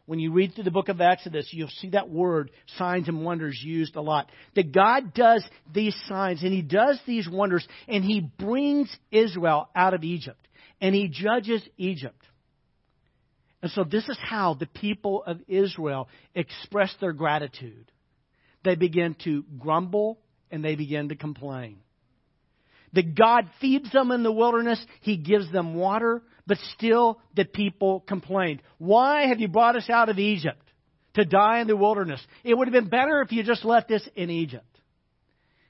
When 0.07 0.21
you 0.21 0.33
read 0.33 0.55
through 0.55 0.64
the 0.64 0.71
book 0.71 0.89
of 0.89 1.01
Exodus, 1.01 1.49
you'll 1.51 1.69
see 1.69 1.91
that 1.91 2.09
word, 2.09 2.53
signs 2.79 3.09
and 3.09 3.25
wonders, 3.25 3.61
used 3.62 3.97
a 3.97 4.01
lot. 4.01 4.31
That 4.55 4.73
God 4.73 5.12
does 5.14 5.45
these 5.73 5.97
signs 6.09 6.43
and 6.43 6.53
He 6.53 6.62
does 6.62 7.01
these 7.07 7.29
wonders 7.29 7.67
and 7.89 8.05
He 8.05 8.21
brings 8.21 8.95
Israel 9.11 9.69
out 9.75 9.95
of 9.95 10.05
Egypt 10.05 10.47
and 10.81 10.95
He 10.95 11.09
judges 11.09 11.62
Egypt. 11.77 12.23
And 13.62 13.73
so 13.73 13.83
this 13.83 14.09
is 14.09 14.19
how 14.23 14.55
the 14.55 14.67
people 14.67 15.25
of 15.25 15.41
Israel 15.49 16.09
express 16.37 16.95
their 17.01 17.12
gratitude. 17.12 17.91
They 18.62 18.77
begin 18.77 19.17
to 19.25 19.45
grumble 19.59 20.21
and 20.53 20.64
they 20.64 20.77
begin 20.77 21.09
to 21.09 21.17
complain. 21.17 21.79
That 22.93 23.14
God 23.14 23.49
feeds 23.61 23.91
them 23.93 24.11
in 24.11 24.22
the 24.22 24.32
wilderness, 24.32 24.84
He 25.01 25.16
gives 25.16 25.51
them 25.53 25.74
water, 25.74 26.22
but 26.47 26.59
still 26.76 27.20
the 27.34 27.45
people 27.45 28.01
complained. 28.01 28.62
Why 28.78 29.26
have 29.26 29.41
you 29.41 29.49
brought 29.49 29.76
us 29.76 29.91
out 29.91 30.09
of 30.09 30.18
Egypt 30.18 30.62
to 31.14 31.24
die 31.24 31.61
in 31.61 31.66
the 31.66 31.76
wilderness? 31.76 32.24
It 32.45 32.55
would 32.55 32.68
have 32.68 32.72
been 32.72 32.89
better 32.89 33.20
if 33.20 33.32
you 33.32 33.43
just 33.43 33.64
left 33.64 33.91
us 33.91 34.07
in 34.14 34.30
Egypt. 34.30 34.64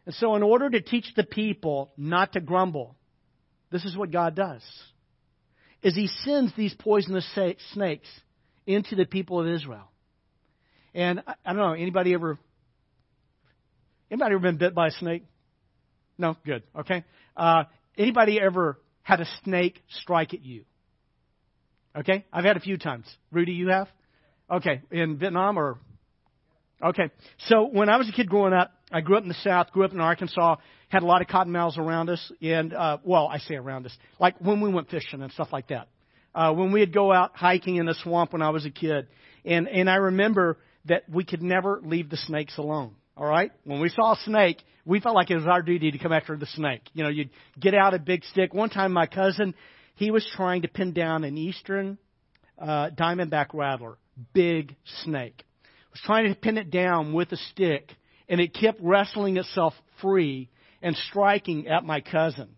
And 0.05 0.15
so, 0.15 0.37
in 0.37 0.43
order 0.43 0.71
to 0.71 0.81
teach 0.81 1.07
the 1.17 1.25
people 1.25 1.93
not 1.97 2.35
to 2.35 2.41
grumble, 2.41 2.95
this 3.71 3.85
is 3.85 3.97
what 3.97 4.13
God 4.13 4.37
does. 4.37 4.63
Is 5.83 5.95
he 5.95 6.09
sends 6.25 6.55
these 6.57 6.75
poisonous 6.75 7.29
snakes 7.73 8.09
into 8.67 8.95
the 8.95 9.05
people 9.05 9.41
of 9.41 9.49
Israel. 9.49 9.91
And 10.95 11.23
I, 11.27 11.35
I 11.45 11.53
don't 11.53 11.57
know, 11.57 11.73
anybody 11.73 12.15
ever 12.15 12.39
Anybody 14.11 14.35
ever 14.35 14.43
been 14.43 14.57
bit 14.57 14.75
by 14.75 14.89
a 14.89 14.91
snake? 14.93 15.25
No, 16.19 16.37
good. 16.45 16.63
Okay. 16.79 17.05
Uh, 17.37 17.65
anybody 17.97 18.41
ever 18.41 18.79
had 19.03 19.21
a 19.21 19.27
snake 19.45 19.83
strike 20.01 20.35
at 20.35 20.43
you? 20.43 20.65
Okay, 21.97 22.27
I've 22.33 22.45
had 22.45 22.57
a 22.57 22.61
few 22.61 22.77
times. 22.77 23.07
Rudy, 23.33 23.53
you 23.53 23.69
have? 23.69 23.89
Okay, 24.51 24.83
in 24.91 25.17
Vietnam 25.17 25.59
or? 25.59 25.79
Okay, 26.83 27.11
so 27.49 27.69
when 27.73 27.89
I 27.89 27.97
was 27.97 28.09
a 28.09 28.13
kid 28.13 28.29
growing 28.29 28.53
up, 28.53 28.71
I 28.93 29.01
grew 29.01 29.17
up 29.17 29.23
in 29.23 29.29
the 29.29 29.35
South, 29.43 29.73
grew 29.73 29.85
up 29.85 29.93
in 29.93 30.01
Arkansas, 30.01 30.57
had 30.89 31.03
a 31.03 31.07
lot 31.07 31.23
of 31.23 31.29
cottonmouths 31.29 31.79
around 31.79 32.11
us, 32.11 32.33
and 32.43 32.75
uh, 32.75 32.99
well, 33.03 33.29
I 33.29 33.39
say 33.39 33.55
around 33.55 33.87
us, 33.87 33.97
like 34.21 34.39
when 34.41 34.61
we 34.61 34.71
went 34.71 34.91
fishing 34.91 35.23
and 35.23 35.33
stuff 35.33 35.49
like 35.53 35.69
that. 35.69 35.89
Uh, 36.35 36.53
when 36.53 36.71
we'd 36.71 36.93
go 36.93 37.11
out 37.11 37.35
hiking 37.35 37.77
in 37.77 37.87
the 37.87 37.95
swamp 38.03 38.35
when 38.35 38.43
I 38.43 38.51
was 38.51 38.67
a 38.67 38.71
kid, 38.71 39.09
and 39.47 39.67
and 39.67 39.89
I 39.89 39.95
remember 39.95 40.59
that 40.85 41.09
we 41.09 41.25
could 41.25 41.43
never 41.43 41.81
leave 41.83 42.11
the 42.11 42.19
snakes 42.19 42.59
alone. 42.59 42.95
All 43.17 43.27
right, 43.27 43.51
when 43.65 43.81
we 43.81 43.89
saw 43.89 44.13
a 44.13 44.17
snake, 44.25 44.63
we 44.85 45.01
felt 45.01 45.15
like 45.15 45.31
it 45.31 45.37
was 45.37 45.47
our 45.47 45.63
duty 45.63 45.91
to 45.91 45.99
come 45.99 46.13
after 46.13 46.37
the 46.37 46.45
snake. 46.45 46.83
You 46.93 47.03
know, 47.03 47.09
you'd 47.09 47.31
get 47.59 47.75
out 47.75 47.95
a 47.95 47.99
big 47.99 48.23
stick. 48.25 48.53
One 48.53 48.69
time, 48.69 48.93
my 48.93 49.07
cousin, 49.07 49.55
he 49.95 50.11
was 50.11 50.27
trying 50.37 50.63
to 50.63 50.69
pin 50.69 50.93
down 50.93 51.25
an 51.25 51.39
eastern 51.39 51.97
uh, 52.59 52.91
diamondback 52.91 53.55
rattler, 53.55 53.97
big 54.35 54.77
snake. 55.03 55.45
Was 55.93 56.01
trying 56.05 56.29
to 56.29 56.39
pin 56.39 56.59
it 56.59 56.71
down 56.71 57.15
with 57.15 57.33
a 57.33 57.39
stick, 57.39 57.91
and 58.29 58.39
it 58.39 58.53
kept 58.53 58.81
wrestling 58.83 59.39
itself 59.39 59.73
free 60.03 60.51
and 60.83 60.95
striking 61.09 61.69
at 61.69 61.85
my 61.85 62.03
cousin. 62.03 62.51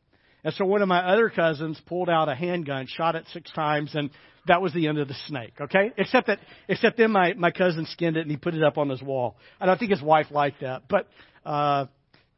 And 0.42 0.52
so 0.54 0.64
one 0.64 0.82
of 0.82 0.88
my 0.88 1.04
other 1.12 1.30
cousins 1.30 1.80
pulled 1.86 2.11
out 2.11 2.28
a 2.28 2.34
handgun, 2.34 2.86
shot 2.88 3.14
it 3.14 3.26
six 3.32 3.48
times, 3.52 3.94
and 3.94 4.11
that 4.49 4.61
was 4.61 4.72
the 4.74 4.88
end 4.88 4.99
of 4.99 5.09
the 5.09 5.16
snake. 5.26 5.55
Okay, 5.61 5.92
except 5.96 6.26
that, 6.26 6.40
except 6.68 6.96
then 6.99 7.12
my 7.12 7.34
my 7.34 7.51
cousin 7.51 7.86
skinned 7.86 8.16
it 8.16 8.22
and 8.22 8.30
he 8.30 8.36
put 8.36 8.55
it 8.55 8.62
up 8.62 8.76
on 8.76 8.88
his 8.88 9.01
wall. 9.01 9.36
And 9.61 9.70
I 9.70 9.76
think 9.76 9.90
his 9.90 10.03
wife 10.03 10.26
liked 10.30 10.61
that, 10.61 10.82
but 10.88 11.09
uh, 11.46 11.86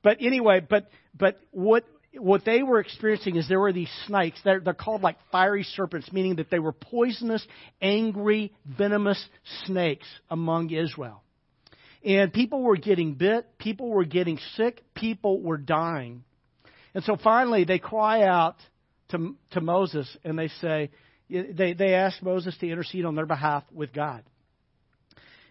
but 0.03 0.19
anyway, 0.21 0.61
but 0.61 0.89
but 1.19 1.39
what 1.51 1.85
what 2.15 2.45
they 2.45 2.63
were 2.63 2.81
experiencing 2.81 3.37
is 3.37 3.49
there 3.49 3.61
were 3.61 3.73
these 3.73 3.91
snakes. 4.07 4.41
They're, 4.45 4.61
they're 4.61 4.75
called 4.75 5.03
like 5.03 5.17
fiery 5.31 5.63
serpents, 5.63 6.13
meaning 6.13 6.37
that 6.37 6.51
they 6.51 6.59
were 6.59 6.73
poisonous, 6.73 7.47
angry, 7.81 8.53
venomous 8.67 9.25
snakes 9.67 10.07
among 10.29 10.71
Israel. 10.71 11.23
And 12.05 12.33
people 12.33 12.63
were 12.63 12.77
getting 12.77 13.15
bit, 13.15 13.47
people 13.59 13.91
were 13.91 14.05
getting 14.05 14.39
sick, 14.57 14.83
people 14.95 15.41
were 15.41 15.59
dying. 15.59 16.25
And 16.95 17.05
so 17.05 17.17
finally 17.23 17.65
they 17.65 17.79
cry 17.79 18.23
out 18.23 18.57
to, 19.11 19.37
to 19.53 19.61
Moses 19.61 20.17
and 20.25 20.39
they 20.39 20.49
say, 20.61 20.91
they, 21.31 21.73
they 21.73 21.95
ask 21.95 22.23
Moses 22.23 22.57
to 22.59 22.69
intercede 22.69 23.05
on 23.05 23.15
their 23.15 23.27
behalf 23.27 23.65
with 23.73 23.93
God. 23.93 24.23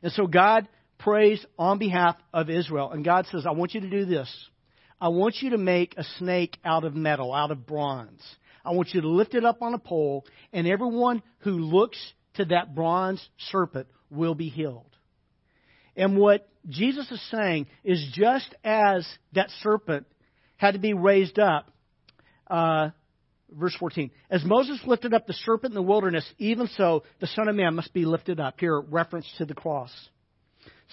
And 0.03 0.11
so 0.11 0.27
God 0.27 0.67
prays 0.97 1.43
on 1.57 1.77
behalf 1.77 2.15
of 2.33 2.49
Israel. 2.49 2.91
And 2.91 3.03
God 3.03 3.25
says, 3.31 3.45
I 3.45 3.51
want 3.51 3.73
you 3.73 3.81
to 3.81 3.89
do 3.89 4.05
this. 4.05 4.29
I 5.01 5.09
want 5.09 5.37
you 5.41 5.51
to 5.51 5.57
make 5.57 5.95
a 5.97 6.03
snake 6.17 6.57
out 6.65 6.83
of 6.83 6.95
metal, 6.95 7.33
out 7.33 7.51
of 7.51 7.65
bronze. 7.65 8.21
I 8.65 8.71
want 8.71 8.89
you 8.93 9.01
to 9.01 9.07
lift 9.07 9.33
it 9.33 9.45
up 9.45 9.61
on 9.61 9.73
a 9.73 9.79
pole, 9.79 10.25
and 10.51 10.67
everyone 10.67 11.23
who 11.39 11.51
looks 11.51 11.97
to 12.35 12.45
that 12.45 12.75
bronze 12.75 13.25
serpent 13.51 13.87
will 14.09 14.35
be 14.35 14.49
healed. 14.49 14.85
And 15.95 16.17
what 16.17 16.47
Jesus 16.67 17.09
is 17.11 17.21
saying 17.31 17.67
is 17.83 18.05
just 18.13 18.53
as 18.63 19.07
that 19.33 19.49
serpent 19.61 20.05
had 20.57 20.73
to 20.73 20.79
be 20.79 20.93
raised 20.93 21.39
up, 21.39 21.71
uh, 22.49 22.89
verse 23.51 23.75
14, 23.79 24.11
as 24.29 24.43
Moses 24.43 24.79
lifted 24.85 25.13
up 25.13 25.27
the 25.27 25.33
serpent 25.33 25.71
in 25.71 25.75
the 25.75 25.81
wilderness, 25.81 26.25
even 26.37 26.67
so 26.75 27.03
the 27.19 27.27
Son 27.27 27.47
of 27.47 27.55
Man 27.55 27.75
must 27.75 27.93
be 27.93 28.05
lifted 28.05 28.39
up. 28.39 28.59
Here, 28.59 28.79
reference 28.79 29.25
to 29.37 29.45
the 29.45 29.53
cross 29.53 29.91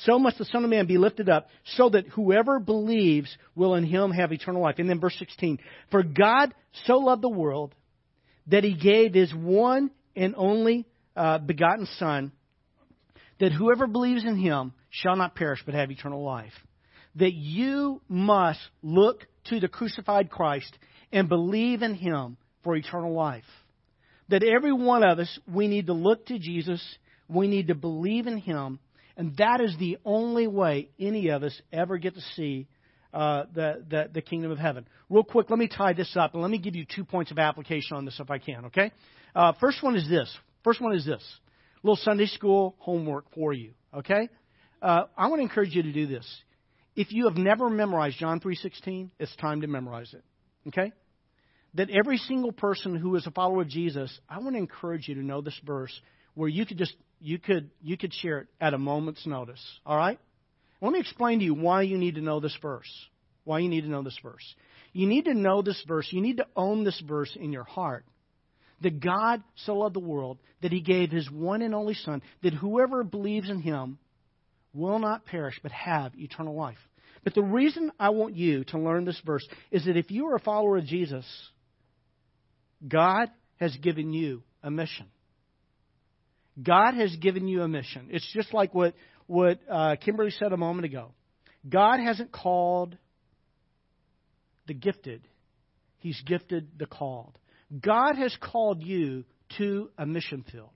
so 0.04 0.18
must 0.18 0.38
the 0.38 0.44
Son 0.44 0.62
of 0.62 0.70
Man 0.70 0.86
be 0.86 0.98
lifted 0.98 1.28
up, 1.28 1.48
so 1.76 1.88
that 1.88 2.07
whoever 2.09 2.59
believes 2.59 3.34
will 3.54 3.74
in 3.74 3.84
him 3.84 4.11
have 4.11 4.32
eternal 4.32 4.62
life. 4.62 4.76
And 4.78 4.90
then 4.90 5.00
verse 5.00 5.16
16. 5.18 5.59
For 5.90 6.02
God 6.02 6.54
so 6.84 6.98
loved 6.98 7.22
the 7.22 7.30
world 7.30 7.74
that 8.48 8.62
he 8.62 8.74
gave 8.74 9.14
his 9.14 9.34
one 9.34 9.90
and 10.14 10.34
only 10.36 10.86
uh, 11.16 11.38
begotten 11.38 11.86
Son, 11.98 12.32
that 13.40 13.52
whoever 13.52 13.86
believes 13.86 14.24
in 14.24 14.36
him 14.36 14.72
shall 14.90 15.16
not 15.16 15.34
perish 15.34 15.62
but 15.64 15.74
have 15.74 15.90
eternal 15.90 16.22
life. 16.22 16.52
That 17.16 17.32
you 17.32 18.02
must 18.09 18.61
look 18.82 19.26
to 19.44 19.61
the 19.61 19.68
crucified 19.68 20.30
Christ 20.30 20.76
and 21.11 21.28
believe 21.28 21.80
in 21.80 21.94
him 21.94 22.36
for 22.66 22.74
eternal 22.74 23.14
life. 23.14 23.44
That 24.28 24.42
every 24.42 24.72
one 24.72 25.04
of 25.04 25.20
us, 25.20 25.38
we 25.46 25.68
need 25.68 25.86
to 25.86 25.92
look 25.92 26.26
to 26.26 26.38
Jesus, 26.38 26.82
we 27.28 27.46
need 27.46 27.68
to 27.68 27.76
believe 27.76 28.26
in 28.26 28.38
him, 28.38 28.80
and 29.16 29.36
that 29.36 29.60
is 29.60 29.76
the 29.78 29.98
only 30.04 30.48
way 30.48 30.88
any 30.98 31.28
of 31.28 31.44
us 31.44 31.58
ever 31.72 31.96
get 31.96 32.16
to 32.16 32.20
see 32.34 32.66
uh, 33.14 33.44
the, 33.54 33.84
the, 33.88 34.10
the 34.14 34.20
kingdom 34.20 34.50
of 34.50 34.58
heaven. 34.58 34.84
Real 35.08 35.22
quick, 35.22 35.48
let 35.48 35.60
me 35.60 35.68
tie 35.68 35.92
this 35.92 36.16
up 36.16 36.34
and 36.34 36.42
let 36.42 36.50
me 36.50 36.58
give 36.58 36.74
you 36.74 36.84
two 36.84 37.04
points 37.04 37.30
of 37.30 37.38
application 37.38 37.96
on 37.96 38.04
this 38.04 38.18
if 38.18 38.32
I 38.32 38.38
can, 38.38 38.64
okay? 38.66 38.90
Uh, 39.32 39.52
first 39.60 39.80
one 39.80 39.94
is 39.94 40.08
this. 40.10 40.36
First 40.64 40.80
one 40.80 40.92
is 40.92 41.06
this. 41.06 41.22
A 41.22 41.86
little 41.86 42.02
Sunday 42.02 42.26
school 42.26 42.74
homework 42.78 43.32
for 43.32 43.52
you, 43.52 43.74
okay? 43.94 44.28
Uh, 44.82 45.04
I 45.16 45.28
want 45.28 45.38
to 45.38 45.44
encourage 45.44 45.72
you 45.72 45.84
to 45.84 45.92
do 45.92 46.08
this. 46.08 46.26
If 46.96 47.12
you 47.12 47.28
have 47.28 47.36
never 47.36 47.70
memorized 47.70 48.18
John 48.18 48.40
3.16, 48.40 49.10
it's 49.20 49.36
time 49.36 49.60
to 49.60 49.68
memorize 49.68 50.12
it, 50.12 50.24
okay? 50.66 50.92
That 51.76 51.90
every 51.90 52.18
single 52.18 52.52
person 52.52 52.96
who 52.96 53.16
is 53.16 53.26
a 53.26 53.30
follower 53.30 53.62
of 53.62 53.68
Jesus, 53.68 54.18
I 54.28 54.38
want 54.38 54.52
to 54.52 54.58
encourage 54.58 55.08
you 55.08 55.14
to 55.16 55.22
know 55.22 55.40
this 55.40 55.58
verse 55.64 55.92
where 56.34 56.48
you 56.48 56.66
could 56.66 56.78
just 56.78 56.94
you 57.20 57.38
could 57.38 57.70
you 57.82 57.96
could 57.96 58.12
share 58.12 58.40
it 58.40 58.46
at 58.60 58.74
a 58.74 58.78
moment's 58.78 59.26
notice. 59.26 59.62
All 59.84 59.96
right? 59.96 60.18
Let 60.80 60.92
me 60.92 61.00
explain 61.00 61.38
to 61.38 61.44
you 61.44 61.54
why 61.54 61.82
you 61.82 61.98
need 61.98 62.16
to 62.16 62.20
know 62.20 62.40
this 62.40 62.56
verse. 62.60 62.90
Why 63.44 63.60
you 63.60 63.68
need 63.68 63.82
to 63.82 63.90
know 63.90 64.02
this 64.02 64.18
verse. 64.22 64.54
You 64.92 65.06
need 65.06 65.26
to 65.26 65.34
know 65.34 65.62
this 65.62 65.82
verse. 65.86 66.08
You 66.10 66.20
need 66.20 66.38
to 66.38 66.46
own 66.56 66.84
this 66.84 67.00
verse 67.06 67.34
in 67.38 67.52
your 67.52 67.64
heart. 67.64 68.04
That 68.82 69.00
God 69.00 69.42
so 69.64 69.76
loved 69.76 69.94
the 69.94 70.00
world 70.00 70.38
that 70.62 70.72
he 70.72 70.80
gave 70.80 71.10
his 71.10 71.30
one 71.30 71.62
and 71.62 71.74
only 71.74 71.94
Son, 71.94 72.22
that 72.42 72.52
whoever 72.54 73.04
believes 73.04 73.48
in 73.48 73.60
him 73.60 73.98
will 74.74 74.98
not 74.98 75.24
perish 75.24 75.58
but 75.62 75.72
have 75.72 76.12
eternal 76.18 76.54
life. 76.54 76.78
But 77.24 77.34
the 77.34 77.42
reason 77.42 77.90
I 77.98 78.10
want 78.10 78.36
you 78.36 78.64
to 78.64 78.78
learn 78.78 79.04
this 79.04 79.20
verse 79.24 79.46
is 79.70 79.86
that 79.86 79.96
if 79.96 80.10
you 80.10 80.26
are 80.28 80.36
a 80.36 80.40
follower 80.40 80.76
of 80.76 80.84
Jesus, 80.84 81.24
God 82.87 83.30
has 83.57 83.76
given 83.76 84.12
you 84.12 84.43
a 84.62 84.70
mission. 84.70 85.07
God 86.62 86.95
has 86.95 87.14
given 87.16 87.49
you 87.49 87.62
a 87.62 87.68
mission. 87.68 88.09
It's 88.11 88.30
just 88.32 88.55
like 88.55 88.74
what, 88.74 88.95
what 89.26 89.61
uh, 89.70 89.97
Kimberly 89.97 90.30
said 90.30 90.53
a 90.53 90.57
moment 90.57 90.87
ago. 90.87 91.12
God 91.68 92.01
hasn't 92.01 92.32
called 92.32 92.97
the 94.66 94.74
gifted, 94.74 95.22
He's 95.99 96.20
gifted 96.24 96.78
the 96.78 96.87
called. 96.87 97.39
God 97.80 98.16
has 98.16 98.37
called 98.41 98.82
you 98.82 99.24
to 99.59 99.91
a 99.99 100.07
mission 100.07 100.45
field. 100.51 100.70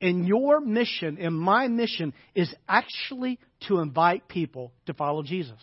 And 0.00 0.26
your 0.26 0.60
mission 0.60 1.18
and 1.20 1.38
my 1.38 1.68
mission 1.68 2.14
is 2.34 2.52
actually 2.68 3.38
to 3.66 3.80
invite 3.80 4.28
people 4.28 4.72
to 4.86 4.94
follow 4.94 5.22
Jesus. 5.22 5.58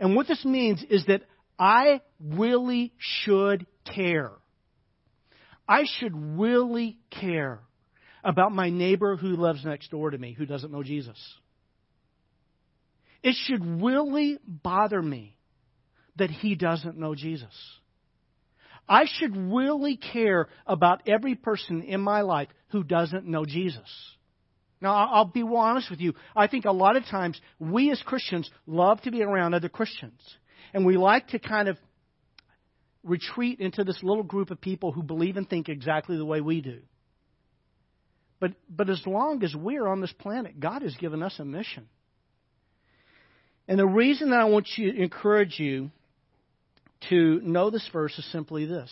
And 0.00 0.16
what 0.16 0.26
this 0.26 0.44
means 0.44 0.84
is 0.90 1.06
that 1.06 1.22
I 1.58 2.00
really 2.20 2.92
should 2.98 3.66
care. 3.94 4.32
I 5.72 5.84
should 5.98 6.12
really 6.14 6.98
care 7.10 7.60
about 8.22 8.52
my 8.52 8.68
neighbor 8.68 9.16
who 9.16 9.28
lives 9.28 9.64
next 9.64 9.90
door 9.90 10.10
to 10.10 10.18
me 10.18 10.34
who 10.34 10.44
doesn't 10.44 10.70
know 10.70 10.82
Jesus. 10.82 11.16
It 13.22 13.34
should 13.46 13.82
really 13.82 14.38
bother 14.46 15.00
me 15.00 15.34
that 16.16 16.30
he 16.30 16.56
doesn't 16.56 16.98
know 16.98 17.14
Jesus. 17.14 17.54
I 18.86 19.06
should 19.06 19.34
really 19.34 19.96
care 19.96 20.48
about 20.66 21.08
every 21.08 21.36
person 21.36 21.80
in 21.80 22.02
my 22.02 22.20
life 22.20 22.48
who 22.68 22.84
doesn't 22.84 23.24
know 23.24 23.46
Jesus. 23.46 23.88
Now, 24.82 24.92
I'll 25.10 25.24
be 25.24 25.42
honest 25.42 25.88
with 25.88 26.00
you. 26.00 26.12
I 26.36 26.48
think 26.48 26.66
a 26.66 26.72
lot 26.72 26.96
of 26.96 27.06
times 27.06 27.40
we 27.58 27.90
as 27.90 28.02
Christians 28.02 28.50
love 28.66 29.00
to 29.02 29.10
be 29.10 29.22
around 29.22 29.54
other 29.54 29.70
Christians. 29.70 30.20
And 30.74 30.84
we 30.84 30.98
like 30.98 31.28
to 31.28 31.38
kind 31.38 31.68
of 31.68 31.78
retreat 33.04 33.60
into 33.60 33.84
this 33.84 33.98
little 34.02 34.22
group 34.22 34.50
of 34.50 34.60
people 34.60 34.92
who 34.92 35.02
believe 35.02 35.36
and 35.36 35.48
think 35.48 35.68
exactly 35.68 36.16
the 36.16 36.24
way 36.24 36.40
we 36.40 36.60
do. 36.60 36.80
But, 38.40 38.52
but 38.68 38.90
as 38.90 39.00
long 39.06 39.42
as 39.44 39.54
we're 39.54 39.86
on 39.86 40.00
this 40.00 40.12
planet, 40.12 40.58
God 40.58 40.82
has 40.82 40.94
given 40.96 41.22
us 41.22 41.38
a 41.38 41.44
mission. 41.44 41.88
And 43.68 43.78
the 43.78 43.86
reason 43.86 44.30
that 44.30 44.40
I 44.40 44.44
want 44.44 44.66
to 44.76 45.02
encourage 45.02 45.58
you 45.58 45.90
to 47.08 47.40
know 47.42 47.70
this 47.70 47.88
verse 47.92 48.16
is 48.18 48.32
simply 48.32 48.66
this. 48.66 48.90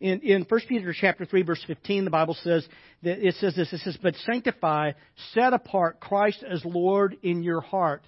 In, 0.00 0.20
in 0.20 0.46
1 0.48 0.60
Peter 0.68 0.94
chapter 0.98 1.24
3, 1.24 1.42
verse 1.42 1.62
15, 1.66 2.04
the 2.04 2.10
Bible 2.10 2.36
says 2.42 2.66
that 3.02 3.26
it 3.26 3.34
says 3.36 3.54
this, 3.56 3.72
it 3.72 3.80
says, 3.80 3.96
But 4.00 4.14
sanctify, 4.26 4.92
set 5.32 5.52
apart 5.52 6.00
Christ 6.00 6.44
as 6.48 6.64
Lord 6.64 7.16
in 7.22 7.42
your 7.42 7.60
heart, 7.60 8.02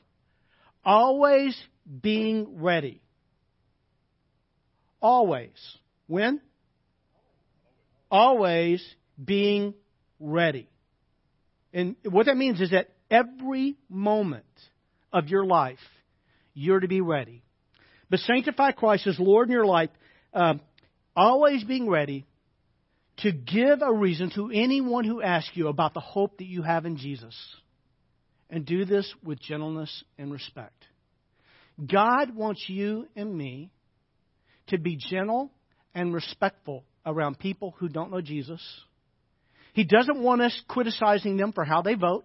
always 0.84 1.56
being 2.02 2.60
ready. 2.62 3.00
Always. 5.00 5.50
When? 6.06 6.40
Always 8.10 8.84
being 9.22 9.74
ready. 10.20 10.68
And 11.72 11.96
what 12.04 12.26
that 12.26 12.36
means 12.36 12.60
is 12.60 12.70
that 12.70 12.88
every 13.10 13.76
moment 13.88 14.44
of 15.12 15.28
your 15.28 15.44
life, 15.44 15.78
you're 16.54 16.80
to 16.80 16.88
be 16.88 17.00
ready. 17.00 17.42
But 18.08 18.20
sanctify 18.20 18.72
Christ 18.72 19.06
as 19.06 19.18
Lord 19.18 19.48
in 19.48 19.52
your 19.52 19.66
life, 19.66 19.90
um, 20.32 20.60
always 21.14 21.64
being 21.64 21.88
ready 21.88 22.24
to 23.18 23.32
give 23.32 23.82
a 23.82 23.92
reason 23.92 24.30
to 24.34 24.50
anyone 24.52 25.04
who 25.04 25.22
asks 25.22 25.52
you 25.54 25.68
about 25.68 25.94
the 25.94 26.00
hope 26.00 26.38
that 26.38 26.46
you 26.46 26.62
have 26.62 26.86
in 26.86 26.96
Jesus. 26.96 27.34
And 28.48 28.64
do 28.64 28.84
this 28.84 29.12
with 29.24 29.40
gentleness 29.40 30.04
and 30.18 30.32
respect. 30.32 30.84
God 31.84 32.34
wants 32.34 32.64
you 32.68 33.08
and 33.16 33.36
me 33.36 33.70
to 34.68 34.78
be 34.78 34.96
gentle 34.96 35.50
and 35.94 36.12
respectful 36.12 36.84
around 37.04 37.38
people 37.38 37.74
who 37.78 37.88
don't 37.88 38.10
know 38.10 38.20
Jesus. 38.20 38.60
He 39.72 39.84
doesn't 39.84 40.20
want 40.20 40.42
us 40.42 40.58
criticizing 40.68 41.36
them 41.36 41.52
for 41.52 41.64
how 41.64 41.82
they 41.82 41.94
vote. 41.94 42.24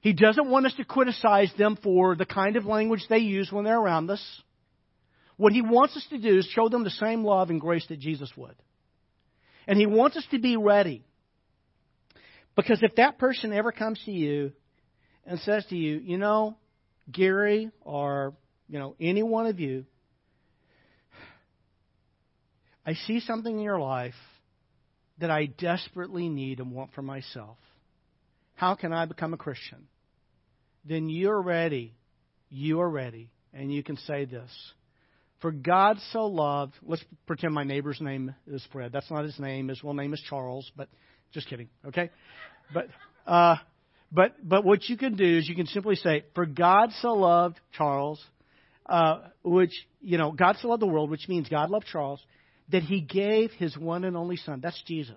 He 0.00 0.12
doesn't 0.12 0.50
want 0.50 0.66
us 0.66 0.74
to 0.74 0.84
criticize 0.84 1.50
them 1.56 1.78
for 1.82 2.14
the 2.14 2.26
kind 2.26 2.56
of 2.56 2.66
language 2.66 3.04
they 3.08 3.18
use 3.18 3.50
when 3.50 3.64
they're 3.64 3.80
around 3.80 4.10
us. 4.10 4.22
What 5.36 5.52
he 5.52 5.62
wants 5.62 5.96
us 5.96 6.06
to 6.10 6.18
do 6.18 6.38
is 6.38 6.46
show 6.46 6.68
them 6.68 6.84
the 6.84 6.90
same 6.90 7.24
love 7.24 7.50
and 7.50 7.60
grace 7.60 7.86
that 7.88 7.98
Jesus 7.98 8.30
would. 8.36 8.54
And 9.66 9.78
he 9.78 9.86
wants 9.86 10.16
us 10.16 10.26
to 10.30 10.38
be 10.38 10.56
ready. 10.56 11.04
Because 12.54 12.80
if 12.82 12.94
that 12.96 13.18
person 13.18 13.52
ever 13.52 13.72
comes 13.72 14.00
to 14.04 14.12
you 14.12 14.52
and 15.26 15.40
says 15.40 15.64
to 15.70 15.76
you, 15.76 15.98
you 15.98 16.18
know, 16.18 16.56
Gary 17.10 17.70
or, 17.80 18.34
you 18.68 18.78
know, 18.78 18.94
any 19.00 19.22
one 19.22 19.46
of 19.46 19.58
you, 19.58 19.86
I 22.86 22.94
see 22.94 23.20
something 23.20 23.56
in 23.56 23.62
your 23.62 23.80
life 23.80 24.14
that 25.18 25.30
I 25.30 25.46
desperately 25.46 26.28
need 26.28 26.60
and 26.60 26.72
want 26.72 26.92
for 26.92 27.02
myself. 27.02 27.56
How 28.56 28.74
can 28.74 28.92
I 28.92 29.06
become 29.06 29.32
a 29.32 29.36
Christian? 29.36 29.86
Then 30.84 31.08
you're 31.08 31.40
ready. 31.40 31.94
You 32.50 32.80
are 32.80 32.90
ready. 32.90 33.30
And 33.52 33.72
you 33.72 33.82
can 33.82 33.96
say 33.98 34.24
this 34.24 34.50
For 35.40 35.52
God 35.52 35.98
so 36.12 36.26
loved, 36.26 36.74
let's 36.82 37.04
pretend 37.26 37.54
my 37.54 37.64
neighbor's 37.64 38.00
name 38.00 38.34
is 38.46 38.66
Fred. 38.72 38.92
That's 38.92 39.10
not 39.10 39.24
his 39.24 39.38
name. 39.38 39.68
His 39.68 39.82
real 39.82 39.94
name 39.94 40.12
is 40.12 40.20
Charles, 40.28 40.70
but 40.76 40.88
just 41.32 41.48
kidding, 41.48 41.68
okay? 41.86 42.10
But, 42.72 42.88
uh, 43.26 43.56
but, 44.12 44.36
but 44.42 44.64
what 44.64 44.88
you 44.88 44.96
can 44.96 45.16
do 45.16 45.38
is 45.38 45.48
you 45.48 45.56
can 45.56 45.66
simply 45.66 45.96
say, 45.96 46.24
For 46.34 46.46
God 46.46 46.90
so 47.00 47.14
loved 47.14 47.58
Charles, 47.72 48.22
uh, 48.86 49.20
which, 49.42 49.72
you 50.00 50.18
know, 50.18 50.32
God 50.32 50.56
so 50.60 50.68
loved 50.68 50.82
the 50.82 50.86
world, 50.86 51.10
which 51.10 51.28
means 51.28 51.48
God 51.48 51.70
loved 51.70 51.86
Charles, 51.86 52.20
that 52.70 52.82
he 52.82 53.00
gave 53.00 53.50
his 53.52 53.76
one 53.76 54.04
and 54.04 54.16
only 54.16 54.36
son. 54.36 54.60
That's 54.62 54.82
Jesus. 54.86 55.16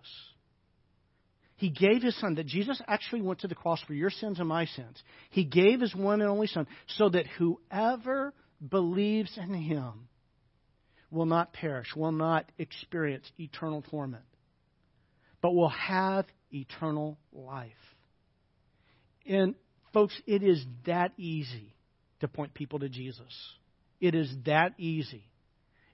He 1.55 1.69
gave 1.69 2.03
his 2.03 2.17
son, 2.19 2.35
that 2.35 2.45
Jesus 2.45 2.79
actually 2.87 3.21
went 3.21 3.39
to 3.39 3.47
the 3.47 3.55
cross 3.55 3.81
for 3.87 3.93
your 3.93 4.11
sins 4.11 4.39
and 4.39 4.47
my 4.47 4.65
sins. 4.65 5.01
He 5.31 5.43
gave 5.43 5.81
his 5.81 5.95
one 5.95 6.21
and 6.21 6.29
only 6.29 6.47
son 6.47 6.67
so 6.87 7.09
that 7.09 7.25
whoever 7.37 8.33
believes 8.69 9.35
in 9.37 9.53
him 9.53 10.07
will 11.09 11.25
not 11.25 11.53
perish, 11.53 11.87
will 11.95 12.11
not 12.11 12.51
experience 12.59 13.25
eternal 13.39 13.81
torment, 13.81 14.25
but 15.41 15.55
will 15.55 15.69
have 15.69 16.25
eternal 16.51 17.17
life. 17.31 17.71
And, 19.25 19.55
folks, 19.93 20.19
it 20.27 20.43
is 20.43 20.63
that 20.85 21.11
easy 21.17 21.73
to 22.19 22.27
point 22.27 22.53
people 22.53 22.79
to 22.79 22.89
Jesus. 22.89 23.33
It 23.99 24.13
is 24.13 24.31
that 24.45 24.73
easy 24.77 25.23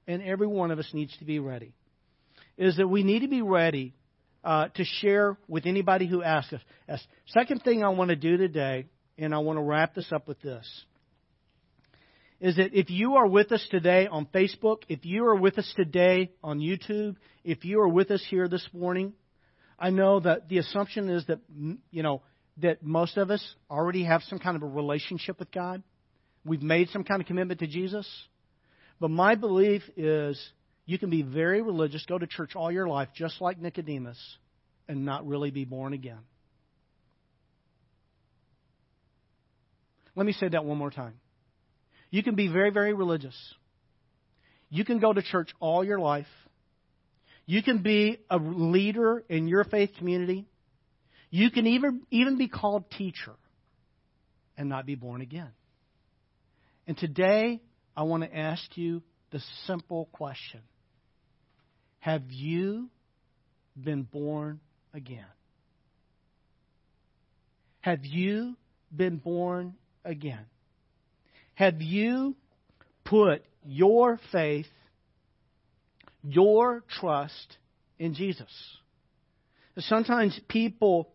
and 0.07 0.21
every 0.21 0.47
one 0.47 0.71
of 0.71 0.79
us 0.79 0.89
needs 0.93 1.15
to 1.17 1.25
be 1.25 1.39
ready, 1.39 1.73
is 2.57 2.77
that 2.77 2.87
we 2.87 3.03
need 3.03 3.19
to 3.19 3.27
be 3.27 3.41
ready 3.41 3.93
uh, 4.43 4.67
to 4.69 4.83
share 4.83 5.37
with 5.47 5.65
anybody 5.65 6.07
who 6.07 6.21
asks 6.21 6.53
us. 6.89 7.01
Second 7.27 7.63
thing 7.63 7.83
I 7.83 7.89
want 7.89 8.09
to 8.09 8.15
do 8.15 8.37
today, 8.37 8.85
and 9.17 9.33
I 9.33 9.39
want 9.39 9.57
to 9.57 9.63
wrap 9.63 9.95
this 9.95 10.11
up 10.11 10.27
with 10.27 10.41
this, 10.41 10.67
is 12.39 12.57
that 12.57 12.77
if 12.77 12.89
you 12.89 13.15
are 13.15 13.27
with 13.27 13.53
us 13.53 13.65
today 13.71 14.07
on 14.07 14.25
Facebook, 14.25 14.79
if 14.89 15.05
you 15.05 15.25
are 15.25 15.35
with 15.35 15.57
us 15.57 15.73
today 15.77 16.31
on 16.43 16.59
YouTube, 16.59 17.15
if 17.45 17.63
you 17.63 17.79
are 17.79 17.87
with 17.87 18.11
us 18.11 18.23
here 18.29 18.49
this 18.49 18.67
morning, 18.73 19.13
I 19.79 19.91
know 19.91 20.19
that 20.19 20.49
the 20.49 20.57
assumption 20.57 21.09
is 21.09 21.25
that 21.27 21.39
you 21.91 22.03
know 22.03 22.21
that 22.57 22.83
most 22.83 23.17
of 23.17 23.31
us 23.31 23.43
already 23.69 24.03
have 24.03 24.21
some 24.23 24.39
kind 24.39 24.55
of 24.55 24.63
a 24.63 24.67
relationship 24.67 25.39
with 25.39 25.51
God. 25.51 25.81
We've 26.45 26.61
made 26.61 26.89
some 26.89 27.03
kind 27.03 27.21
of 27.21 27.27
commitment 27.27 27.61
to 27.61 27.67
Jesus. 27.67 28.07
But 29.03 29.11
my 29.11 29.35
belief 29.35 29.81
is 29.97 30.41
you 30.85 30.97
can 30.97 31.09
be 31.09 31.23
very 31.23 31.61
religious, 31.61 32.05
go 32.05 32.17
to 32.17 32.25
church 32.25 32.55
all 32.55 32.71
your 32.71 32.87
life, 32.87 33.09
just 33.13 33.41
like 33.41 33.59
Nicodemus, 33.59 34.17
and 34.87 35.03
not 35.03 35.27
really 35.27 35.51
be 35.51 35.65
born 35.65 35.91
again. 35.91 36.21
Let 40.15 40.25
me 40.25 40.31
say 40.31 40.47
that 40.47 40.63
one 40.63 40.77
more 40.77 40.89
time. 40.89 41.15
You 42.11 42.23
can 42.23 42.35
be 42.35 42.47
very, 42.47 42.69
very 42.69 42.93
religious. 42.93 43.35
You 44.69 44.85
can 44.85 44.99
go 44.99 45.11
to 45.11 45.21
church 45.21 45.49
all 45.59 45.83
your 45.83 45.99
life. 45.99 46.27
You 47.45 47.61
can 47.61 47.83
be 47.83 48.19
a 48.29 48.37
leader 48.37 49.21
in 49.27 49.49
your 49.49 49.65
faith 49.65 49.89
community. 49.97 50.47
You 51.29 51.51
can 51.51 51.67
even, 51.67 52.03
even 52.09 52.37
be 52.37 52.47
called 52.47 52.89
teacher 52.89 53.33
and 54.57 54.69
not 54.69 54.85
be 54.85 54.95
born 54.95 55.19
again. 55.19 55.51
And 56.87 56.97
today, 56.97 57.59
I 57.95 58.03
want 58.03 58.23
to 58.23 58.35
ask 58.35 58.77
you 58.77 59.01
the 59.31 59.41
simple 59.65 60.09
question 60.11 60.61
Have 61.99 62.23
you 62.29 62.89
been 63.81 64.03
born 64.03 64.59
again? 64.93 65.25
Have 67.81 68.05
you 68.05 68.55
been 68.95 69.17
born 69.17 69.75
again? 70.05 70.45
Have 71.55 71.81
you 71.81 72.35
put 73.03 73.43
your 73.63 74.19
faith, 74.31 74.67
your 76.23 76.83
trust 76.99 77.57
in 77.99 78.13
Jesus? 78.13 78.51
Sometimes 79.77 80.39
people, 80.47 81.09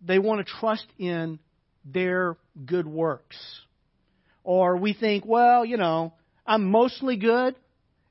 they 0.00 0.18
want 0.18 0.46
to 0.46 0.52
trust 0.60 0.86
in 0.98 1.38
their 1.84 2.36
good 2.66 2.86
works 2.86 3.36
or 4.48 4.78
we 4.78 4.94
think, 4.94 5.26
well, 5.26 5.62
you 5.62 5.76
know, 5.76 6.14
I'm 6.46 6.70
mostly 6.70 7.18
good 7.18 7.54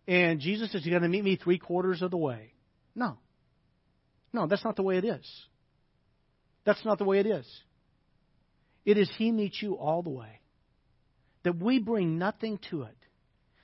and 0.08 0.40
Jesus 0.40 0.76
is 0.76 0.86
going 0.86 1.02
to 1.02 1.08
meet 1.08 1.24
me 1.24 1.36
three 1.36 1.58
quarters 1.58 2.04
of 2.04 2.12
the 2.12 2.18
way. 2.18 2.54
No. 2.94 3.18
No, 4.32 4.46
that's 4.46 4.64
not 4.64 4.76
the 4.76 4.84
way 4.84 4.98
it 4.98 5.04
is. 5.04 5.28
That's 6.64 6.86
not 6.86 7.00
the 7.00 7.06
way 7.06 7.18
it 7.22 7.26
is. 7.26 7.48
It 8.86 9.00
is 9.00 9.10
He 9.18 9.32
meets 9.32 9.60
you 9.64 9.78
all 9.78 10.04
the 10.04 10.12
way. 10.12 10.40
That 11.42 11.58
we 11.58 11.80
bring 11.80 12.20
nothing 12.20 12.60
to 12.70 12.84
it. 12.84 12.98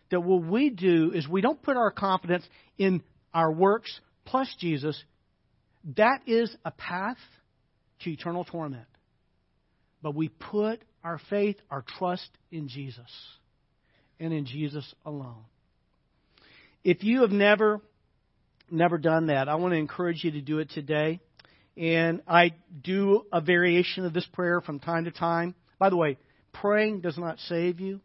That 0.09 0.21
what 0.21 0.43
we 0.43 0.71
do 0.71 1.11
is 1.13 1.27
we 1.27 1.41
don't 1.41 1.61
put 1.61 1.77
our 1.77 1.91
confidence 1.91 2.43
in 2.79 3.03
our 3.35 3.51
works 3.51 3.99
plus 4.25 4.51
Jesus. 4.59 4.99
That 5.95 6.21
is 6.25 6.55
a 6.65 6.71
path 6.71 7.17
to 7.99 8.09
eternal 8.09 8.45
torment. 8.45 8.87
But 10.01 10.15
we 10.15 10.29
put 10.29 10.81
our 11.03 11.19
faith, 11.29 11.57
our 11.69 11.83
trust 11.97 12.29
in 12.51 12.67
Jesus 12.67 13.09
and 14.19 14.33
in 14.33 14.45
Jesus 14.45 14.93
alone. 15.05 15.43
If 16.83 17.03
you 17.03 17.21
have 17.21 17.31
never 17.31 17.81
never 18.71 18.97
done 18.97 19.27
that, 19.27 19.47
I 19.47 19.55
want 19.55 19.73
to 19.73 19.77
encourage 19.77 20.23
you 20.23 20.31
to 20.31 20.41
do 20.41 20.59
it 20.59 20.69
today. 20.71 21.19
And 21.75 22.21
I 22.27 22.53
do 22.83 23.25
a 23.31 23.41
variation 23.41 24.05
of 24.05 24.13
this 24.13 24.25
prayer 24.33 24.61
from 24.61 24.79
time 24.79 25.05
to 25.05 25.11
time. 25.11 25.55
By 25.79 25.89
the 25.89 25.97
way, 25.97 26.17
praying 26.53 27.01
does 27.01 27.17
not 27.17 27.39
save 27.39 27.79
you, 27.79 27.99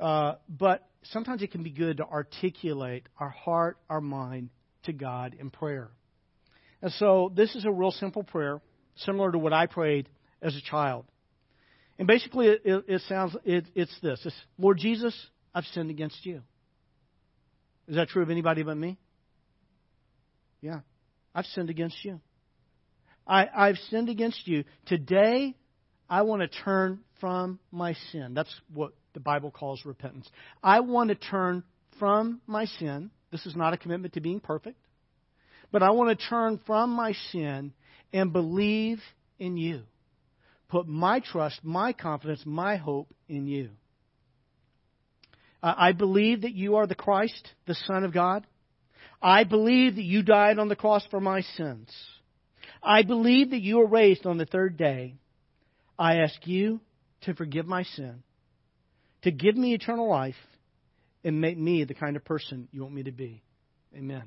uh, 0.00 0.34
but 0.48 0.86
sometimes 1.04 1.42
it 1.42 1.52
can 1.52 1.62
be 1.62 1.70
good 1.70 1.98
to 1.98 2.04
articulate 2.04 3.04
our 3.18 3.28
heart, 3.28 3.78
our 3.88 4.00
mind 4.00 4.50
to 4.84 4.92
God 4.92 5.36
in 5.38 5.50
prayer. 5.50 5.90
And 6.82 6.92
so 6.92 7.32
this 7.34 7.54
is 7.54 7.64
a 7.64 7.70
real 7.70 7.92
simple 7.92 8.24
prayer, 8.24 8.60
similar 8.96 9.30
to 9.30 9.38
what 9.38 9.52
I 9.52 9.66
prayed 9.66 10.08
as 10.42 10.56
a 10.56 10.60
child. 10.60 11.06
And 11.98 12.08
basically, 12.08 12.48
it, 12.48 12.60
it, 12.64 13.02
sounds 13.08 13.36
it, 13.44 13.66
it's 13.74 13.96
this: 14.02 14.20
it's, 14.24 14.34
Lord 14.58 14.78
Jesus, 14.78 15.14
I've 15.54 15.64
sinned 15.66 15.90
against 15.90 16.24
you. 16.26 16.42
Is 17.86 17.96
that 17.96 18.08
true 18.08 18.22
of 18.22 18.30
anybody 18.30 18.62
but 18.62 18.76
me? 18.76 18.98
Yeah, 20.60 20.80
I've 21.34 21.44
sinned 21.46 21.70
against 21.70 21.96
you. 22.04 22.20
I, 23.26 23.48
I've 23.54 23.78
sinned 23.90 24.08
against 24.08 24.46
you. 24.46 24.64
Today, 24.86 25.54
I 26.08 26.22
want 26.22 26.42
to 26.42 26.48
turn 26.64 27.00
from 27.20 27.58
my 27.70 27.94
sin. 28.10 28.34
That's 28.34 28.54
what 28.72 28.92
the 29.14 29.20
Bible 29.20 29.50
calls 29.50 29.84
repentance. 29.84 30.28
I 30.62 30.80
want 30.80 31.08
to 31.08 31.14
turn 31.14 31.62
from 31.98 32.40
my 32.46 32.66
sin. 32.66 33.10
This 33.30 33.46
is 33.46 33.56
not 33.56 33.72
a 33.72 33.76
commitment 33.76 34.14
to 34.14 34.20
being 34.20 34.40
perfect. 34.40 34.78
But 35.70 35.82
I 35.82 35.90
want 35.90 36.18
to 36.18 36.26
turn 36.26 36.60
from 36.66 36.90
my 36.90 37.14
sin 37.30 37.72
and 38.12 38.32
believe 38.32 39.00
in 39.38 39.56
you 39.56 39.82
put 40.74 40.88
my 40.88 41.20
trust, 41.20 41.60
my 41.62 41.92
confidence, 41.92 42.42
my 42.44 42.74
hope 42.74 43.06
in 43.28 43.46
you. 43.46 43.70
Uh, 45.62 45.72
I 45.76 45.92
believe 45.92 46.40
that 46.40 46.52
you 46.52 46.74
are 46.74 46.88
the 46.88 46.96
Christ, 46.96 47.48
the 47.68 47.76
Son 47.86 48.02
of 48.02 48.12
God. 48.12 48.44
I 49.22 49.44
believe 49.44 49.94
that 49.94 50.02
you 50.02 50.24
died 50.24 50.58
on 50.58 50.68
the 50.68 50.74
cross 50.74 51.06
for 51.12 51.20
my 51.20 51.42
sins. 51.42 51.94
I 52.82 53.04
believe 53.04 53.50
that 53.50 53.60
you 53.60 53.76
were 53.76 53.86
raised 53.86 54.26
on 54.26 54.36
the 54.36 54.46
third 54.46 54.76
day. 54.76 55.14
I 55.96 56.16
ask 56.16 56.44
you 56.44 56.80
to 57.20 57.34
forgive 57.34 57.66
my 57.66 57.84
sin, 57.84 58.24
to 59.22 59.30
give 59.30 59.56
me 59.56 59.74
eternal 59.74 60.10
life, 60.10 60.34
and 61.22 61.40
make 61.40 61.56
me 61.56 61.84
the 61.84 61.94
kind 61.94 62.16
of 62.16 62.24
person 62.24 62.66
you 62.72 62.82
want 62.82 62.96
me 62.96 63.04
to 63.04 63.12
be. 63.12 63.44
Amen. 63.96 64.24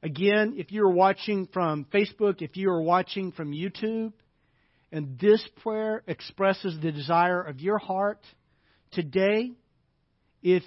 Again, 0.00 0.54
if 0.58 0.70
you 0.70 0.84
are 0.84 0.92
watching 0.92 1.48
from 1.52 1.86
Facebook, 1.92 2.40
if 2.40 2.56
you 2.56 2.70
are 2.70 2.80
watching 2.80 3.32
from 3.32 3.50
YouTube, 3.50 4.12
and 4.92 5.18
this 5.18 5.46
prayer 5.62 6.02
expresses 6.06 6.78
the 6.80 6.92
desire 6.92 7.40
of 7.42 7.60
your 7.60 7.78
heart, 7.78 8.20
today, 8.92 9.52
if 10.42 10.62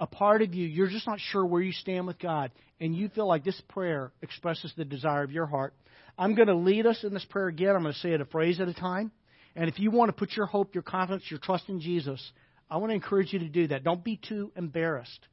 a 0.00 0.06
part 0.06 0.42
of 0.42 0.54
you, 0.54 0.66
you're 0.66 0.88
just 0.88 1.06
not 1.06 1.20
sure 1.20 1.44
where 1.44 1.62
you 1.62 1.72
stand 1.72 2.06
with 2.06 2.18
God, 2.18 2.50
and 2.80 2.94
you 2.94 3.08
feel 3.08 3.26
like 3.26 3.44
this 3.44 3.60
prayer 3.68 4.12
expresses 4.22 4.72
the 4.76 4.84
desire 4.84 5.22
of 5.22 5.30
your 5.30 5.46
heart, 5.46 5.74
I'm 6.16 6.34
going 6.34 6.48
to 6.48 6.56
lead 6.56 6.86
us 6.86 7.04
in 7.04 7.14
this 7.14 7.24
prayer 7.24 7.46
again. 7.46 7.76
I'm 7.76 7.82
going 7.82 7.94
to 7.94 8.00
say 8.00 8.12
it 8.12 8.20
a 8.20 8.24
phrase 8.24 8.60
at 8.60 8.68
a 8.68 8.74
time. 8.74 9.12
And 9.54 9.68
if 9.68 9.78
you 9.78 9.90
want 9.90 10.08
to 10.08 10.12
put 10.12 10.32
your 10.32 10.46
hope, 10.46 10.74
your 10.74 10.82
confidence, 10.82 11.24
your 11.30 11.38
trust 11.38 11.68
in 11.68 11.80
Jesus, 11.80 12.20
I 12.68 12.78
want 12.78 12.90
to 12.90 12.94
encourage 12.94 13.32
you 13.32 13.38
to 13.40 13.48
do 13.48 13.68
that. 13.68 13.84
Don't 13.84 14.02
be 14.02 14.16
too 14.16 14.50
embarrassed 14.56 15.26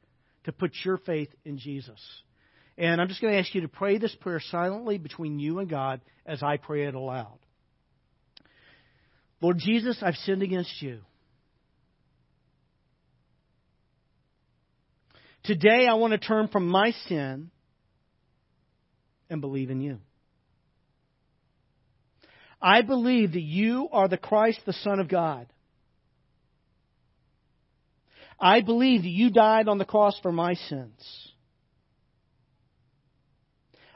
to 0.44 0.52
put 0.52 0.72
your 0.84 0.98
faith 0.98 1.28
in 1.44 1.58
Jesus. 1.58 2.00
And 2.78 3.00
I'm 3.00 3.08
just 3.08 3.20
going 3.20 3.32
to 3.32 3.38
ask 3.38 3.54
you 3.54 3.62
to 3.62 3.68
pray 3.68 3.98
this 3.98 4.14
prayer 4.20 4.40
silently 4.50 4.98
between 4.98 5.38
you 5.38 5.58
and 5.58 5.68
God 5.68 6.00
as 6.24 6.42
I 6.42 6.56
pray 6.56 6.86
it 6.86 6.94
aloud. 6.94 7.38
Lord 9.40 9.58
Jesus, 9.58 9.98
I've 10.02 10.16
sinned 10.16 10.42
against 10.42 10.80
you. 10.80 11.00
Today 15.44 15.86
I 15.88 15.94
want 15.94 16.12
to 16.12 16.18
turn 16.18 16.48
from 16.48 16.66
my 16.66 16.92
sin 17.08 17.50
and 19.30 19.40
believe 19.40 19.70
in 19.70 19.80
you. 19.80 19.98
I 22.60 22.82
believe 22.82 23.32
that 23.32 23.42
you 23.42 23.88
are 23.92 24.08
the 24.08 24.16
Christ, 24.16 24.60
the 24.64 24.72
Son 24.72 24.98
of 24.98 25.08
God. 25.08 25.46
I 28.40 28.60
believe 28.60 29.02
that 29.02 29.08
you 29.08 29.30
died 29.30 29.68
on 29.68 29.78
the 29.78 29.84
cross 29.84 30.18
for 30.20 30.32
my 30.32 30.54
sins. 30.54 31.32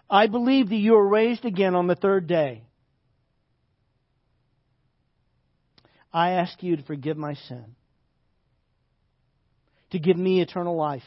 I 0.08 0.26
believe 0.26 0.68
that 0.68 0.76
you 0.76 0.92
were 0.92 1.08
raised 1.08 1.44
again 1.44 1.74
on 1.74 1.86
the 1.86 1.94
third 1.94 2.26
day. 2.26 2.64
I 6.12 6.32
ask 6.32 6.62
you 6.62 6.76
to 6.76 6.82
forgive 6.82 7.16
my 7.16 7.34
sin, 7.34 7.64
to 9.90 9.98
give 9.98 10.16
me 10.16 10.40
eternal 10.40 10.76
life, 10.76 11.02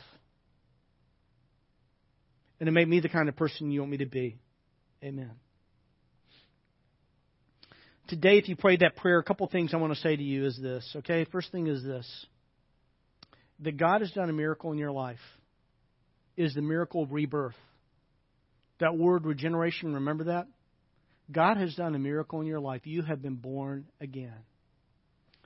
and 2.59 2.67
to 2.67 2.71
make 2.71 2.87
me 2.87 2.99
the 2.99 3.09
kind 3.09 3.27
of 3.27 3.35
person 3.35 3.71
you 3.71 3.81
want 3.81 3.91
me 3.91 3.97
to 3.97 4.05
be. 4.05 4.37
Amen. 5.03 5.31
Today, 8.07 8.37
if 8.37 8.47
you 8.47 8.55
prayed 8.55 8.81
that 8.81 8.95
prayer, 8.95 9.19
a 9.19 9.23
couple 9.23 9.47
things 9.47 9.73
I 9.73 9.77
want 9.77 9.93
to 9.93 9.99
say 9.99 10.15
to 10.15 10.23
you 10.23 10.45
is 10.45 10.59
this, 10.61 10.89
okay? 10.97 11.25
First 11.31 11.51
thing 11.51 11.67
is 11.67 11.83
this 11.83 12.25
that 13.59 13.77
God 13.77 14.01
has 14.01 14.11
done 14.11 14.29
a 14.29 14.33
miracle 14.33 14.71
in 14.71 14.77
your 14.77 14.91
life 14.91 15.19
is 16.35 16.53
the 16.53 16.61
miracle 16.61 17.03
of 17.03 17.11
rebirth. 17.11 17.55
That 18.79 18.97
word 18.97 19.25
regeneration, 19.25 19.93
remember 19.93 20.25
that? 20.25 20.47
God 21.31 21.57
has 21.57 21.73
done 21.75 21.95
a 21.95 21.99
miracle 21.99 22.41
in 22.41 22.47
your 22.47 22.59
life. 22.59 22.81
You 22.85 23.03
have 23.03 23.21
been 23.21 23.35
born 23.35 23.85
again. 24.01 24.33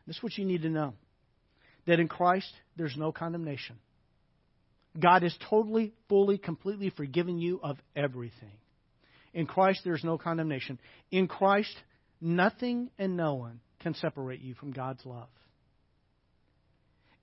This 0.07 0.15
is 0.17 0.23
what 0.23 0.37
you 0.37 0.45
need 0.45 0.61
to 0.63 0.69
know 0.69 0.93
that 1.85 1.99
in 1.99 2.07
Christ, 2.07 2.51
there's 2.75 2.97
no 2.97 3.11
condemnation. 3.11 3.77
God 4.99 5.23
has 5.23 5.35
totally, 5.49 5.93
fully, 6.09 6.37
completely 6.37 6.89
forgiven 6.89 7.37
you 7.37 7.59
of 7.61 7.77
everything. 7.95 8.51
In 9.33 9.45
Christ, 9.45 9.81
there's 9.83 10.03
no 10.03 10.17
condemnation. 10.17 10.79
In 11.11 11.27
Christ, 11.27 11.75
nothing 12.19 12.89
and 12.97 13.15
no 13.15 13.35
one 13.35 13.59
can 13.79 13.93
separate 13.93 14.41
you 14.41 14.55
from 14.55 14.71
God's 14.71 15.05
love. 15.05 15.27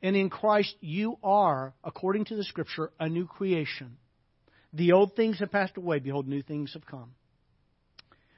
And 0.02 0.16
in 0.16 0.30
Christ, 0.30 0.74
you 0.80 1.16
are, 1.22 1.74
according 1.82 2.26
to 2.26 2.36
the 2.36 2.44
Scripture, 2.44 2.90
a 3.00 3.08
new 3.08 3.26
creation. 3.26 3.96
The 4.72 4.92
old 4.92 5.16
things 5.16 5.38
have 5.40 5.50
passed 5.50 5.76
away. 5.76 5.98
Behold, 5.98 6.28
new 6.28 6.42
things 6.42 6.74
have 6.74 6.86
come. 6.86 7.14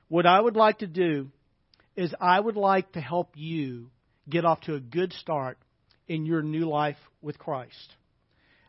What 0.09 0.27
I 0.27 0.41
would 0.41 0.57
like 0.57 0.79
to 0.79 0.87
do 0.87 1.31
is 1.97 2.15
I 2.21 2.39
would 2.39 2.57
like 2.57 2.93
to 2.93 3.01
help 3.01 3.33
you 3.35 3.91
get 4.29 4.45
off 4.45 4.61
to 4.63 4.75
a 4.75 4.81
good 4.81 5.13
start 5.15 5.57
in 6.09 6.27
your 6.27 6.43
new 6.43 6.69
life 6.69 6.97
with 7.23 7.39
Christ. 7.39 7.95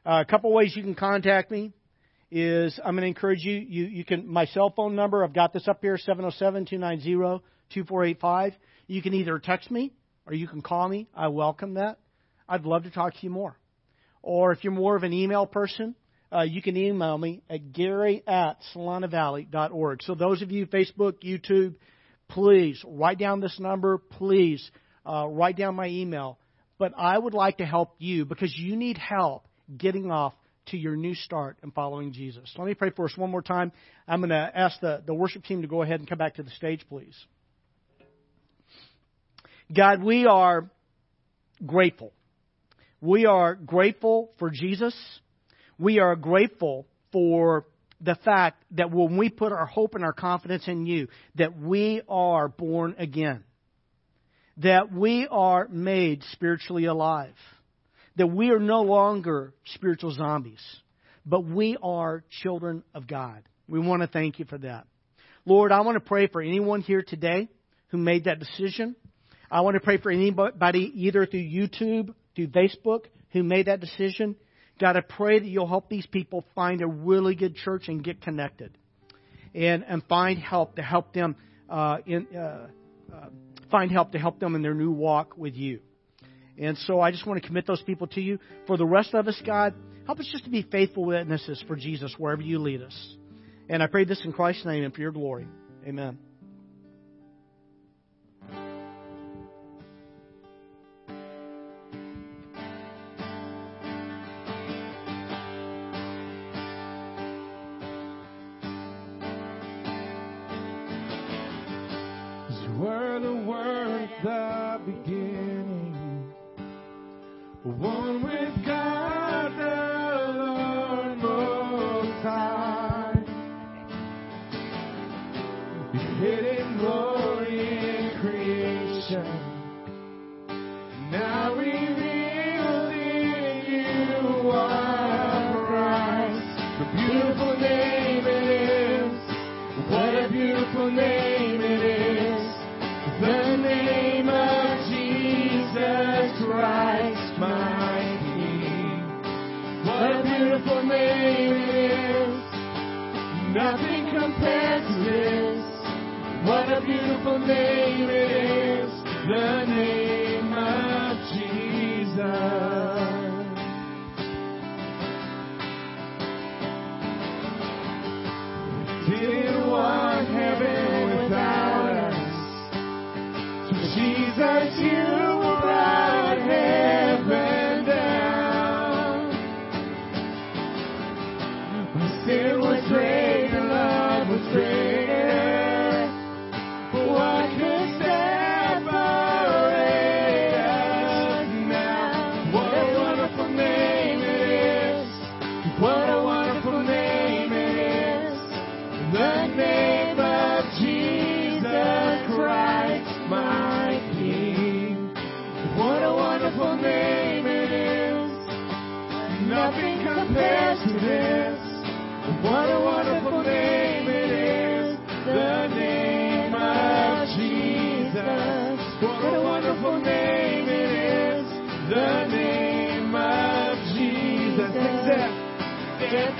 Uh, 0.05 0.23
a 0.25 0.25
couple 0.25 0.53
ways 0.53 0.75
you 0.75 0.83
can 0.83 0.95
contact 0.95 1.51
me 1.51 1.73
is 2.29 2.77
I'm 2.83 2.95
going 2.95 3.03
to 3.03 3.07
encourage 3.07 3.43
you, 3.43 3.53
you, 3.53 3.85
you 3.85 4.03
can, 4.05 4.27
my 4.27 4.45
cell 4.45 4.73
phone 4.75 4.95
number, 4.95 5.23
I've 5.23 5.33
got 5.33 5.53
this 5.53 5.67
up 5.67 5.81
here, 5.81 5.97
707-290-2485. 5.97 8.53
You 8.87 9.01
can 9.01 9.13
either 9.13 9.39
text 9.39 9.71
me 9.71 9.93
or 10.25 10.33
you 10.33 10.47
can 10.47 10.61
call 10.61 10.87
me. 10.87 11.07
I 11.15 11.29
welcome 11.29 11.75
that. 11.75 11.99
I'd 12.47 12.65
love 12.65 12.83
to 12.83 12.91
talk 12.91 13.13
to 13.13 13.19
you 13.21 13.29
more. 13.29 13.57
Or 14.21 14.51
if 14.51 14.63
you're 14.63 14.73
more 14.73 14.95
of 14.95 15.03
an 15.03 15.13
email 15.13 15.45
person, 15.45 15.95
uh, 16.33 16.41
you 16.41 16.61
can 16.61 16.75
email 16.75 17.17
me 17.17 17.43
at 17.49 17.71
gary 17.71 18.23
at 18.27 18.57
solanovalley.org. 18.75 20.03
So 20.03 20.15
those 20.15 20.41
of 20.41 20.51
you, 20.51 20.65
Facebook, 20.65 21.23
YouTube, 21.23 21.75
please 22.27 22.83
write 22.85 23.19
down 23.19 23.39
this 23.39 23.57
number. 23.59 23.97
Please 23.97 24.69
uh, 25.07 25.27
write 25.27 25.57
down 25.57 25.75
my 25.75 25.87
email. 25.87 26.37
But 26.77 26.93
I 26.97 27.17
would 27.17 27.33
like 27.33 27.57
to 27.57 27.65
help 27.65 27.95
you 27.97 28.25
because 28.25 28.55
you 28.55 28.75
need 28.75 28.97
help 28.97 29.47
getting 29.75 30.11
off 30.11 30.33
to 30.67 30.77
your 30.77 30.95
new 30.95 31.15
start 31.15 31.57
and 31.63 31.73
following 31.73 32.11
Jesus. 32.13 32.53
Let 32.57 32.67
me 32.67 32.73
pray 32.73 32.91
for 32.91 33.05
us 33.05 33.17
one 33.17 33.31
more 33.31 33.41
time. 33.41 33.71
I'm 34.07 34.19
going 34.19 34.29
to 34.29 34.51
ask 34.53 34.79
the, 34.79 35.01
the 35.05 35.13
worship 35.13 35.43
team 35.43 35.61
to 35.61 35.67
go 35.67 35.81
ahead 35.81 35.99
and 35.99 36.07
come 36.07 36.17
back 36.17 36.35
to 36.35 36.43
the 36.43 36.49
stage, 36.51 36.85
please. 36.89 37.15
God, 39.73 40.03
we 40.03 40.25
are 40.25 40.69
grateful. 41.65 42.13
We 43.01 43.25
are 43.25 43.55
grateful 43.55 44.31
for 44.39 44.49
Jesus. 44.49 44.95
We 45.77 45.99
are 45.99 46.15
grateful 46.15 46.87
for 47.11 47.65
the 48.01 48.15
fact 48.15 48.63
that 48.71 48.91
when 48.91 49.17
we 49.17 49.29
put 49.29 49.51
our 49.51 49.65
hope 49.65 49.95
and 49.95 50.03
our 50.03 50.13
confidence 50.13 50.67
in 50.67 50.85
you, 50.85 51.07
that 51.35 51.57
we 51.57 52.01
are 52.07 52.47
born 52.47 52.95
again. 52.97 53.43
That 54.57 54.91
we 54.91 55.27
are 55.29 55.67
made 55.67 56.23
spiritually 56.31 56.85
alive. 56.85 57.35
That 58.15 58.27
we 58.27 58.49
are 58.49 58.59
no 58.59 58.81
longer 58.81 59.53
spiritual 59.65 60.11
zombies, 60.11 60.63
but 61.25 61.45
we 61.45 61.77
are 61.81 62.23
children 62.41 62.83
of 62.95 63.07
God. 63.07 63.43
We 63.67 63.79
want 63.79 64.01
to 64.01 64.07
thank 64.07 64.39
you 64.39 64.45
for 64.45 64.57
that. 64.57 64.87
Lord, 65.45 65.71
I 65.71 65.81
want 65.81 65.95
to 65.95 65.99
pray 66.01 66.27
for 66.27 66.41
anyone 66.41 66.81
here 66.81 67.03
today 67.03 67.47
who 67.89 67.97
made 67.97 68.25
that 68.25 68.39
decision. 68.39 68.95
I 69.49 69.61
want 69.61 69.75
to 69.75 69.79
pray 69.79 69.97
for 69.97 70.11
anybody 70.11 70.91
either 70.95 71.25
through 71.25 71.43
YouTube, 71.43 72.13
through 72.35 72.47
Facebook, 72.47 73.05
who 73.31 73.43
made 73.43 73.67
that 73.67 73.79
decision. 73.79 74.35
God, 74.79 74.97
I 74.97 75.01
pray 75.01 75.39
that 75.39 75.47
you'll 75.47 75.67
help 75.67 75.89
these 75.89 76.05
people 76.05 76.43
find 76.53 76.81
a 76.81 76.87
really 76.87 77.35
good 77.35 77.55
church 77.55 77.87
and 77.87 78.03
get 78.03 78.21
connected, 78.21 78.77
and 79.55 79.83
and 79.85 80.03
find 80.03 80.37
help 80.37 80.75
to 80.75 80.81
help 80.81 81.13
them 81.13 81.35
uh, 81.69 81.97
in 82.05 82.27
uh, 82.35 82.67
uh, 83.13 83.29
find 83.69 83.91
help 83.91 84.11
to 84.11 84.19
help 84.19 84.39
them 84.39 84.55
in 84.55 84.61
their 84.61 84.73
new 84.73 84.91
walk 84.91 85.37
with 85.37 85.55
you. 85.55 85.79
And 86.57 86.77
so 86.79 86.99
I 86.99 87.11
just 87.11 87.25
want 87.25 87.41
to 87.41 87.47
commit 87.47 87.67
those 87.67 87.81
people 87.83 88.07
to 88.07 88.21
you. 88.21 88.39
For 88.65 88.77
the 88.77 88.85
rest 88.85 89.13
of 89.13 89.27
us, 89.27 89.39
God, 89.45 89.73
help 90.05 90.19
us 90.19 90.27
just 90.31 90.45
to 90.45 90.49
be 90.49 90.63
faithful 90.63 91.05
witnesses 91.05 91.63
for 91.67 91.75
Jesus 91.75 92.13
wherever 92.17 92.41
you 92.41 92.59
lead 92.59 92.81
us. 92.81 93.15
And 93.69 93.83
I 93.83 93.87
pray 93.87 94.05
this 94.05 94.23
in 94.25 94.33
Christ's 94.33 94.65
name 94.65 94.83
and 94.83 94.93
for 94.93 95.01
your 95.01 95.11
glory. 95.11 95.47
Amen. 95.85 96.17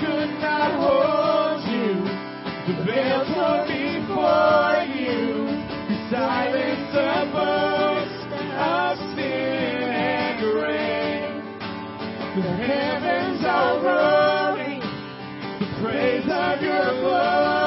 Could 0.00 0.30
not 0.40 0.72
hold 0.78 1.62
you. 1.66 1.94
The 2.66 2.74
veil 2.84 3.24
tore 3.34 3.66
before 3.66 4.78
you. 4.94 5.48
You 5.88 5.98
silenced 6.10 6.92
the 6.92 7.14
boast 7.32 8.30
of 8.58 8.98
sin 9.16 9.82
and 9.82 10.36
grave. 10.40 11.42
The 12.36 12.48
heavens 12.64 13.44
are 13.44 13.76
roaring 13.82 14.80
the 15.60 15.66
praise 15.82 16.28
of 16.30 16.62
your 16.62 17.00
glory. 17.00 17.57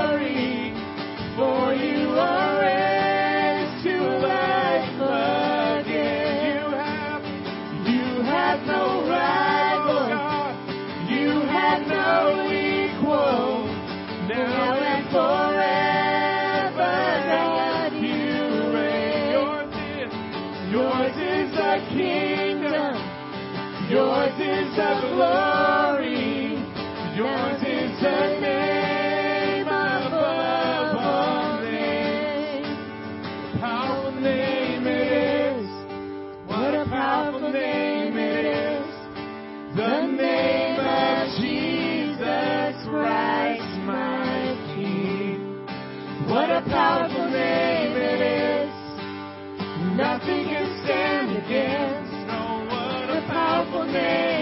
Yours 27.14 27.62
is 27.62 28.02
the 28.02 28.40
name 28.40 29.68
above 29.68 30.96
all 30.98 31.62
names. 31.62 32.68
Powerful 33.60 34.22
name 34.22 34.88
it 34.88 35.12
is. 35.12 35.68
What 36.48 36.74
a 36.74 36.86
powerful 36.86 37.52
name 37.52 38.18
it 38.18 38.46
is. 38.46 38.88
The 39.76 40.08
name 40.08 40.80
of 40.80 41.28
Jesus 41.42 42.76
Christ, 42.88 43.78
my 43.84 44.56
King. 44.74 45.68
What 46.30 46.50
a 46.50 46.62
powerful 46.66 47.30
name 47.30 47.98
it 47.98 48.22
is. 48.22 48.74
Nothing 49.98 50.46
can 50.46 50.82
stand 50.86 51.32
against. 51.36 52.12
No, 52.26 52.66
what 52.70 53.10
a 53.10 53.22
powerful 53.28 53.84
name. 53.84 54.41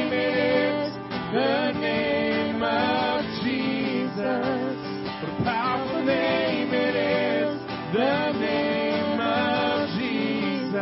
The 1.32 1.72
name 1.74 2.64
of 2.64 3.22
Jesus. 3.44 4.78
What 5.22 5.30
a 5.30 5.44
powerful 5.44 6.04
name 6.04 6.74
it 6.74 6.96
is. 6.96 7.62
The 7.94 8.32
name 8.34 9.20
of 9.20 9.90
Jesus. 10.00 10.74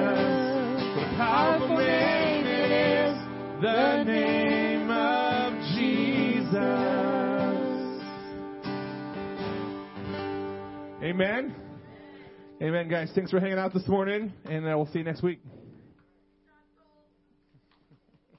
What 0.95 1.03
a 1.03 1.15
powerful 1.17 1.75
name 1.75 2.45
it 2.47 2.71
is. 2.71 3.17
The 3.61 4.03
name 4.05 4.89
of 4.89 5.53
Jesus. 5.75 6.53
Amen. 11.03 11.55
Amen, 12.61 12.87
guys. 12.87 13.11
Thanks 13.13 13.31
for 13.31 13.41
hanging 13.41 13.59
out 13.59 13.73
this 13.73 13.87
morning, 13.89 14.31
and 14.45 14.65
uh, 14.65 14.77
we'll 14.77 14.85
see 14.87 14.99
you 14.99 15.03
next 15.03 15.21
week. 15.21 15.41